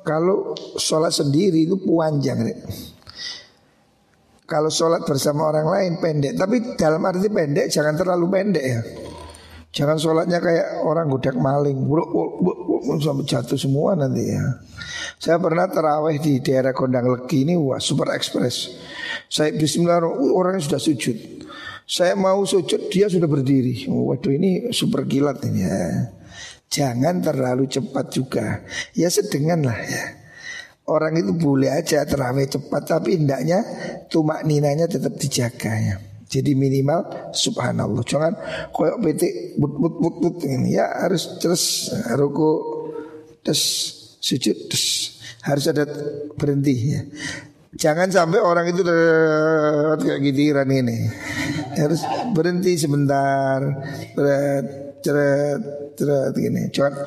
kalau 0.04 0.52
sholat 0.76 1.16
sendiri 1.16 1.64
itu 1.64 1.80
panjang 1.80 2.44
Kalau 4.44 4.68
sholat 4.68 5.08
bersama 5.08 5.50
orang 5.50 5.68
lain 5.72 5.92
pendek. 6.04 6.36
Tapi 6.36 6.76
dalam 6.76 7.02
arti 7.08 7.32
pendek 7.32 7.72
jangan 7.72 7.96
terlalu 7.96 8.26
pendek 8.28 8.66
ya. 8.68 8.82
Jangan 9.74 9.98
sholatnya 9.98 10.38
kayak 10.44 10.84
orang 10.86 11.10
gudak 11.10 11.34
maling. 11.40 11.88
Sampai 13.00 13.26
jatuh 13.26 13.58
semua 13.58 13.96
nanti 13.98 14.30
ya. 14.30 14.44
Saya 15.18 15.40
pernah 15.40 15.66
terawih 15.72 16.20
di 16.20 16.44
daerah 16.44 16.76
Kondang 16.76 17.08
Legi 17.08 17.48
ini 17.48 17.56
Wah 17.56 17.80
super 17.80 18.12
ekspres. 18.12 18.76
Saya 19.32 19.56
bismillah 19.56 20.04
orangnya 20.36 20.62
sudah 20.62 20.82
sujud. 20.84 21.18
Saya 21.88 22.14
mau 22.14 22.44
sujud 22.44 22.92
dia 22.92 23.08
sudah 23.08 23.26
berdiri. 23.26 23.88
Waduh 23.88 24.36
ini 24.36 24.70
super 24.76 25.08
kilat 25.08 25.42
ini 25.48 25.64
ya 25.64 25.84
Jangan 26.74 27.22
terlalu 27.22 27.70
cepat 27.70 28.10
juga. 28.10 28.66
Ya 28.98 29.06
sedengan 29.14 29.62
lah 29.62 29.78
ya. 29.78 30.04
Orang 30.90 31.14
itu 31.16 31.32
boleh 31.32 31.72
aja 31.72 32.04
terawih 32.04 32.44
cepat 32.44 32.84
Tapi 32.84 33.16
hendaknya 33.16 33.64
tumak 34.12 34.42
ninanya 34.44 34.90
tetap 34.90 35.14
dijaga 35.16 35.70
ya. 35.70 35.96
Jadi 36.26 36.58
minimal 36.58 37.30
subhanallah. 37.30 38.02
Jangan 38.02 38.34
koyok 38.74 39.06
petik 39.06 39.62
but 39.62 39.70
but 39.78 39.94
but 40.02 40.16
but 40.18 40.36
ini. 40.50 40.74
Ya 40.82 40.90
harus 40.98 41.38
terus 41.38 41.94
ruku 42.18 42.82
Terus 43.46 43.64
sujud 44.18 44.58
terus 44.66 45.22
Harus 45.46 45.70
ada 45.70 45.86
berhenti 46.34 46.74
ya. 46.74 47.06
Jangan 47.74 48.10
sampai 48.10 48.40
orang 48.42 48.74
itu 48.74 48.82
kayak 48.82 50.20
giliran 50.26 50.70
ini. 50.74 51.10
Harus 51.78 52.02
berhenti 52.34 52.80
sebentar 52.80 53.62
Ceret 55.04 55.60
ceret 56.00 56.32
gini, 56.32 56.72
jangan 56.72 57.04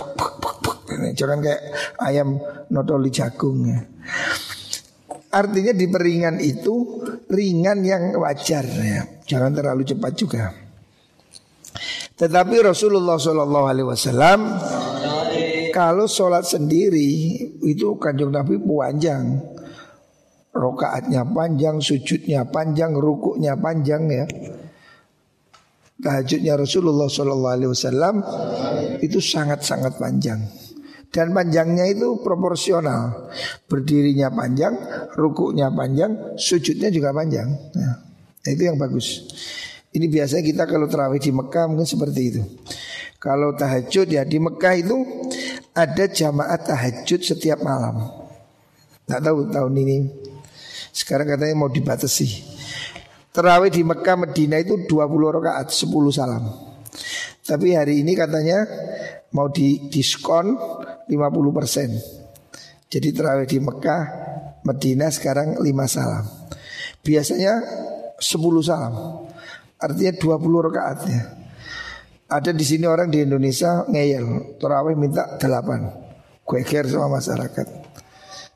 jangan 1.16 1.38
kayak 1.40 1.62
ayam 2.04 2.36
notoli 2.68 3.08
jagung 3.08 3.64
ya. 3.64 3.80
Artinya 5.32 5.72
di 5.72 5.88
peringan 5.88 6.36
itu 6.44 7.00
ringan 7.32 7.80
yang 7.80 8.12
wajar 8.20 8.64
ya, 8.68 9.00
jangan 9.24 9.56
terlalu 9.56 9.88
cepat 9.88 10.12
juga. 10.12 10.52
Tetapi 12.16 12.56
Rasulullah 12.60 13.16
Shallallahu 13.16 13.66
Alaihi 13.68 13.88
Wasallam 13.88 14.40
kalau 15.72 16.04
sholat 16.04 16.44
sendiri 16.44 17.08
itu 17.64 17.96
kanjeng 17.96 18.32
Nabi 18.32 18.60
panjang, 18.60 19.40
rokaatnya 20.52 21.24
panjang, 21.28 21.80
sujudnya 21.80 22.44
panjang, 22.48 22.96
rukuknya 22.96 23.56
panjang 23.56 24.08
ya 24.08 24.24
tahajudnya 26.00 26.60
Rasulullah 26.60 27.08
Shallallahu 27.08 27.54
Alaihi 27.56 27.70
Wasallam 27.72 28.14
itu 29.00 29.18
sangat-sangat 29.20 29.96
panjang 29.96 30.44
dan 31.16 31.32
panjangnya 31.32 31.88
itu 31.88 32.20
proporsional 32.20 33.32
berdirinya 33.64 34.28
panjang, 34.28 34.76
rukuknya 35.16 35.72
panjang, 35.72 36.36
sujudnya 36.36 36.92
juga 36.92 37.16
panjang. 37.16 37.48
Nah, 37.72 37.94
itu 38.44 38.68
yang 38.68 38.76
bagus. 38.76 39.24
Ini 39.96 40.12
biasanya 40.12 40.44
kita 40.44 40.62
kalau 40.68 40.84
terawih 40.84 41.16
di 41.16 41.32
Mekah 41.32 41.72
mungkin 41.72 41.88
seperti 41.88 42.20
itu. 42.20 42.42
Kalau 43.16 43.56
tahajud 43.56 44.12
ya 44.12 44.28
di 44.28 44.36
Mekah 44.36 44.74
itu 44.76 44.96
ada 45.72 46.04
jamaah 46.04 46.60
tahajud 46.60 47.20
setiap 47.24 47.64
malam. 47.64 48.04
Tidak 49.08 49.20
tahu 49.24 49.48
tahun 49.48 49.72
ini. 49.72 49.96
Sekarang 50.92 51.32
katanya 51.32 51.56
mau 51.56 51.72
dibatasi. 51.72 52.55
Terawih 53.36 53.68
di 53.68 53.84
Mekah 53.84 54.16
Medina 54.16 54.56
itu 54.56 54.88
20 54.88 55.36
rakaat 55.36 55.68
10 55.68 55.92
salam. 56.08 56.48
Tapi 57.44 57.76
hari 57.76 58.00
ini 58.00 58.16
katanya 58.16 58.64
mau 59.36 59.52
di 59.52 59.92
diskon 59.92 60.56
50%. 61.04 62.88
Jadi 62.88 63.08
terawih 63.12 63.44
di 63.44 63.60
Mekah 63.60 64.02
Medina 64.64 65.12
sekarang 65.12 65.60
5 65.60 65.68
salam. 65.84 66.24
Biasanya 67.04 67.60
10 68.16 68.24
salam. 68.64 69.28
Artinya 69.84 70.16
20 70.16 70.66
rakaat 70.72 70.98
ya. 71.04 71.22
Ada 72.32 72.56
di 72.56 72.64
sini 72.64 72.88
orang 72.88 73.12
di 73.12 73.20
Indonesia 73.20 73.84
ngeyel, 73.84 74.56
terawih 74.56 74.96
minta 74.96 75.36
8. 75.36 76.40
Gue 76.40 76.64
sama 76.88 77.20
masyarakat. 77.20 77.66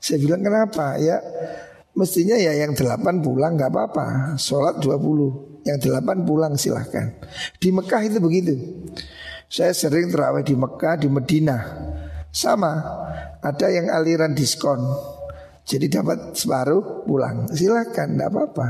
Saya 0.01 0.17
bilang 0.17 0.41
kenapa? 0.41 0.97
Ya 0.97 1.21
mestinya 1.95 2.39
ya 2.39 2.55
yang 2.55 2.71
delapan 2.75 3.19
pulang 3.19 3.57
nggak 3.59 3.71
apa-apa. 3.71 4.05
Sholat 4.39 4.79
dua 4.79 4.97
puluh, 4.97 5.61
yang 5.67 5.77
delapan 5.77 6.23
pulang 6.23 6.53
silahkan. 6.55 7.15
Di 7.57 7.69
Mekah 7.69 8.01
itu 8.05 8.17
begitu. 8.17 8.53
Saya 9.51 9.75
sering 9.75 10.07
terawih 10.07 10.47
di 10.47 10.55
Mekah, 10.55 10.95
di 10.95 11.07
Medina. 11.11 11.59
Sama, 12.31 12.79
ada 13.43 13.67
yang 13.67 13.91
aliran 13.91 14.31
diskon. 14.31 14.79
Jadi 15.67 15.91
dapat 15.91 16.39
separuh 16.39 17.03
pulang. 17.03 17.51
Silahkan, 17.51 18.07
tidak 18.07 18.31
apa-apa. 18.31 18.67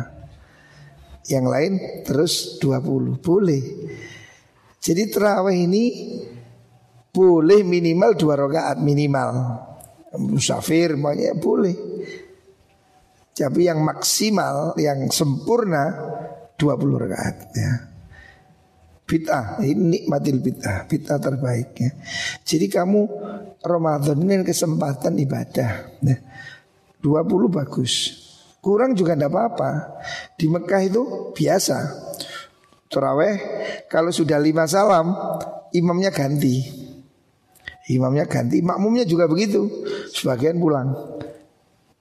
Yang 1.29 1.45
lain 1.45 1.73
terus 2.01 2.33
20 2.57 3.21
boleh. 3.21 3.63
Jadi 4.81 5.13
terawih 5.13 5.69
ini 5.69 5.85
boleh 7.13 7.61
minimal 7.61 8.17
dua 8.17 8.33
rakaat 8.39 8.81
minimal. 8.81 9.29
Musafir 10.17 10.97
makanya 10.97 11.37
boleh. 11.37 11.75
Tapi 13.31 13.61
yang 13.65 13.81
maksimal, 13.81 14.75
yang 14.75 15.07
sempurna 15.09 15.91
20 16.59 17.03
rakaat 17.07 17.35
ya. 17.55 17.73
Bid'ah, 19.07 19.59
ini 19.65 19.99
nikmatil 19.99 20.39
bid'ah, 20.39 20.87
bid'ah 20.87 21.19
terbaik 21.19 21.75
ya. 21.75 21.91
Jadi 22.47 22.71
kamu 22.71 23.01
Ramadan 23.59 24.23
ini 24.23 24.43
kesempatan 24.47 25.19
ibadah 25.19 25.71
ya. 25.99 26.17
20 27.01 27.49
bagus 27.49 27.93
Kurang 28.61 28.93
juga 28.93 29.17
tidak 29.17 29.33
apa-apa 29.33 29.71
Di 30.37 30.45
Mekah 30.45 30.81
itu 30.85 31.33
biasa 31.33 31.77
Terawih 32.87 33.35
Kalau 33.89 34.13
sudah 34.13 34.37
lima 34.37 34.69
salam 34.69 35.17
Imamnya 35.73 36.13
ganti 36.13 36.61
Imamnya 37.89 38.29
ganti 38.29 38.61
Makmumnya 38.61 39.03
juga 39.09 39.25
begitu 39.25 39.65
Sebagian 40.13 40.61
pulang 40.61 40.93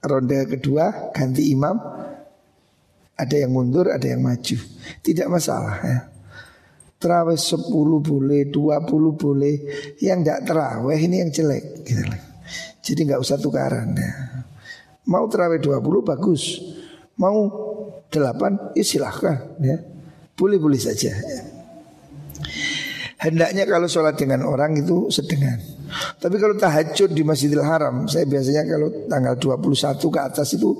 Ronde 0.01 0.49
kedua 0.49 1.13
ganti 1.13 1.53
imam. 1.53 1.77
Ada 3.21 3.45
yang 3.45 3.53
mundur 3.53 3.93
Ada 3.93 4.17
yang 4.17 4.21
maju. 4.25 4.57
Tidak 5.05 5.27
masalah 5.29 5.77
ya. 5.85 5.99
Terawih 7.01 7.37
10 7.37 7.69
boleh 8.01 8.49
20 8.49 9.13
boleh. 9.17 9.55
Yang 10.01 10.19
tidak 10.25 10.39
terawih 10.45 10.99
ini 11.01 11.15
yang 11.21 11.29
jelek 11.33 11.85
gitu. 11.85 12.01
Jadi 12.81 12.99
nggak 13.09 13.21
usah 13.21 13.37
tukaran 13.37 13.93
ya. 13.93 14.11
Mau 15.05 15.25
terawih 15.29 15.61
20 15.61 16.01
bagus. 16.01 16.61
Mau 17.17 17.37
8 18.09 18.73
ya 18.77 18.83
silahkan 18.85 19.37
ya. 19.61 19.77
Boleh-boleh 20.33 20.81
saja 20.81 21.13
ya. 21.13 21.41
Hendaknya 23.21 23.69
kalau 23.69 23.85
sholat 23.85 24.17
dengan 24.17 24.41
orang 24.49 24.73
itu 24.81 25.13
sedengan. 25.13 25.61
Tapi 26.17 26.41
kalau 26.41 26.57
tahajud 26.57 27.11
di 27.11 27.19
Masjidil 27.21 27.61
Haram 27.67 28.07
Saya 28.07 28.23
biasanya 28.23 28.63
kalau 28.63 28.87
tanggal 29.11 29.35
21 29.35 29.99
ke 29.99 30.19
atas 30.23 30.55
itu 30.55 30.71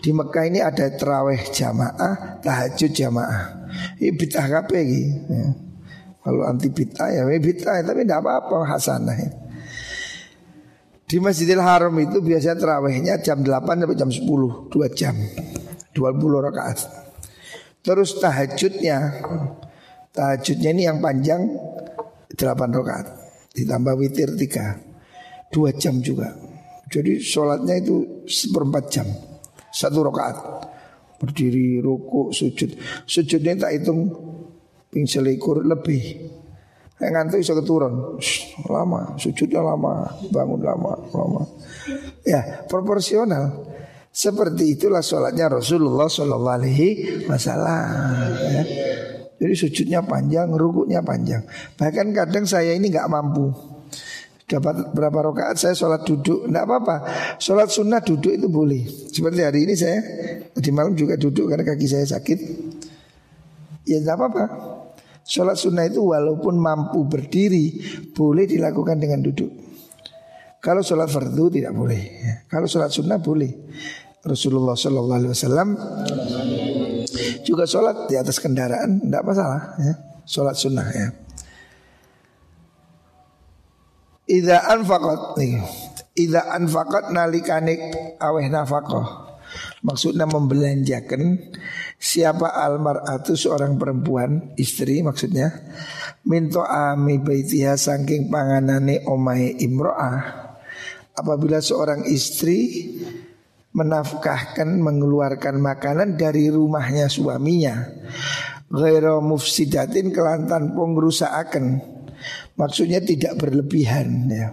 Di 0.00 0.16
Mekah 0.16 0.48
ini 0.48 0.64
ada 0.64 0.88
terawih 0.96 1.52
jamaah 1.52 2.40
Tahajud 2.40 2.88
jamaah. 2.88 3.68
Ini 4.00 4.16
bid'ah 4.16 4.46
kape 4.48 4.80
ya. 4.80 5.00
Kalau 6.24 6.42
anti 6.48 6.72
bid'ah 6.72 7.08
ya 7.12 7.22
bid'ah 7.28 7.84
Tapi 7.84 8.00
tidak 8.02 8.24
apa-apa 8.24 8.64
hasanah. 8.64 9.16
Ya. 9.20 9.30
Di 11.06 11.22
Masjidil 11.22 11.62
Haram 11.62 11.94
itu 12.02 12.18
biasanya 12.18 12.58
terawihnya 12.58 13.14
jam 13.22 13.46
8 13.46 13.62
sampai 13.62 13.94
jam 13.94 14.10
10 14.10 14.26
2 14.26 14.90
jam. 14.90 15.14
20 15.94 16.46
rakaat. 16.50 16.78
Terus 17.86 18.18
tahajudnya 18.18 19.22
Tahajudnya 20.16 20.72
ini 20.72 20.88
yang 20.88 20.98
panjang 21.04 21.44
8 22.32 22.40
rakaat. 22.72 23.06
Ditambah 23.52 23.94
witir 24.00 24.32
3 24.32 25.52
2 25.52 25.76
jam 25.76 26.00
juga. 26.00 26.32
Jadi 26.88 27.18
sholatnya 27.20 27.76
itu 27.78 28.24
seperempat 28.26 28.84
jam. 28.88 29.06
Satu 29.70 30.06
rakaat. 30.06 30.36
Berdiri, 31.16 31.80
ruku, 31.80 32.32
sujud. 32.32 32.76
Sujudnya 33.08 33.56
tak 33.56 33.72
hitung 33.76 34.12
Ping 34.92 35.08
selikur 35.08 35.64
lebih. 35.64 36.32
Kayak 36.96 37.12
ngantuk 37.12 37.44
bisa 37.44 37.52
keturun. 37.52 38.16
Lama, 38.68 39.16
sujudnya 39.20 39.60
lama. 39.60 40.08
Bangun 40.32 40.60
lama, 40.64 40.92
lama. 41.12 41.42
Ya, 42.24 42.64
proporsional. 42.68 43.68
Seperti 44.08 44.80
itulah 44.80 45.04
sholatnya 45.04 45.60
Rasulullah 45.60 46.08
Sallallahu 46.08 46.56
Alaihi 46.56 46.88
Wasallam 47.28 48.32
ya. 48.48 48.64
Jadi 49.36 49.52
sujudnya 49.52 50.00
panjang, 50.00 50.48
rukuknya 50.56 51.04
panjang. 51.04 51.44
Bahkan 51.76 52.06
kadang 52.16 52.48
saya 52.48 52.72
ini 52.72 52.88
nggak 52.88 53.08
mampu. 53.12 53.52
Dapat 54.46 54.94
berapa 54.94 55.18
rakaat 55.30 55.58
saya 55.58 55.74
sholat 55.74 56.06
duduk. 56.06 56.46
Tidak 56.46 56.62
apa-apa. 56.62 56.96
Sholat 57.42 57.68
sunnah 57.68 57.98
duduk 57.98 58.30
itu 58.30 58.46
boleh. 58.46 58.86
Seperti 59.10 59.42
hari 59.42 59.66
ini 59.66 59.74
saya 59.74 59.98
Di 60.54 60.70
malam 60.70 60.94
juga 60.94 61.18
duduk 61.18 61.50
karena 61.50 61.66
kaki 61.66 61.86
saya 61.90 62.06
sakit. 62.06 62.38
Ya 63.90 63.98
tidak 64.00 64.16
apa-apa. 64.22 64.44
Sholat 65.26 65.58
sunnah 65.58 65.90
itu 65.90 65.98
walaupun 65.98 66.62
mampu 66.62 67.02
berdiri 67.10 67.82
Boleh 68.14 68.46
dilakukan 68.46 69.02
dengan 69.02 69.26
duduk. 69.26 69.50
Kalau 70.62 70.80
sholat 70.80 71.10
fardu 71.10 71.50
tidak 71.50 71.74
boleh. 71.74 72.02
Kalau 72.46 72.70
sholat 72.70 72.94
sunnah 72.94 73.18
boleh. 73.18 73.50
Rasulullah 74.26 74.74
Sallallahu 74.74 75.18
Alaihi 75.22 75.32
Wasallam 75.34 75.68
juga 77.46 77.62
sholat 77.64 78.10
di 78.10 78.18
atas 78.18 78.42
kendaraan 78.42 79.06
tidak 79.06 79.22
masalah 79.22 79.78
ya. 79.78 79.94
Sholat 80.26 80.58
sunnah 80.58 80.90
ya. 80.90 81.14
Ida 84.26 84.66
anfaqat 84.74 85.38
nih. 85.38 85.62
Ida 86.18 86.50
anfaqat 86.50 87.14
nalikanik 87.14 87.78
aweh 88.18 88.50
nafaqah. 88.50 89.38
Maksudnya 89.86 90.26
membelanjakan 90.26 91.54
siapa 91.96 92.50
almaratu 92.50 93.38
seorang 93.38 93.78
perempuan 93.78 94.52
istri 94.58 95.00
maksudnya 95.06 95.48
minto 96.26 96.66
ami 96.66 97.22
baitiha 97.22 97.78
saking 97.78 98.26
panganane 98.26 99.06
omai 99.06 99.54
imro'ah. 99.62 100.44
Apabila 101.16 101.62
seorang 101.62 102.04
istri 102.10 102.90
menafkahkan 103.76 104.80
mengeluarkan 104.80 105.60
makanan 105.60 106.16
dari 106.16 106.48
rumahnya 106.48 107.12
suaminya 107.12 107.84
ghairu 108.72 109.20
mufsidatin 109.20 110.16
kelantan 110.16 110.72
pengrusakan 110.72 111.84
maksudnya 112.56 113.04
tidak 113.04 113.36
berlebihan 113.36 114.32
ya 114.32 114.48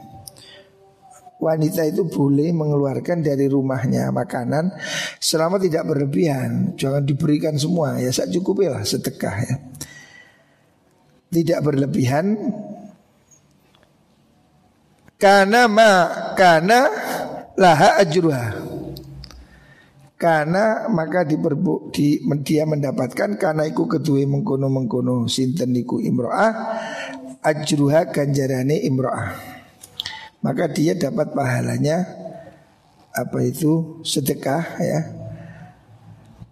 wanita 1.43 1.83
itu 1.83 2.07
boleh 2.07 2.55
mengeluarkan 2.55 3.19
dari 3.19 3.51
rumahnya 3.51 4.07
makanan 4.15 4.71
selama 5.19 5.59
tidak 5.59 5.83
berlebihan. 5.83 6.79
Jangan 6.79 7.03
diberikan 7.03 7.59
semua 7.59 7.99
ya 7.99 8.15
sak 8.15 8.31
cukup 8.31 8.71
lah 8.71 8.87
sedekah 8.87 9.35
ya. 9.43 9.55
Tidak 11.33 11.59
berlebihan 11.59 12.39
karena 15.19 15.67
ma 15.67 15.91
karena 16.39 16.87
laha 17.59 17.99
ajruha. 17.99 18.72
Karena 20.23 20.87
maka 20.87 21.27
diperbu, 21.27 21.91
di, 21.91 22.23
dia 22.47 22.63
mendapatkan 22.63 23.35
karena 23.35 23.67
iku 23.67 23.91
kedua 23.91 24.23
mengkono 24.23 24.71
mengkono 24.71 25.27
sinten 25.27 25.75
iku 25.75 25.99
imroah 25.99 26.79
ajruha 27.43 28.07
ganjarane 28.07 28.87
imroah. 28.87 29.35
Maka 30.39 30.71
dia 30.71 30.95
dapat 30.95 31.35
pahalanya 31.35 32.07
apa 33.11 33.37
itu 33.43 33.99
sedekah 34.07 34.63
ya. 34.79 35.01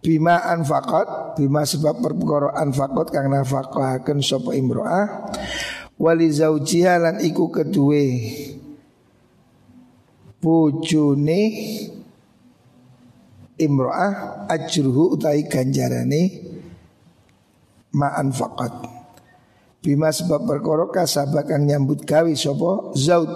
Bima 0.03 0.43
anfaqat 0.51 1.39
bima 1.39 1.63
sebab 1.63 2.03
perkara 2.03 2.51
anfaqat 2.60 3.07
kang 3.07 3.31
nafaqahaken 3.31 4.19
sapa 4.19 4.51
imro'ah 4.51 5.31
wali 5.95 6.27
zaujiha 6.27 6.97
lan 6.99 7.15
iku 7.23 7.53
kedue 7.53 8.36
bojone 10.41 11.41
imro'ah 13.62 14.45
ajruhu 14.49 15.15
utai 15.15 15.45
ganjarane 15.45 16.41
ma 17.93 18.17
anfaqat 18.17 18.73
bima 19.85 20.09
sebab 20.09 20.49
perkara 20.49 20.89
kasabah 20.89 21.45
nyambut 21.62 22.01
gawe 22.03 22.31
sapa 22.33 22.97
zaud 22.97 23.31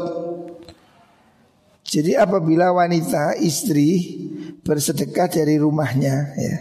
jadi 1.85 2.25
apabila 2.25 2.73
wanita 2.73 3.37
istri 3.37 4.17
bersedekah 4.65 5.29
dari 5.29 5.61
rumahnya 5.61 6.15
ya 6.33 6.57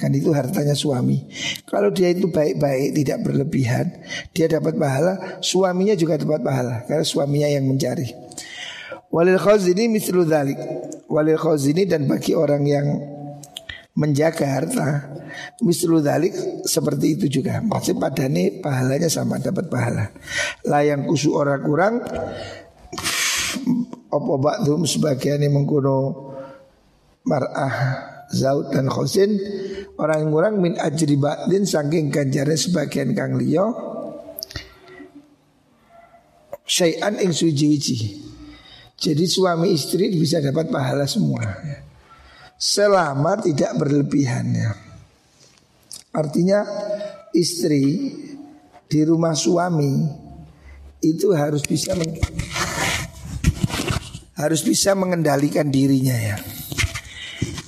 kan 0.00 0.16
itu 0.16 0.32
hartanya 0.32 0.72
suami. 0.72 1.28
Kalau 1.68 1.92
dia 1.92 2.08
itu 2.08 2.32
baik-baik 2.32 2.96
tidak 2.96 3.20
berlebihan, 3.20 4.00
dia 4.32 4.48
dapat 4.48 4.80
pahala, 4.80 5.44
suaminya 5.44 5.92
juga 5.92 6.16
dapat 6.16 6.40
pahala 6.40 6.88
karena 6.88 7.04
suaminya 7.04 7.48
yang 7.52 7.68
mencari. 7.68 8.08
Walil 9.10 9.42
khazini 9.42 9.90
mislu 9.90 10.22
dzalik. 10.22 10.58
Walil 11.10 11.38
khazini 11.38 11.82
dan 11.86 12.06
bagi 12.06 12.38
orang 12.38 12.62
yang 12.62 12.86
menjaga 13.98 14.46
harta 14.46 14.88
mislu 15.60 15.98
dzalik 15.98 16.62
seperti 16.62 17.18
itu 17.18 17.42
juga. 17.42 17.58
Maksud 17.58 17.98
padane 17.98 18.62
pahalanya 18.62 19.10
sama 19.10 19.42
dapat 19.42 19.66
pahala. 19.66 20.14
Layang 20.62 21.10
kusu 21.10 21.34
orang 21.34 21.60
kurang 21.66 21.94
apa 24.10 24.34
ba'dhum 24.38 24.86
sebagian 24.86 25.42
yang 25.42 25.58
mengkono 25.58 26.30
mar'ah 27.26 27.74
zaud 28.30 28.70
dan 28.74 28.90
khosin 28.90 29.38
orang 29.98 30.30
orang 30.30 30.54
min 30.58 30.74
ajri 30.78 31.14
ba'din 31.14 31.66
saking 31.66 32.10
ganjaran 32.10 32.58
sebagian 32.58 33.14
kang 33.14 33.38
liya 33.38 33.70
syai'an 36.70 37.18
ing 37.18 37.34
suji-wiji. 37.34 38.29
Jadi 39.00 39.24
suami 39.24 39.72
istri 39.72 40.12
bisa 40.12 40.44
dapat 40.44 40.68
pahala 40.68 41.08
semua 41.08 41.40
ya. 41.40 41.80
Selama 42.60 43.40
tidak 43.40 43.72
berlebihan 43.80 44.52
ya. 44.52 44.76
Artinya 46.12 46.60
istri 47.32 48.12
di 48.84 49.00
rumah 49.08 49.32
suami 49.32 50.04
itu 51.00 51.32
harus 51.32 51.64
bisa 51.64 51.96
harus 54.36 54.60
bisa 54.60 54.92
mengendalikan 54.92 55.72
dirinya 55.72 56.16
ya. 56.20 56.36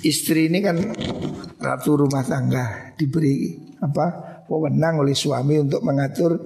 Istri 0.05 0.53
ini 0.53 0.61
kan 0.61 0.77
ratu 1.57 1.97
rumah 1.97 2.29
tangga 2.29 2.93
diberi 2.99 3.57
apa 3.81 4.45
wewenang 4.53 5.01
oleh 5.01 5.17
suami 5.17 5.65
untuk 5.65 5.81
mengatur 5.81 6.37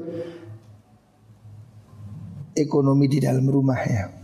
ekonomi 2.55 3.11
di 3.11 3.18
dalam 3.18 3.51
rumah 3.51 3.80
ya. 3.82 4.16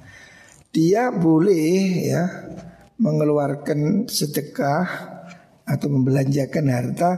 Dia 0.73 1.13
boleh 1.13 1.77
ya 2.09 2.25
mengeluarkan 2.97 4.09
sedekah 4.09 5.13
atau 5.69 5.89
membelanjakan 5.93 6.65
harta 6.73 7.11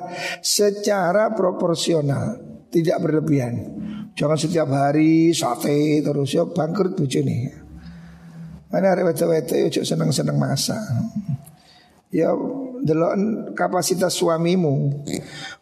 secara 0.43 1.31
proporsional, 1.39 2.35
tidak 2.75 2.99
berlebihan. 2.99 3.55
Jangan 4.19 4.39
setiap 4.39 4.69
hari 4.75 5.31
sate 5.31 6.03
terus 6.03 6.35
ya 6.35 6.47
bangkrut 6.47 6.99
nih. 6.99 7.51
Mana 8.75 8.91
ada 8.91 9.07
wete-wete 9.07 9.71
ya 9.71 9.83
seneng-seneng 9.87 10.35
masak. 10.35 10.83
Ya 12.11 12.35
delok 12.83 13.15
kapasitas 13.55 14.19
suamimu. 14.19 15.03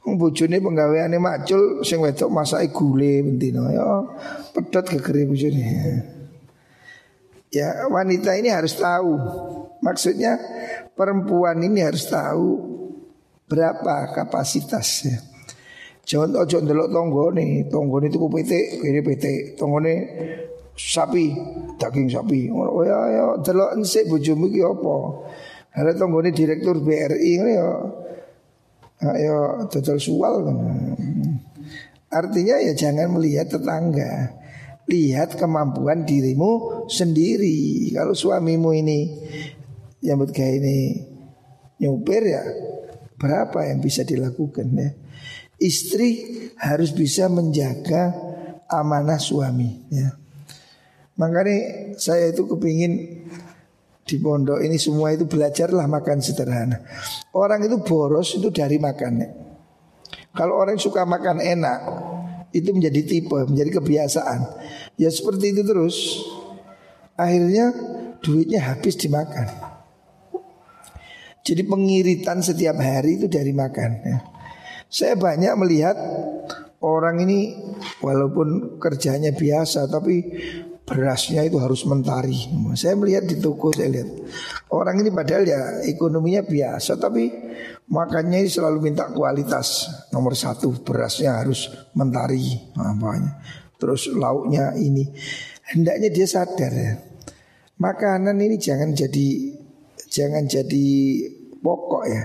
Wong 0.05 0.15
bojone 0.17 0.61
penggaweane 0.61 1.17
macul 1.17 1.85
sing 1.85 2.01
wedok 2.01 2.33
masake 2.33 2.73
gule 2.73 3.25
bendina 3.25 3.69
ya 3.73 3.85
pedot 4.53 4.85
gegere 4.85 5.29
bojone. 5.29 5.69
Ya 7.53 7.85
wanita 7.93 8.33
ini 8.41 8.49
harus 8.49 8.73
tahu 8.81 9.13
Maksudnya 9.83 10.39
perempuan 10.95 11.59
ini 11.59 11.83
harus 11.83 12.07
tahu 12.07 12.55
berapa 13.51 14.15
kapasitasnya. 14.15 15.19
Jangan 16.07 16.47
ojo 16.47 16.59
tonggo 16.87 17.35
nih, 17.35 17.67
tonggo 17.67 17.99
nih 17.99 18.11
tuku 18.11 18.27
PT, 18.31 18.53
ini 18.87 19.03
PT, 19.03 19.25
tonggo 19.59 19.83
nih 19.83 19.99
sapi, 20.79 21.35
daging 21.83 22.09
sapi. 22.15 22.47
Oh 22.55 22.87
ya 22.87 22.99
ya 23.11 23.25
delok 23.43 23.75
ensik 23.75 24.07
bojomu 24.07 24.47
iki 24.55 24.63
apa? 24.63 24.95
Ada 25.73 25.99
tonggone 25.99 26.31
direktur 26.31 26.79
BRI 26.79 27.31
ini 27.43 27.53
ya 27.59 27.69
Ayo 29.03 29.67
total 29.67 29.99
sual 29.99 30.47
kan. 30.47 30.57
Artinya 32.07 32.55
ya 32.63 32.71
jangan 32.71 33.19
melihat 33.19 33.51
tetangga 33.51 34.31
Lihat 34.93 35.41
kemampuan 35.41 36.05
dirimu 36.05 36.85
sendiri 36.93 37.89
Kalau 37.97 38.13
suamimu 38.13 38.77
ini 38.77 39.01
Yang 40.05 40.37
kayak 40.37 40.55
ini 40.61 40.77
nyupir 41.81 42.23
ya 42.29 42.45
Berapa 43.17 43.73
yang 43.73 43.81
bisa 43.81 44.05
dilakukan 44.05 44.69
ya 44.77 44.93
Istri 45.57 46.11
harus 46.61 46.93
bisa 46.93 47.33
menjaga 47.33 48.13
amanah 48.69 49.17
suami 49.17 49.89
ya 49.89 50.13
Makanya 51.17 51.93
saya 52.01 52.33
itu 52.33 52.49
kepingin 52.49 53.23
di 54.03 54.17
pondok 54.19 54.59
ini 54.61 54.77
semua 54.81 55.15
itu 55.15 55.29
belajarlah 55.29 55.87
makan 55.87 56.19
sederhana. 56.19 56.83
Orang 57.33 57.63
itu 57.63 57.79
boros 57.81 58.35
itu 58.35 58.51
dari 58.51 58.77
makannya. 58.81 59.31
Kalau 60.33 60.59
orang 60.59 60.81
suka 60.81 61.05
makan 61.05 61.39
enak 61.39 61.79
itu 62.53 62.73
menjadi 62.73 63.01
tipe, 63.05 63.39
menjadi 63.49 63.81
kebiasaan. 63.81 64.41
Ya 64.97 65.09
seperti 65.09 65.57
itu 65.57 65.63
terus. 65.65 65.97
Akhirnya 67.17 67.71
duitnya 68.25 68.61
habis 68.63 68.97
dimakan. 68.97 69.73
Jadi 71.43 71.63
pengiritan 71.67 72.39
setiap 72.39 72.79
hari 72.79 73.19
itu 73.19 73.27
dari 73.27 73.51
makan. 73.51 73.91
Ya. 74.07 74.19
Saya 74.87 75.19
banyak 75.19 75.53
melihat 75.59 75.97
orang 76.83 77.23
ini 77.23 77.57
walaupun 77.99 78.79
kerjanya 78.79 79.35
biasa 79.35 79.91
tapi 79.91 80.23
berasnya 80.87 81.47
itu 81.47 81.59
harus 81.59 81.83
mentari. 81.87 82.37
Saya 82.79 82.95
melihat 82.99 83.27
di 83.27 83.39
toko 83.39 83.75
saya 83.75 83.91
lihat 83.91 84.09
orang 84.71 85.03
ini 85.03 85.11
padahal 85.11 85.43
ya 85.47 85.61
ekonominya 85.87 86.43
biasa 86.47 86.99
tapi 86.99 87.31
makannya 87.91 88.47
selalu 88.47 88.93
minta 88.93 89.11
kualitas 89.11 89.89
nomor 90.11 90.35
satu 90.35 90.75
berasnya 90.83 91.43
harus 91.43 91.71
mentari 91.95 92.71
apanya. 92.79 93.62
Terus 93.83 94.15
lauknya 94.15 94.79
ini. 94.79 95.11
Hendaknya 95.75 96.07
dia 96.15 96.27
sadar 96.31 96.71
ya. 96.71 96.95
Makanan 97.83 98.39
ini 98.39 98.63
jangan 98.63 98.95
jadi 98.95 99.59
jangan 100.07 100.47
jadi 100.47 100.87
pokok 101.59 102.05
ya. 102.07 102.23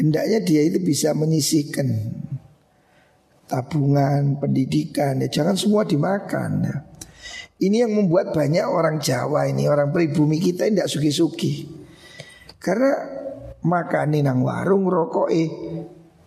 Hendaknya 0.00 0.40
dia 0.40 0.64
itu 0.64 0.80
bisa 0.80 1.12
menyisihkan 1.12 2.16
tabungan, 3.44 4.40
pendidikan 4.40 5.20
ya. 5.20 5.28
Jangan 5.28 5.60
semua 5.60 5.84
dimakan 5.84 6.64
ya. 6.64 6.76
Ini 7.60 7.84
yang 7.84 7.92
membuat 7.92 8.36
banyak 8.36 8.68
orang 8.68 9.00
Jawa 9.00 9.48
ini 9.48 9.64
Orang 9.64 9.88
pribumi 9.88 10.36
kita 10.36 10.68
tidak 10.68 10.92
suki-suki. 10.92 11.64
Karena 12.60 12.92
makan 13.64 14.16
nang 14.20 14.44
warung 14.44 14.88
rokok 14.88 15.28
eh 15.32 15.48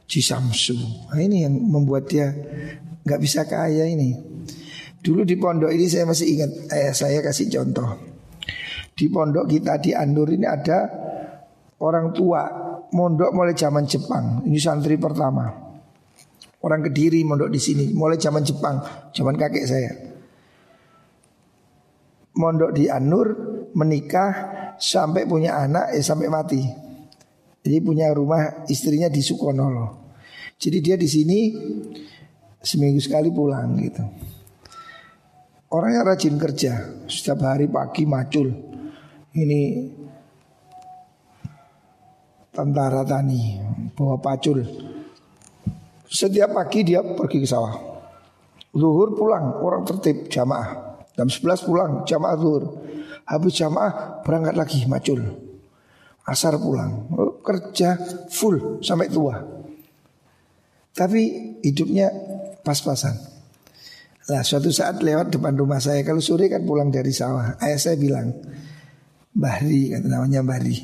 Cisamsu 0.10 0.74
nah, 1.14 1.22
Ini 1.22 1.46
yang 1.46 1.54
membuat 1.54 2.10
dia 2.10 2.34
nggak 3.06 3.22
bisa 3.22 3.46
kaya 3.46 3.86
ini 3.90 4.39
Dulu 5.00 5.24
di 5.24 5.36
pondok 5.40 5.72
ini 5.72 5.86
saya 5.88 6.04
masih 6.08 6.28
ingat 6.36 6.52
eh, 6.76 6.92
Saya 6.92 7.24
kasih 7.24 7.48
contoh 7.48 7.90
Di 8.92 9.08
pondok 9.08 9.48
kita 9.48 9.80
di 9.80 9.96
Andur 9.96 10.28
ini 10.32 10.44
ada 10.44 10.88
Orang 11.80 12.12
tua 12.12 12.44
Mondok 12.92 13.32
mulai 13.32 13.56
zaman 13.56 13.88
Jepang 13.88 14.44
Ini 14.44 14.60
santri 14.60 15.00
pertama 15.00 15.48
Orang 16.60 16.84
Kediri 16.84 17.24
mondok 17.24 17.48
di 17.48 17.60
sini 17.62 17.96
Mulai 17.96 18.20
zaman 18.20 18.44
Jepang 18.44 18.84
Zaman 19.16 19.36
kakek 19.40 19.66
saya 19.66 20.10
mondok 22.40 22.72
di 22.72 22.88
Anur 22.88 23.28
menikah 23.76 24.32
sampai 24.80 25.28
punya 25.28 25.60
anak 25.60 25.92
eh 25.92 26.00
sampai 26.00 26.32
mati. 26.32 26.64
Jadi 27.60 27.78
punya 27.84 28.08
rumah 28.16 28.64
istrinya 28.72 29.12
di 29.12 29.20
Sukonolo. 29.20 30.08
Jadi 30.56 30.78
dia 30.80 30.96
di 30.96 31.08
sini 31.12 31.40
seminggu 32.64 33.04
sekali 33.04 33.28
pulang 33.28 33.76
gitu. 33.84 34.04
Orangnya 35.70 36.02
rajin 36.02 36.34
kerja, 36.42 37.06
setiap 37.06 37.46
hari 37.46 37.70
pagi 37.70 38.02
macul. 38.10 38.50
Ini 39.38 39.62
tentara 42.50 43.06
tani 43.06 43.62
bawa 43.94 44.18
pacul. 44.18 44.66
Setiap 46.10 46.58
pagi 46.58 46.82
dia 46.82 47.06
pergi 47.06 47.38
ke 47.38 47.46
sawah. 47.46 47.78
Luhur 48.82 49.14
pulang, 49.14 49.62
orang 49.62 49.86
tertib 49.86 50.26
jamaah. 50.26 51.06
Jam 51.14 51.30
11 51.30 51.62
pulang 51.62 51.92
jamaah 52.02 52.38
zuhur. 52.42 52.64
Habis 53.30 53.62
jamaah 53.62 54.26
berangkat 54.26 54.58
lagi 54.58 54.90
macul. 54.90 55.22
Asar 56.26 56.58
pulang. 56.58 57.14
Oh, 57.14 57.46
kerja 57.46 57.94
full 58.34 58.82
sampai 58.82 59.14
tua. 59.14 59.38
Tapi 60.98 61.22
hidupnya 61.62 62.10
pas-pasan. 62.66 63.29
Nah 64.30 64.42
suatu 64.46 64.70
saat 64.70 65.02
lewat 65.02 65.34
depan 65.34 65.58
rumah 65.58 65.82
saya 65.82 66.06
Kalau 66.06 66.22
sore 66.22 66.54
kan 66.54 66.62
pulang 66.62 66.94
dari 66.94 67.10
sawah. 67.10 67.58
Ayah 67.58 67.82
saya 67.82 67.98
bilang 67.98 68.30
Bahri 69.34 69.90
kata 69.90 70.06
namanya 70.06 70.46
Bahri 70.46 70.78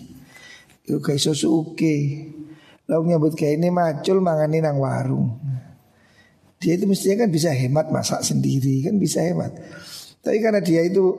Itu 0.81 0.97
kayak 0.97 1.21
susu 1.21 1.61
oke 1.61 1.97
Lalu 2.89 3.01
nyebut 3.13 3.33
kayak 3.37 3.61
ini 3.61 3.69
macul 3.73 4.21
mangani 4.21 4.61
nang 4.61 4.77
warung. 4.77 5.41
Dia 6.61 6.77
itu 6.77 6.85
mestinya 6.85 7.25
kan 7.25 7.29
bisa 7.33 7.49
hemat 7.49 7.89
masak 7.89 8.21
sendiri 8.21 8.85
Kan 8.85 9.01
bisa 9.01 9.25
hemat. 9.25 9.57
Tapi 10.25 10.37
karena 10.41 10.61
dia 10.61 10.85
itu 10.85 11.13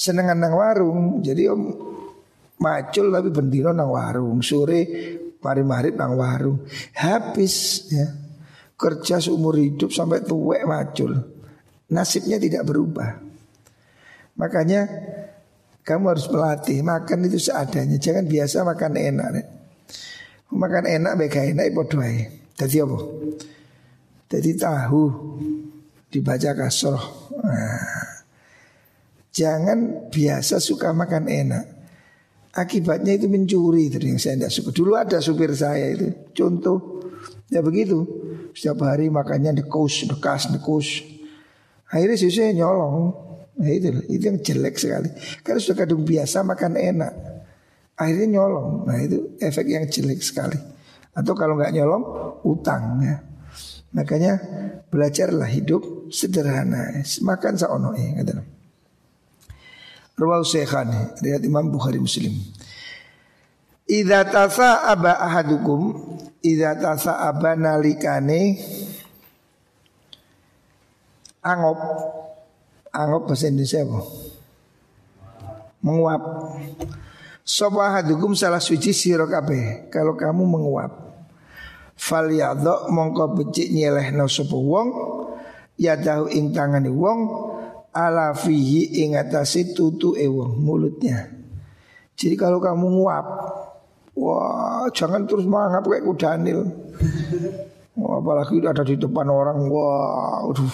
senengan 0.00 0.40
nang 0.40 0.56
warung, 0.56 1.20
jadi 1.20 1.52
om 1.52 1.60
macul 2.56 3.12
tapi 3.12 3.28
bendino 3.28 3.68
nang 3.76 3.92
warung, 3.92 4.40
sore 4.40 4.88
mari-mari 5.44 5.92
nang 5.92 6.16
warung, 6.16 6.64
habis 6.96 7.84
ya 7.92 8.08
kerja 8.80 9.20
seumur 9.20 9.60
hidup 9.60 9.92
sampai 9.92 10.24
tua 10.24 10.64
macul, 10.64 11.20
nasibnya 11.90 12.38
tidak 12.38 12.64
berubah. 12.64 13.18
Makanya 14.38 14.88
kamu 15.84 16.04
harus 16.16 16.26
melatih 16.30 16.80
makan 16.80 17.26
itu 17.26 17.50
seadanya, 17.50 17.98
jangan 17.98 18.24
biasa 18.24 18.62
makan 18.62 18.92
enak. 18.96 19.28
Nek. 19.34 19.46
Makan 20.50 20.84
enak 20.86 21.12
baik 21.14 21.54
enak 21.54 21.70
podo 21.70 22.02
Jadi 22.58 22.76
apa? 22.82 22.98
Jadi 24.30 24.50
tahu 24.58 25.02
dibaca 26.10 26.50
kasroh. 26.58 27.30
Nah, 27.38 28.10
Jangan 29.30 30.10
biasa 30.10 30.58
suka 30.58 30.90
makan 30.90 31.30
enak. 31.30 31.64
Akibatnya 32.50 33.14
itu 33.14 33.30
mencuri 33.30 33.86
itu 33.86 34.02
yang 34.02 34.18
saya 34.18 34.34
tidak 34.34 34.52
suka. 34.52 34.70
Dulu 34.74 34.92
ada 34.98 35.22
supir 35.22 35.54
saya 35.54 35.94
itu 35.94 36.34
contoh 36.34 37.06
ya 37.46 37.62
begitu. 37.62 38.02
Setiap 38.50 38.82
hari 38.82 39.06
makannya 39.06 39.54
dekus, 39.62 40.02
dekas, 40.10 40.50
dekus. 40.50 41.06
Akhirnya 41.90 42.16
saya 42.16 42.54
nyolong. 42.54 42.96
Nah 43.60 43.70
itu 43.70 43.90
itu 44.08 44.22
yang 44.24 44.38
jelek 44.40 44.78
sekali. 44.78 45.10
Karena 45.42 45.60
sudah 45.60 45.76
kadung 45.84 46.02
biasa 46.06 46.46
makan 46.46 46.72
enak. 46.78 47.12
Akhirnya 47.98 48.40
nyolong. 48.40 48.86
Nah 48.86 48.98
itu 49.02 49.36
efek 49.42 49.66
yang 49.68 49.84
jelek 49.90 50.22
sekali. 50.22 50.56
Atau 51.10 51.34
kalau 51.34 51.58
nggak 51.58 51.74
nyolong, 51.74 52.04
utang 52.46 53.02
ya. 53.02 53.18
Makanya 53.90 54.38
belajarlah 54.86 55.50
hidup 55.50 56.08
sederhana. 56.14 57.02
Makan 57.02 57.54
saono 57.58 57.92
ya. 57.98 58.22
Rawal 60.20 60.44
Syekhani 60.44 61.16
Riat 61.24 61.40
Imam 61.48 61.72
Bukhari 61.72 61.96
Muslim 61.96 62.36
Idza 63.88 64.20
aba 64.20 65.16
ahadukum 65.16 65.96
Idza 66.44 66.76
aba 66.76 67.56
nalikane 67.56 68.60
Angop 71.40 71.78
Angop 72.90 73.22
bahasa 73.30 73.48
Indonesia 73.48 73.84
apa? 73.86 74.00
Menguap 75.80 76.22
Sopa 77.40 77.80
ahadukum 77.88 78.36
salah 78.36 78.60
suci 78.60 78.92
siro 78.92 79.24
kabeh 79.26 79.88
Kalau 79.88 80.14
kamu 80.14 80.44
menguap 80.44 80.92
Fal 82.00 82.32
yadok 82.32 82.88
mongko 82.88 83.36
becik 83.36 83.68
nyelehno 83.72 84.24
sopa 84.24 84.56
wong 84.56 84.88
Yadahu 85.80 86.28
ing 86.32 86.52
tangani 86.52 86.92
wong 86.92 87.18
ala 87.90 88.36
fihi 88.36 89.02
ingatasi 89.06 89.74
tutu 89.74 90.14
ewong 90.14 90.58
mulutnya. 90.60 91.30
Jadi 92.14 92.36
kalau 92.36 92.60
kamu 92.60 93.00
nguap, 93.00 93.26
wah 94.12 94.86
jangan 94.92 95.24
terus 95.24 95.48
mangap 95.48 95.88
kayak 95.88 96.04
kudanil. 96.04 96.68
Wah, 97.96 98.22
apalagi 98.22 98.60
ada 98.64 98.84
di 98.86 98.96
depan 98.96 99.28
orang, 99.28 99.66
wah, 99.66 100.46
aduh, 100.46 100.72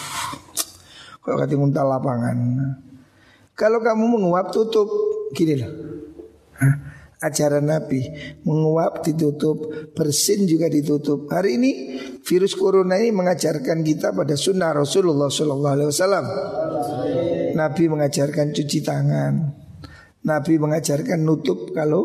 kalau 1.26 1.42
kata 1.42 1.58
muntah 1.58 1.82
lapangan. 1.82 2.38
Kalau 3.58 3.82
kamu 3.82 4.14
menguap 4.14 4.54
tutup, 4.54 4.86
gini 5.34 5.58
loh. 5.58 5.72
Ajaran 7.16 7.66
Nabi 7.66 8.04
menguap 8.46 9.02
ditutup, 9.02 9.90
bersin 9.96 10.46
juga 10.46 10.70
ditutup. 10.70 11.26
Hari 11.26 11.58
ini 11.58 11.70
virus 12.22 12.54
corona 12.54 13.00
ini 13.00 13.10
mengajarkan 13.10 13.82
kita 13.82 14.14
pada 14.14 14.38
sunnah 14.38 14.70
Rasulullah 14.70 15.32
Wasallam. 15.32 16.26
Nabi 17.56 17.84
mengajarkan 17.88 18.52
cuci 18.52 18.78
tangan. 18.84 19.34
Nabi 20.28 20.60
mengajarkan 20.60 21.24
nutup 21.24 21.72
kalau 21.72 22.04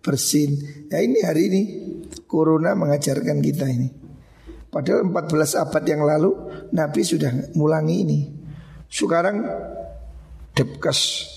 bersin. 0.00 0.56
Ya 0.88 1.04
ini 1.04 1.20
hari 1.20 1.52
ini 1.52 1.62
corona 2.24 2.72
mengajarkan 2.72 3.44
kita 3.44 3.68
ini. 3.68 3.92
Padahal 4.72 5.04
14 5.12 5.60
abad 5.60 5.84
yang 5.84 6.02
lalu 6.08 6.32
Nabi 6.72 7.00
sudah 7.04 7.52
mulangi 7.52 7.96
ini. 8.00 8.37
Sekarang 8.88 9.44
Depkes 10.56 11.28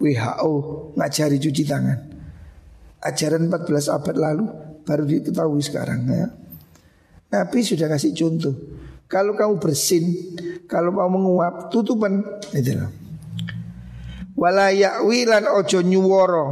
WHO 0.00 0.52
ngajari 0.98 1.38
cuci 1.38 1.62
tangan 1.68 2.18
ajaran 3.02 3.46
14 3.46 3.94
abad 3.94 4.16
lalu 4.18 4.44
baru 4.82 5.04
diketahui 5.06 5.62
sekarang 5.62 6.00
ya. 6.08 6.26
Nabi 7.28 7.60
sudah 7.60 7.92
kasih 7.92 8.16
contoh. 8.16 8.56
Kalau 9.08 9.36
kamu 9.36 9.60
bersin, 9.60 10.04
kalau 10.68 10.92
mau 10.92 11.08
menguap, 11.08 11.72
tutupan 11.72 12.24
itu 12.52 12.72
loh. 12.76 12.92
Wala 14.36 14.72
ojo 15.56 15.78
nyuworo. 15.80 16.46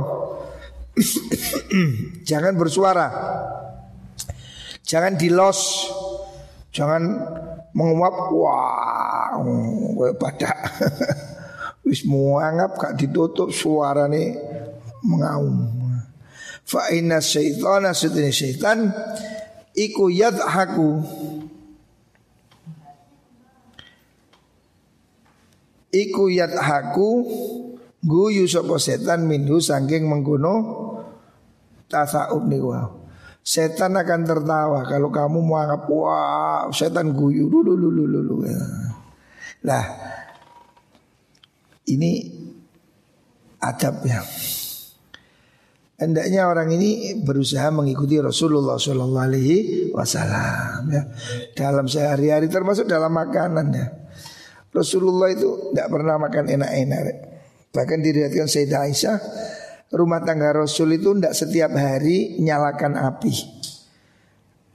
Jangan 2.28 2.56
bersuara. 2.56 3.08
Jangan 4.84 5.20
dilos. 5.20 5.92
Jangan 6.72 7.02
menguap 7.76 8.16
wah 8.32 9.05
pada 10.20 10.52
wis 11.86 12.02
muangap 12.02 12.74
gak 12.76 12.94
ditutup 12.98 13.54
suara 13.54 14.10
nih 14.10 14.34
mengaum. 15.06 15.76
Fa 16.66 16.90
inna 16.90 17.22
syaitana 17.22 17.94
sutini 17.94 18.34
syaitan 18.34 18.90
Iku 19.70 20.10
yadhaku 20.10 20.98
Iku 25.94 26.24
yadhaku 26.26 27.10
Guyu 28.02 28.50
sopo 28.50 28.82
setan 28.82 29.30
minhu 29.30 29.62
sangking 29.62 30.10
mengguno 30.10 30.54
Tasa'ub 31.86 32.50
niku 32.50 32.74
Setan 33.46 33.94
akan 33.94 34.26
tertawa 34.26 34.82
kalau 34.90 35.06
kamu 35.14 35.38
mau 35.38 35.62
anggap 35.62 35.86
wah 35.86 36.66
setan 36.74 37.14
guyu 37.14 37.46
dulu 37.46 37.78
dulu 37.78 38.02
dulu. 38.10 38.42
Lah 39.64 39.84
ini 41.86 42.12
adab 43.62 44.02
ya. 44.04 44.20
Hendaknya 45.96 46.44
orang 46.44 46.68
ini 46.76 47.16
berusaha 47.24 47.72
mengikuti 47.72 48.20
Rasulullah 48.20 48.76
Shallallahu 48.76 49.26
Alaihi 49.32 49.56
Wasallam 49.96 50.92
ya. 50.92 51.08
dalam 51.56 51.88
sehari-hari 51.88 52.52
termasuk 52.52 52.84
dalam 52.84 53.08
makanan 53.16 53.72
ya. 53.72 53.86
Rasulullah 54.76 55.32
itu 55.32 55.72
tidak 55.72 55.88
pernah 55.88 56.20
makan 56.20 56.52
enak-enak. 56.52 57.02
Bahkan 57.72 57.98
diriwayatkan 58.04 58.44
Sayyidah 58.44 58.80
Aisyah, 58.84 59.16
rumah 59.96 60.20
tangga 60.20 60.52
Rasul 60.52 61.00
itu 61.00 61.16
tidak 61.16 61.32
setiap 61.32 61.72
hari 61.72 62.44
nyalakan 62.44 63.00
api. 63.00 63.32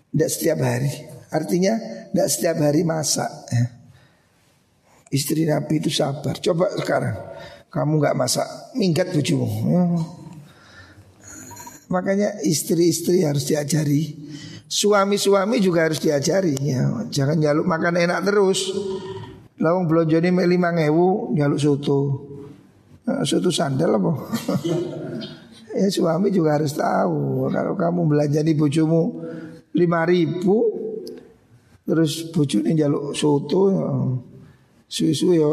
Tidak 0.09 0.29
setiap 0.29 0.57
hari. 0.57 0.89
Artinya 1.29 1.77
tidak 2.09 2.27
setiap 2.33 2.57
hari 2.65 2.81
masak. 2.81 3.29
Ya. 3.53 3.80
Istri 5.11 5.43
Nabi 5.43 5.83
itu 5.83 5.91
sabar. 5.91 6.39
Coba 6.39 6.71
sekarang 6.79 7.15
kamu 7.71 7.93
nggak 7.99 8.17
masak, 8.19 8.47
minggat 8.75 9.11
bujumu. 9.11 9.47
Ya. 9.47 9.83
Makanya 11.91 12.39
istri-istri 12.47 13.27
harus 13.27 13.43
diajari 13.43 14.15
Suami-suami 14.71 15.59
juga 15.59 15.83
harus 15.83 15.99
diajari 15.99 16.55
ya. 16.55 17.03
Jangan 17.11 17.43
jaluk 17.43 17.67
makan 17.67 17.99
enak 17.99 18.23
terus 18.23 18.71
Lawang 19.59 19.91
belum 19.91 20.07
jadi 20.07 20.31
lima 20.31 20.71
ngewu 20.71 21.35
jaluk 21.35 21.59
soto 21.59 21.99
nah, 23.03 23.27
Soto 23.27 23.51
sandal 23.51 23.99
apa 23.99 24.11
Ya 25.83 25.91
suami 25.91 26.31
juga 26.31 26.55
harus 26.55 26.71
tahu 26.71 27.51
Kalau 27.51 27.75
kamu 27.75 28.07
belanja 28.07 28.39
di 28.39 28.55
bojomu 28.55 29.27
lima 29.75 30.07
ribu 30.07 30.71
Terus 31.83 32.31
bojone 32.31 32.71
jaluk 32.71 33.11
soto 33.11 33.61
ya. 33.67 33.87
Susu 34.91 35.31
ya 35.31 35.47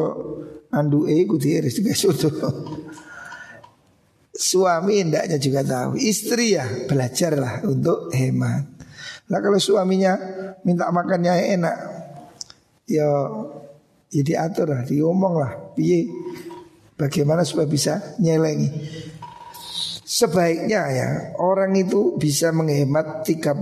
andu 0.75 1.07
e 1.07 1.23
kudu 1.23 1.63
juga 1.71 1.95
soto 1.95 2.51
Suami 4.35 4.99
hendaknya 4.99 5.39
juga 5.39 5.63
tahu 5.63 5.95
Istri 5.95 6.47
ya 6.59 6.67
belajarlah 6.91 7.63
untuk 7.63 8.11
hemat. 8.11 8.67
Nah 9.31 9.39
kalau 9.39 9.63
suaminya 9.63 10.19
minta 10.67 10.91
makannya 10.91 11.55
enak 11.55 11.77
Ya 12.91 13.07
Ya 14.09 14.23
diatur 14.25 14.73
lah, 14.73 14.83
diomong 14.89 15.35
lah. 15.39 15.53
Piye? 15.77 16.09
Bagaimana 16.99 17.45
supaya 17.47 17.71
bisa 17.71 18.19
nyelengi? 18.19 18.73
Sebaiknya 20.03 20.83
ya 20.91 21.09
Orang 21.39 21.79
itu 21.79 22.19
bisa 22.19 22.51
menghemat 22.51 23.23
35% 23.23 23.55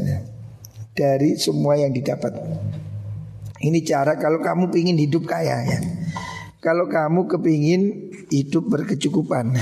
ya, 0.00 0.18
Dari 0.96 1.36
semua 1.36 1.76
yang 1.76 1.92
didapat 1.92 2.32
Ini 3.60 3.80
cara 3.86 4.20
kalau 4.20 4.44
kamu 4.44 4.68
ingin 4.76 4.98
hidup 5.00 5.24
kaya 5.24 5.64
ya. 5.64 5.78
Kalau 6.60 6.90
kamu 6.90 7.30
kepingin 7.30 7.82
hidup 8.28 8.66
berkecukupan. 8.68 9.54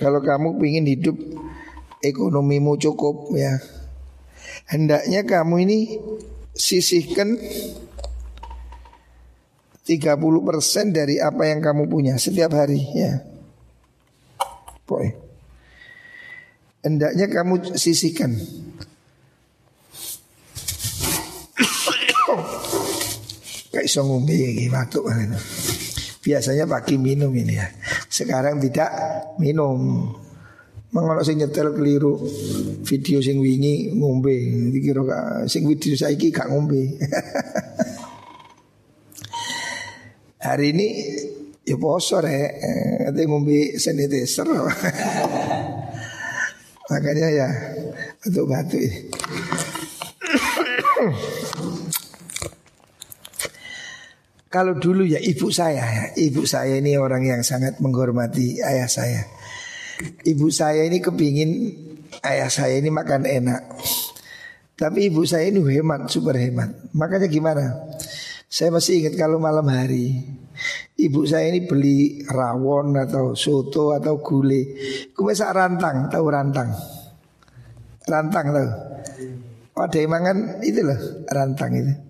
Kalau 0.00 0.20
kamu 0.24 0.56
ingin 0.64 0.86
hidup 0.88 1.16
ekonomimu 2.00 2.76
cukup 2.80 3.30
ya. 3.36 3.60
Hendaknya 4.68 5.24
kamu 5.28 5.54
ini 5.68 5.78
sisihkan 6.56 7.36
30% 9.84 10.94
dari 10.94 11.18
apa 11.18 11.50
yang 11.50 11.58
kamu 11.58 11.90
punya 11.90 12.14
setiap 12.16 12.54
hari 12.54 12.84
ya. 12.94 13.26
Boy. 14.86 15.14
Hendaknya 16.80 17.28
kamu 17.28 17.76
sisihkan 17.76 18.38
iso 23.90 24.06
ngombe 24.06 24.30
iki 24.30 24.70
batuk 24.70 25.10
Biasanya 26.20 26.68
pagi 26.68 26.94
minum 26.94 27.34
ini 27.34 27.58
ya. 27.58 27.66
Sekarang 28.06 28.62
tidak 28.62 28.86
minum. 29.42 30.06
Mengono 30.90 31.22
sing 31.24 31.38
nyetel 31.40 31.72
keliru 31.74 32.20
video 32.86 33.18
sing 33.24 33.42
wingi 33.42 33.90
ngombe. 33.96 34.36
Dikira 34.70 35.02
sing 35.48 35.66
video 35.66 35.96
saiki 35.96 36.30
gak 36.30 36.52
ngombe. 36.52 36.76
Hari 40.46 40.76
ini 40.76 40.88
ya 41.64 41.80
poso 41.80 42.20
rek. 42.20 42.52
Nanti 43.10 43.22
ngombe 43.24 43.80
sanitizer. 43.80 44.44
Makanya 46.90 47.28
ya 47.32 47.48
untuk 48.28 48.44
batu 48.44 48.76
Kalau 54.50 54.74
dulu 54.74 55.06
ya 55.06 55.22
ibu 55.22 55.46
saya 55.54 55.78
ya, 55.86 56.04
ibu 56.18 56.42
saya 56.42 56.82
ini 56.82 56.98
orang 56.98 57.22
yang 57.22 57.38
sangat 57.46 57.78
menghormati 57.78 58.58
ayah 58.58 58.90
saya. 58.90 59.22
Ibu 60.26 60.50
saya 60.50 60.90
ini 60.90 60.98
kepingin 60.98 61.70
ayah 62.26 62.50
saya 62.50 62.82
ini 62.82 62.90
makan 62.90 63.30
enak. 63.30 63.62
Tapi 64.74 65.06
ibu 65.06 65.22
saya 65.22 65.46
ini 65.46 65.62
hemat, 65.62 66.10
super 66.10 66.34
hemat. 66.34 66.66
Makanya 66.98 67.30
gimana? 67.30 67.94
Saya 68.50 68.74
masih 68.74 69.06
ingat 69.06 69.14
kalau 69.14 69.38
malam 69.38 69.70
hari 69.70 70.18
Ibu 70.98 71.22
saya 71.30 71.46
ini 71.54 71.70
beli 71.70 72.26
rawon 72.26 72.98
atau 72.98 73.38
soto 73.38 73.94
atau 73.94 74.18
gulai 74.18 74.66
Kumesak 75.14 75.54
rantang, 75.54 76.10
tahu 76.10 76.26
rantang? 76.26 76.74
Rantang 78.10 78.46
tahu? 78.50 78.68
Oh 79.78 79.86
ada 79.86 79.94
yang 79.94 80.10
makan 80.10 80.58
itu 80.66 80.82
loh, 80.82 80.98
rantang 81.30 81.72
itu 81.78 82.09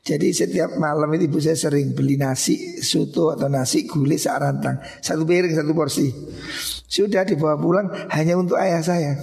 jadi 0.00 0.32
setiap 0.32 0.80
malam 0.80 1.12
itu 1.12 1.28
ibu 1.28 1.38
saya 1.44 1.60
sering 1.60 1.92
beli 1.92 2.16
nasi 2.16 2.80
soto 2.80 3.36
atau 3.36 3.52
nasi 3.52 3.84
gulai 3.84 4.16
sak 4.16 4.40
rantang 4.40 4.80
satu 5.04 5.28
piring 5.28 5.52
satu 5.52 5.76
porsi. 5.76 6.08
Sudah 6.88 7.28
dibawa 7.28 7.60
pulang 7.60 7.92
hanya 8.08 8.40
untuk 8.40 8.56
ayah 8.56 8.80
saya. 8.80 9.20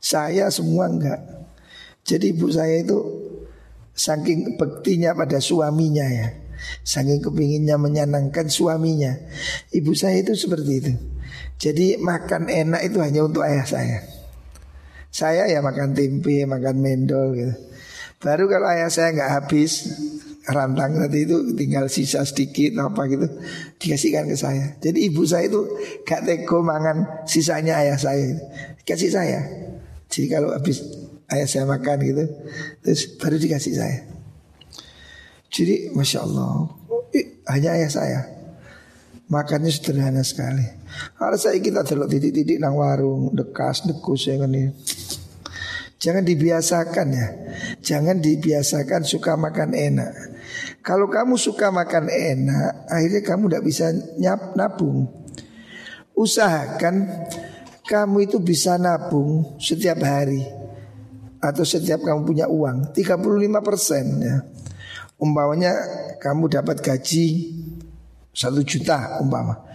Saya 0.00 0.48
semua 0.48 0.88
enggak. 0.88 1.20
Jadi 2.00 2.32
ibu 2.32 2.48
saya 2.48 2.80
itu 2.80 2.96
saking 3.92 4.56
bektinya 4.56 5.12
pada 5.12 5.36
suaminya 5.36 6.08
ya. 6.08 6.28
Saking 6.80 7.20
kepinginnya 7.20 7.76
menyenangkan 7.76 8.48
suaminya. 8.48 9.20
Ibu 9.68 9.92
saya 9.92 10.24
itu 10.24 10.32
seperti 10.32 10.72
itu. 10.80 10.92
Jadi 11.60 12.00
makan 12.00 12.48
enak 12.48 12.88
itu 12.88 13.04
hanya 13.04 13.20
untuk 13.20 13.44
ayah 13.44 13.68
saya. 13.68 14.00
Saya 15.12 15.44
ya 15.44 15.60
makan 15.60 15.92
tempe, 15.92 16.48
makan 16.48 16.80
mendol 16.80 17.36
gitu. 17.36 17.54
Baru 18.18 18.50
kalau 18.50 18.66
ayah 18.74 18.90
saya 18.90 19.14
nggak 19.14 19.30
habis 19.30 19.86
rantang 20.48 20.96
tadi 20.96 21.28
itu 21.28 21.52
tinggal 21.52 21.92
sisa 21.92 22.24
sedikit 22.24 22.80
apa 22.80 23.04
gitu 23.06 23.28
dikasihkan 23.78 24.26
ke 24.26 24.36
saya. 24.36 24.74
Jadi 24.80 25.06
ibu 25.06 25.22
saya 25.28 25.46
itu 25.46 25.60
gak 26.08 26.24
teko 26.24 26.64
mangan 26.64 27.24
sisanya 27.28 27.78
ayah 27.84 28.00
saya 28.00 28.32
kasih 28.82 29.12
saya. 29.12 29.40
Jadi 30.08 30.26
kalau 30.32 30.50
habis 30.56 30.80
ayah 31.28 31.44
saya 31.44 31.68
makan 31.68 31.96
gitu 32.00 32.24
terus 32.80 33.06
baru 33.20 33.36
dikasih 33.36 33.74
saya. 33.76 33.98
Jadi 35.52 35.92
masya 35.92 36.24
Allah 36.24 36.74
hanya 37.52 37.76
ayah 37.76 37.90
saya 37.92 38.20
makannya 39.28 39.68
sederhana 39.68 40.24
sekali. 40.24 40.64
Kalau 41.20 41.36
saya 41.36 41.60
kita 41.60 41.84
telok 41.84 42.08
titik-titik 42.08 42.56
nang 42.56 42.80
warung 42.80 43.36
dekas 43.36 43.84
dekus 43.84 44.24
ya 44.24 44.40
kan 44.40 44.48
ini. 44.50 44.72
Jangan 45.98 46.22
dibiasakan 46.22 47.06
ya. 47.10 47.28
Jangan 47.82 48.22
dibiasakan 48.22 49.02
suka 49.02 49.34
makan 49.34 49.74
enak. 49.74 50.12
Kalau 50.86 51.10
kamu 51.10 51.34
suka 51.34 51.74
makan 51.74 52.06
enak, 52.06 52.86
akhirnya 52.86 53.22
kamu 53.26 53.44
tidak 53.50 53.64
bisa 53.66 53.86
nyap 54.16 54.54
nabung. 54.54 55.10
Usahakan 56.14 57.26
kamu 57.82 58.30
itu 58.30 58.38
bisa 58.38 58.78
nabung 58.78 59.58
setiap 59.58 59.98
hari 60.06 60.46
atau 61.38 61.62
setiap 61.62 62.02
kamu 62.02 62.26
punya 62.26 62.46
uang 62.46 62.94
35 62.94 63.66
persen 63.66 64.06
ya. 64.22 64.36
Umpamanya 65.18 65.74
kamu 66.22 66.46
dapat 66.46 66.78
gaji 66.78 67.26
satu 68.30 68.62
juta 68.62 69.18
umpama. 69.18 69.66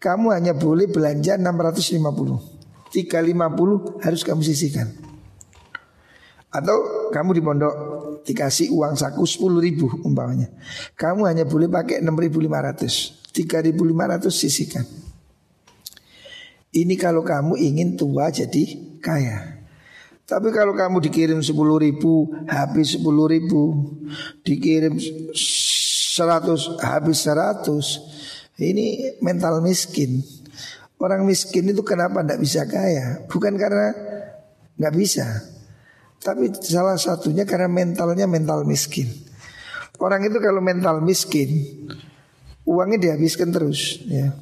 Kamu 0.00 0.32
hanya 0.32 0.56
boleh 0.56 0.88
belanja 0.88 1.36
650. 1.36 2.92
350 2.92 4.00
harus 4.00 4.20
kamu 4.24 4.40
sisihkan. 4.40 5.05
Atau 6.50 7.10
kamu 7.10 7.30
di 7.36 7.42
pondok 7.42 7.74
dikasih 8.26 8.74
uang 8.74 8.98
saku 8.98 9.22
10 9.22 9.60
ribu 9.62 9.86
umpamanya. 10.02 10.50
Kamu 10.98 11.26
hanya 11.26 11.46
boleh 11.46 11.70
pakai 11.70 12.02
6.500 12.02 13.26
3.500 13.36 14.32
sisihkan. 14.32 14.84
Ini 16.72 16.94
kalau 16.96 17.22
kamu 17.22 17.56
ingin 17.60 17.96
tua 17.96 18.32
jadi 18.32 18.64
kaya. 19.00 19.60
Tapi 20.26 20.50
kalau 20.50 20.74
kamu 20.74 20.98
dikirim 21.06 21.38
10 21.38 21.54
ribu 21.54 22.34
Habis 22.50 22.98
10 22.98 23.06
ribu. 23.06 23.62
Dikirim 24.42 24.98
100 24.98 26.82
Habis 26.82 27.18
100 27.22 28.60
Ini 28.60 29.16
mental 29.20 29.60
miskin. 29.60 30.24
Orang 30.96 31.28
miskin 31.28 31.68
itu 31.68 31.84
kenapa 31.84 32.24
tidak 32.24 32.40
bisa 32.40 32.64
kaya? 32.64 33.28
Bukan 33.28 33.60
karena 33.60 33.92
nggak 34.80 34.94
bisa 34.96 35.55
tapi 36.20 36.50
salah 36.64 36.98
satunya 36.98 37.46
karena 37.46 37.70
mentalnya 37.70 38.26
mental 38.26 38.66
miskin. 38.66 39.06
Orang 39.96 40.24
itu 40.28 40.36
kalau 40.42 40.60
mental 40.60 41.00
miskin, 41.00 41.48
uangnya 42.68 42.98
dihabiskan 43.00 43.48
terus. 43.54 44.04
Ya. 44.04 44.36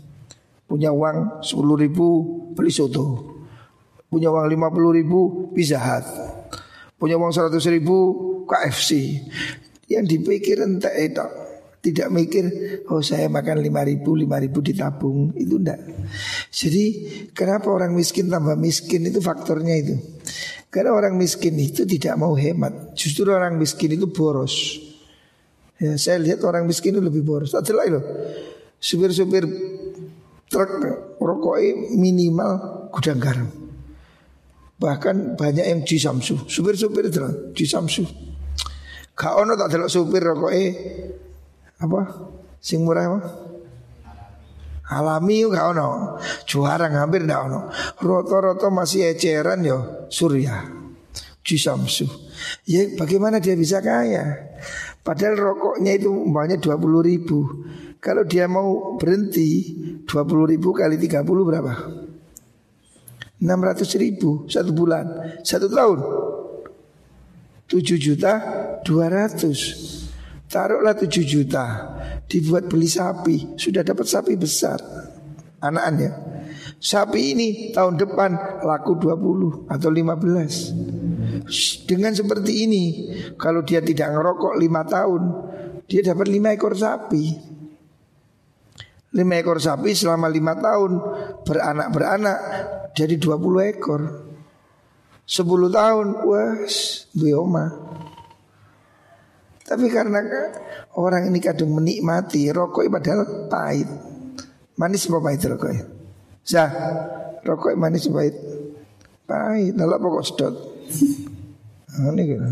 Punya 0.64 0.90
uang 0.90 1.44
10 1.44 1.54
ribu 1.78 2.06
beli 2.56 2.72
soto. 2.72 3.36
Punya 4.08 4.32
uang 4.32 4.46
50 4.48 4.98
ribu 4.98 5.18
pizza 5.52 5.78
hut. 5.78 6.06
Punya 6.98 7.20
uang 7.20 7.30
100 7.30 7.54
ribu 7.70 7.96
KFC. 8.48 9.20
Yang 9.86 10.04
dipikir 10.18 10.64
entah 10.64 10.94
itu 10.96 11.22
tidak 11.84 12.08
mikir 12.08 12.44
oh 12.88 13.04
saya 13.04 13.28
makan 13.28 13.60
5 13.60 13.90
ribu 13.92 14.16
5 14.16 14.24
ribu 14.24 14.58
ditabung 14.64 15.36
itu 15.36 15.60
enggak 15.60 15.84
jadi 16.48 16.84
kenapa 17.36 17.68
orang 17.68 17.92
miskin 17.92 18.32
tambah 18.32 18.56
miskin 18.56 19.04
itu 19.04 19.20
faktornya 19.20 19.76
itu 19.76 20.00
karena 20.74 20.90
orang 20.90 21.14
miskin 21.14 21.54
itu 21.54 21.86
tidak 21.86 22.18
mau 22.18 22.34
hemat. 22.34 22.98
Justru 22.98 23.30
orang 23.30 23.54
miskin 23.54 23.94
itu 23.94 24.10
boros. 24.10 24.82
Ya, 25.78 25.94
saya 25.94 26.18
lihat 26.18 26.42
orang 26.42 26.66
miskin 26.66 26.98
itu 26.98 27.02
lebih 27.02 27.22
boros. 27.22 27.54
Ada 27.54 27.70
lagi 27.70 27.94
loh. 27.94 28.02
Supir-supir 28.82 29.46
truk 30.50 30.70
rokoknya 31.22 31.94
minimal 31.94 32.50
gudang 32.90 33.22
garam. 33.22 33.48
Bahkan 34.74 35.38
banyak 35.38 35.62
yang 35.62 35.86
di 35.86 35.94
Samsu. 35.94 36.42
Supir-supir 36.50 37.06
itu 37.06 37.22
di 37.54 37.64
Samsu. 37.70 38.02
Gak 39.14 39.30
ono 39.30 39.54
tak 39.54 39.78
delok 39.78 39.86
supir 39.86 40.26
rokoknya 40.26 40.74
apa? 41.86 42.00
Sing 42.58 42.82
murah 42.82 43.14
apa? 43.14 43.20
Alami 44.94 45.42
gak 45.50 45.66
ono. 45.74 46.18
Juara 46.46 46.86
hampir 46.90 47.26
gak 47.26 47.40
ono. 47.50 47.60
Roto-roto 47.98 48.70
masih 48.70 49.10
eceran 49.14 49.66
yo 49.66 50.06
Surya. 50.10 50.84
Jisamsu 51.44 52.08
Ya 52.64 52.88
bagaimana 52.96 53.36
dia 53.36 53.52
bisa 53.52 53.84
kaya? 53.84 54.56
Padahal 55.04 55.36
rokoknya 55.36 56.00
itu 56.00 56.08
umpamanya 56.08 56.56
20 56.56 57.04
ribu. 57.04 57.38
Kalau 58.00 58.24
dia 58.24 58.48
mau 58.48 58.96
berhenti 58.96 59.76
20 60.08 60.52
ribu 60.56 60.72
kali 60.72 60.96
30 60.96 61.20
berapa? 61.24 61.72
600 63.44 64.00
ribu 64.00 64.48
Satu 64.48 64.72
bulan. 64.72 65.04
Satu 65.44 65.68
tahun. 65.68 65.98
7 67.68 67.96
juta 67.96 68.32
200 68.84 70.04
Taruhlah 70.52 70.94
7 70.94 71.24
juta 71.24 71.64
dibuat 72.34 72.66
beli 72.66 72.90
sapi, 72.90 73.54
sudah 73.54 73.86
dapat 73.86 74.10
sapi 74.10 74.34
besar. 74.34 74.82
Anakannya. 75.62 76.10
Sapi 76.82 77.20
ini 77.30 77.48
tahun 77.70 77.94
depan 77.94 78.60
laku 78.66 78.98
20 78.98 79.70
atau 79.70 79.88
15. 79.88 81.86
Dengan 81.86 82.10
seperti 82.10 82.66
ini, 82.66 82.84
kalau 83.38 83.62
dia 83.62 83.78
tidak 83.78 84.10
ngerokok 84.10 84.58
5 84.58 84.82
tahun, 84.90 85.22
dia 85.86 86.02
dapat 86.02 86.26
5 86.26 86.58
ekor 86.58 86.74
sapi. 86.74 87.24
5 89.14 89.40
ekor 89.40 89.62
sapi 89.62 89.94
selama 89.94 90.26
5 90.26 90.66
tahun 90.66 90.92
beranak-beranak 91.46 92.38
jadi 92.98 93.14
20 93.14 93.70
ekor. 93.78 94.02
10 95.24 95.70
tahun, 95.72 96.06
wah, 96.26 96.58
bioma. 97.16 97.64
Tapi 99.64 99.88
karena 99.88 100.20
orang 101.00 101.32
ini 101.32 101.40
kadang 101.40 101.72
menikmati 101.72 102.52
rokok 102.52 102.84
padahal 102.92 103.48
pahit. 103.48 103.88
Manis 104.76 105.08
apa 105.08 105.18
pahit 105.24 105.40
rokok? 105.48 105.72
Sah, 106.44 106.68
rokok 107.40 107.72
manis 107.72 108.04
pahit? 108.12 108.36
Pahit, 109.24 109.72
nolak 109.72 110.04
pokok 110.04 110.24
sedot. 110.24 110.54
Nah, 111.96 112.12
ini 112.12 112.22
gitu. 112.28 112.44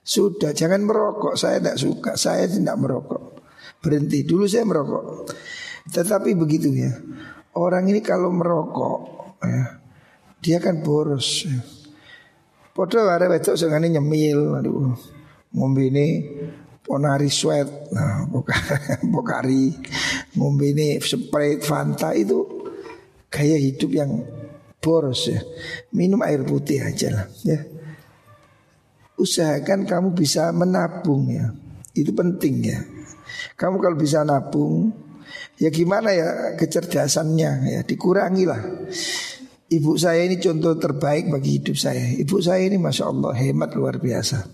Sudah 0.00 0.56
jangan 0.56 0.80
merokok, 0.80 1.36
saya 1.36 1.60
tidak 1.60 1.76
suka, 1.76 2.12
saya 2.16 2.48
tidak 2.48 2.78
merokok. 2.80 3.36
Berhenti, 3.84 4.24
dulu 4.24 4.48
saya 4.48 4.64
merokok. 4.64 5.28
Tetapi 5.92 6.32
begitu 6.38 6.72
ya, 6.72 6.94
orang 7.52 7.84
ini 7.92 8.00
kalau 8.00 8.32
merokok, 8.32 8.98
ya, 9.44 9.76
dia 10.40 10.56
kan 10.56 10.80
boros. 10.80 11.44
Ya. 11.44 11.60
Padahal 12.72 13.20
ada 13.20 13.26
wedok 13.28 13.58
sengaja 13.60 13.88
nyemil, 13.92 14.56
aduh 14.56 15.15
ngombe 15.56 15.88
ini 15.88 16.06
Ponari 16.86 17.26
sweat, 17.26 17.90
nah, 17.90 18.30
Pokari, 19.12 19.74
ngombe 20.38 20.70
ini 20.70 21.02
Sprite, 21.02 21.66
Fanta 21.66 22.14
itu 22.14 22.46
gaya 23.26 23.58
hidup 23.58 23.90
yang 23.90 24.22
boros 24.78 25.26
ya. 25.26 25.42
Minum 25.90 26.22
air 26.22 26.46
putih 26.46 26.86
aja 26.86 27.10
lah 27.10 27.26
ya. 27.42 27.58
Usahakan 29.18 29.82
kamu 29.82 30.14
bisa 30.14 30.54
menabung 30.54 31.26
ya. 31.26 31.50
Itu 31.90 32.14
penting 32.14 32.54
ya. 32.62 32.78
Kamu 33.58 33.82
kalau 33.82 33.98
bisa 33.98 34.22
nabung, 34.22 34.94
ya 35.58 35.74
gimana 35.74 36.14
ya 36.14 36.54
kecerdasannya 36.54 37.50
ya 37.66 37.80
dikurangi 37.82 38.44
lah. 38.46 38.62
Ibu 39.66 39.98
saya 39.98 40.22
ini 40.22 40.38
contoh 40.38 40.78
terbaik 40.78 41.34
bagi 41.34 41.58
hidup 41.58 41.74
saya. 41.74 42.14
Ibu 42.14 42.38
saya 42.38 42.62
ini 42.62 42.78
masya 42.78 43.10
Allah 43.10 43.34
hemat 43.34 43.74
luar 43.74 43.98
biasa. 43.98 44.46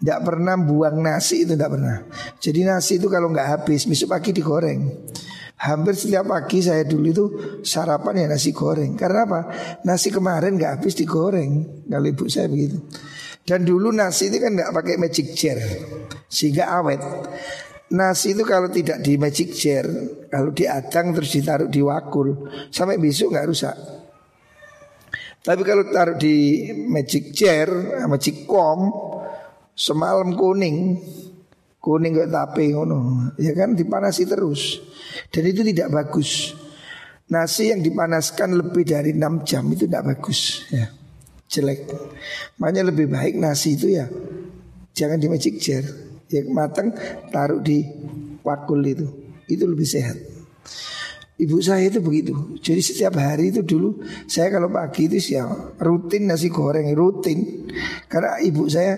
Tidak 0.00 0.20
pernah 0.20 0.58
buang 0.58 1.00
nasi 1.00 1.46
itu 1.46 1.54
tidak 1.54 1.78
pernah. 1.78 1.96
Jadi 2.36 2.60
nasi 2.66 2.98
itu 3.00 3.06
kalau 3.08 3.30
nggak 3.30 3.48
habis 3.48 3.86
besok 3.88 4.14
pagi 4.18 4.34
digoreng. 4.34 4.80
Hampir 5.54 5.94
setiap 5.96 6.28
pagi 6.28 6.60
saya 6.60 6.82
dulu 6.84 7.06
itu 7.08 7.24
sarapan 7.64 8.26
ya 8.26 8.26
nasi 8.28 8.50
goreng. 8.52 8.98
Karena 8.98 9.24
apa? 9.24 9.40
Nasi 9.86 10.12
kemarin 10.12 10.60
nggak 10.60 10.82
habis 10.82 10.98
digoreng. 10.98 11.84
Kalau 11.88 12.06
ibu 12.10 12.26
saya 12.28 12.50
begitu. 12.50 12.84
Dan 13.44 13.68
dulu 13.68 13.92
nasi 13.92 14.32
itu 14.32 14.40
kan 14.40 14.56
nggak 14.56 14.72
pakai 14.72 14.96
magic 14.96 15.36
jar, 15.36 15.60
sehingga 16.32 16.80
awet. 16.80 17.00
Nasi 17.92 18.32
itu 18.32 18.40
kalau 18.40 18.72
tidak 18.72 19.04
di 19.04 19.20
magic 19.20 19.52
jar, 19.52 19.84
kalau 20.32 20.48
diadang 20.56 21.12
terus 21.12 21.30
ditaruh 21.36 21.68
di 21.68 21.84
wakul, 21.84 22.48
sampai 22.72 22.96
besok 22.96 23.36
nggak 23.36 23.48
rusak. 23.48 23.76
Tapi 25.44 25.60
kalau 25.60 25.84
taruh 25.92 26.16
di 26.16 26.66
magic 26.88 27.36
jar, 27.36 27.68
magic 28.08 28.48
com, 28.48 28.88
Semalam 29.74 30.38
kuning. 30.38 31.02
Kuning 31.82 32.12
kayak 32.16 32.32
tape 32.32 32.72
ngono. 32.72 33.30
Ya 33.36 33.52
kan 33.52 33.76
dipanasi 33.76 34.24
terus. 34.24 34.80
Dan 35.28 35.50
itu 35.50 35.60
tidak 35.60 35.92
bagus. 35.92 36.54
Nasi 37.28 37.74
yang 37.74 37.84
dipanaskan 37.84 38.56
lebih 38.56 38.86
dari 38.86 39.12
6 39.12 39.44
jam 39.44 39.64
itu 39.68 39.84
tidak 39.84 40.16
bagus. 40.16 40.64
Ya 40.72 40.88
Jelek. 41.44 41.86
Makanya 42.58 42.88
lebih 42.90 43.06
baik 43.12 43.36
nasi 43.36 43.76
itu 43.76 43.94
ya 43.94 44.08
Jangan 44.94 45.18
di 45.18 45.26
magic 45.26 45.58
jar. 45.58 45.82
Ya 46.30 46.46
matang 46.46 46.94
taruh 47.34 47.58
di 47.58 47.82
wakul 48.46 48.80
itu. 48.86 49.06
Itu 49.50 49.66
lebih 49.66 49.84
sehat. 49.84 50.16
Ibu 51.34 51.58
saya 51.58 51.90
itu 51.90 51.98
begitu. 51.98 52.62
Jadi 52.62 52.78
setiap 52.78 53.18
hari 53.18 53.50
itu 53.50 53.66
dulu 53.66 53.98
saya 54.30 54.54
kalau 54.54 54.70
pagi 54.70 55.10
itu 55.10 55.18
ya 55.34 55.50
rutin 55.82 56.30
nasi 56.30 56.46
goreng 56.46 56.86
rutin. 56.94 57.66
Karena 58.06 58.38
ibu 58.38 58.70
saya 58.70 58.94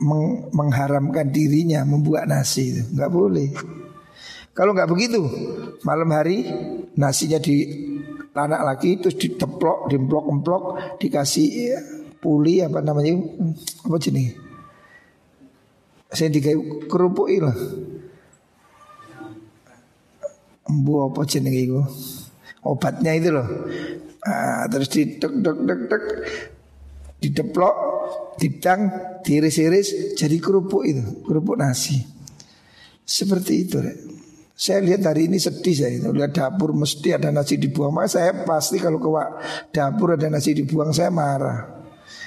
meng 0.00 0.48
mengharamkan 0.56 1.28
dirinya 1.28 1.84
membuat 1.84 2.24
nasi 2.24 2.72
itu 2.72 2.82
nggak 2.96 3.12
boleh. 3.12 3.48
Kalau 4.56 4.72
nggak 4.72 4.90
begitu 4.90 5.20
malam 5.84 6.10
hari 6.10 6.48
nasinya 6.96 7.38
di 7.38 7.64
tanah 8.32 8.62
lagi 8.62 8.98
terus 8.98 9.18
diteplok, 9.18 9.90
dimplok-emplok, 9.90 10.62
dikasih 11.02 11.48
ya, 11.48 11.78
puli 12.18 12.64
apa 12.64 12.80
namanya 12.80 13.20
apa 13.86 13.96
jenis? 14.00 14.36
Saya 16.10 16.26
dikai 16.32 16.58
kerupuk 16.90 17.30
lah. 17.38 17.54
Embu 20.66 21.10
apa 21.10 21.20
jenis 21.26 21.54
itu? 21.54 21.80
Obatnya 22.66 23.14
itu 23.14 23.30
loh. 23.30 23.46
Ah, 24.20 24.68
terus 24.68 24.92
didek 24.92 25.32
dek 25.40 25.58
dek 25.64 25.80
dek 25.88 26.04
dideplok, 27.20 27.76
didang, 28.40 28.80
diiris-iris 29.20 30.16
jadi 30.16 30.36
kerupuk 30.40 30.82
itu, 30.88 31.22
kerupuk 31.22 31.60
nasi. 31.60 32.00
Seperti 33.04 33.52
itu, 33.68 33.76
Rek. 33.78 33.98
Saya 34.60 34.84
lihat 34.84 35.08
hari 35.08 35.32
ini 35.32 35.40
sedih 35.40 35.72
saya 35.72 35.96
itu 35.96 36.12
lihat 36.12 36.36
dapur 36.36 36.76
mesti 36.76 37.16
ada 37.16 37.32
nasi 37.32 37.56
dibuang. 37.56 37.96
Maka 37.96 38.20
saya 38.20 38.44
pasti 38.44 38.76
kalau 38.76 39.00
ke 39.00 39.08
dapur 39.72 40.20
ada 40.20 40.28
nasi 40.28 40.52
dibuang 40.52 40.92
saya 40.92 41.08
marah. 41.08 41.80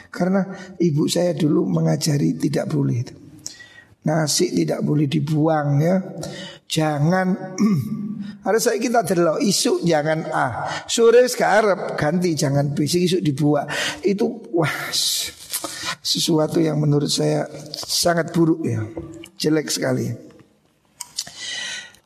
Karena 0.10 0.42
ibu 0.82 1.06
saya 1.06 1.38
dulu 1.38 1.70
mengajari 1.70 2.34
tidak 2.34 2.74
boleh 2.74 2.98
itu. 3.06 3.23
Nasi 4.04 4.52
tidak 4.52 4.84
boleh 4.84 5.08
dibuang 5.08 5.80
ya. 5.80 5.96
Jangan 6.68 7.28
Ada 8.44 8.60
saya 8.60 8.76
kita 8.76 9.08
delok 9.08 9.40
isu 9.40 9.88
jangan 9.88 10.28
A. 10.28 10.48
Sore 10.84 11.24
sekarang 11.32 11.96
ganti 11.96 12.36
jangan 12.36 12.76
B. 12.76 12.84
Isu 12.84 13.24
dibuat. 13.24 13.72
Itu 14.04 14.52
wah 14.52 14.92
sesuatu 16.04 16.60
yang 16.60 16.76
menurut 16.76 17.08
saya 17.08 17.48
sangat 17.72 18.36
buruk 18.36 18.68
ya. 18.68 18.84
Jelek 19.40 19.72
sekali. 19.72 20.12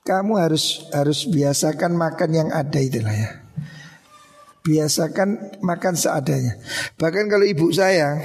Kamu 0.05 0.37
harus 0.37 0.85
harus 0.93 1.25
biasakan 1.25 1.97
makan 1.97 2.29
yang 2.31 2.49
ada 2.53 2.77
itulah 2.77 3.11
ya. 3.17 3.41
Biasakan 4.61 5.57
makan 5.65 5.97
seadanya. 5.97 6.61
Bahkan 7.01 7.25
kalau 7.33 7.49
ibu 7.49 7.73
saya 7.73 8.21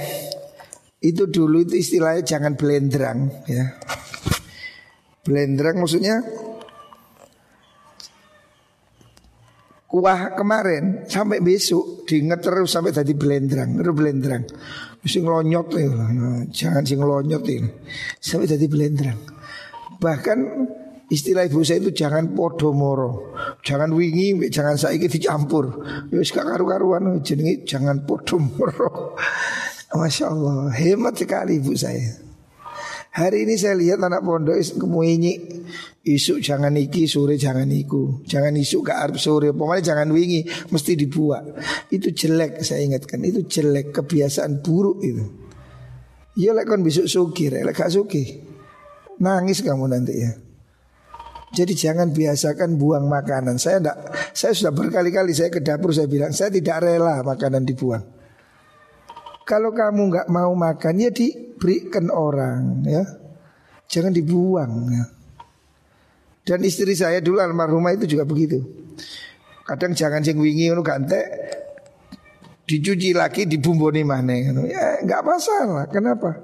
itu 1.03 1.27
dulu 1.27 1.67
itu 1.67 1.75
istilahnya 1.75 2.23
jangan 2.23 2.55
blendrang 2.55 3.27
ya. 3.43 3.75
Blendrang 5.23 5.83
maksudnya 5.83 6.23
kuah 9.91 10.33
kemarin 10.33 11.05
sampai 11.05 11.43
besok 11.43 12.07
diinget 12.09 12.41
terus 12.41 12.73
sampai 12.73 12.89
tadi 12.95 13.13
blendrang, 13.13 13.77
terus 13.77 13.93
blendrang. 13.93 14.43
Mesti 15.03 15.19
ngelonyot 15.19 15.67
ya, 15.75 15.87
jangan 16.49 16.81
sih 16.87 16.95
ngelonyot 16.95 17.43
ini. 17.45 17.69
Sampai 18.17 18.47
tadi 18.47 18.65
blendrang. 18.71 19.19
Bahkan 19.99 20.39
istilah 21.11 21.45
ibu 21.45 21.61
saya 21.61 21.83
itu 21.83 21.91
jangan 21.93 22.33
podomoro, 22.33 23.35
jangan 23.61 23.93
wingi, 23.93 24.49
jangan 24.49 24.79
saiki 24.79 25.11
dicampur. 25.11 25.83
Wis 26.09 26.31
gak 26.33 26.47
karu-karuan 26.47 27.21
jenenge 27.21 27.67
jangan 27.67 28.01
podomoro. 28.07 29.13
Masya 29.93 30.25
Allah, 30.33 30.73
hemat 30.73 31.13
sekali 31.13 31.61
ibu 31.61 31.77
saya. 31.77 32.17
Hari 33.13 33.45
ini 33.45 33.61
saya 33.61 33.77
lihat 33.77 34.01
anak 34.01 34.25
pondok 34.25 34.57
kemuinyi. 34.57 35.37
Isuk 36.03 36.41
jangan 36.41 36.73
iki, 36.73 37.05
sore 37.05 37.37
jangan 37.37 37.69
iku. 37.69 38.25
Jangan 38.25 38.57
isuk 38.57 38.89
ke 38.89 38.93
arab 38.97 39.21
sore. 39.21 39.53
Pokoknya 39.53 39.93
jangan 39.93 40.09
wingi, 40.11 40.43
mesti 40.73 40.99
dibuat 40.99 41.45
Itu 41.93 42.09
jelek 42.09 42.65
saya 42.65 42.83
ingatkan. 42.83 43.21
Itu 43.21 43.45
jelek, 43.45 43.93
kebiasaan 43.93 44.65
buruk 44.65 44.99
itu. 45.05 45.23
Ya 46.41 46.57
lek 46.57 46.65
kon 46.65 46.81
besok 46.81 47.05
suki, 47.05 47.53
lek 47.53 47.77
gak 47.77 47.93
suki 47.93 48.41
Nangis 49.21 49.61
kamu 49.61 49.85
nanti 49.85 50.17
ya. 50.17 50.33
Jadi 51.53 51.77
jangan 51.77 52.09
biasakan 52.09 52.81
buang 52.81 53.05
makanan. 53.05 53.61
Saya 53.61 53.77
enggak, 53.77 53.97
saya 54.33 54.57
sudah 54.57 54.73
berkali-kali 54.73 55.37
saya 55.37 55.53
ke 55.53 55.61
dapur 55.61 55.93
saya 55.93 56.09
bilang 56.09 56.33
saya 56.33 56.49
tidak 56.49 56.81
rela 56.81 57.21
makanan 57.21 57.61
dibuang. 57.61 58.01
Kalau 59.43 59.75
kamu 59.75 60.01
nggak 60.11 60.27
mau 60.31 60.55
makan 60.55 61.03
ya 61.03 61.11
diberikan 61.11 62.07
orang 62.07 62.83
ya. 62.87 63.03
Jangan 63.91 64.15
dibuang 64.15 64.71
ya. 64.89 65.05
Dan 66.43 66.59
istri 66.63 66.95
saya 66.95 67.23
dulu 67.23 67.39
almarhumah 67.39 67.95
itu 67.95 68.07
juga 68.07 68.23
begitu. 68.27 68.63
Kadang 69.63 69.95
jangan 69.95 70.19
sing 70.23 70.39
wingi 70.39 70.67
ngono 70.67 70.83
gante 70.83 71.21
dicuci 72.63 73.11
lagi 73.11 73.43
dibumboni 73.43 74.03
mana 74.07 74.35
ya 74.35 75.03
nggak 75.03 75.23
masalah. 75.23 75.87
Kenapa? 75.91 76.35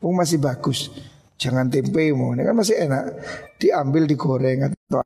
Pung 0.00 0.16
masih 0.16 0.40
bagus. 0.40 0.92
Jangan 1.36 1.68
tempe 1.68 2.12
mau 2.12 2.36
kan 2.36 2.56
masih 2.56 2.80
enak. 2.84 3.04
Diambil 3.56 4.04
digoreng 4.08 4.72
atau 4.72 5.02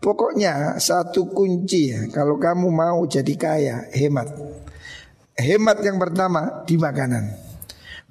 pokoknya 0.00 0.80
satu 0.80 1.28
kunci 1.32 1.92
ya 1.92 2.00
kalau 2.08 2.40
kamu 2.40 2.68
mau 2.72 3.04
jadi 3.04 3.34
kaya 3.36 3.76
hemat 3.92 4.32
hemat 5.38 5.82
yang 5.82 5.98
pertama 5.98 6.62
di 6.66 6.78
makanan 6.78 7.44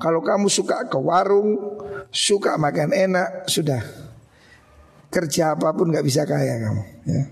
kalau 0.01 0.19
kamu 0.19 0.49
suka 0.49 0.89
ke 0.89 0.97
warung 0.97 1.80
suka 2.09 2.57
makan 2.57 2.91
enak 2.91 3.47
sudah 3.47 3.82
kerja 5.13 5.53
apa 5.53 5.69
pun 5.78 5.93
nggak 5.93 6.05
bisa 6.05 6.26
kaya 6.26 6.57
kamu. 6.57 6.84
Ya. 7.05 7.24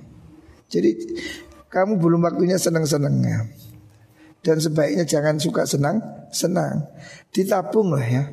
Jadi 0.70 0.90
kamu 1.74 1.98
belum 1.98 2.22
waktunya 2.22 2.62
senang-senangnya. 2.62 3.50
Dan 4.42 4.58
sebaiknya 4.58 5.06
jangan 5.06 5.38
suka 5.38 5.66
senang, 5.66 6.02
senang. 6.34 6.86
Ditabung 7.34 7.94
lah 7.94 8.06
ya. 8.06 8.24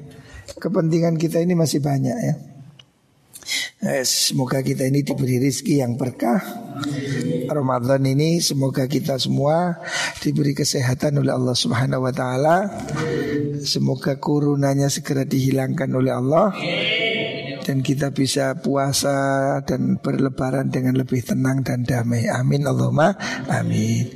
Kepentingan 0.57 1.21
kita 1.21 1.41
ini 1.41 1.57
masih 1.57 1.81
banyak 1.81 2.17
ya. 2.17 2.35
Eh, 3.79 4.03
semoga 4.03 4.59
kita 4.59 4.91
ini 4.91 5.07
diberi 5.07 5.39
rizki 5.39 5.79
yang 5.79 5.95
berkah 5.95 6.43
Ramadan 7.47 8.03
ini 8.11 8.43
semoga 8.43 8.91
kita 8.91 9.15
semua 9.23 9.79
diberi 10.19 10.51
kesehatan 10.51 11.23
oleh 11.23 11.31
Allah 11.31 11.55
Subhanahu 11.55 12.03
wa 12.03 12.11
taala. 12.11 12.57
Semoga 13.63 14.19
kurunanya 14.19 14.91
segera 14.91 15.23
dihilangkan 15.23 15.95
oleh 15.95 16.11
Allah 16.11 16.59
dan 17.63 17.79
kita 17.87 18.11
bisa 18.11 18.59
puasa 18.59 19.61
dan 19.63 20.03
berlebaran 20.03 20.75
dengan 20.75 20.99
lebih 20.99 21.23
tenang 21.23 21.63
dan 21.63 21.87
damai. 21.87 22.27
Amin 22.27 22.67
Allahumma 22.67 23.15
amin. 23.47 24.11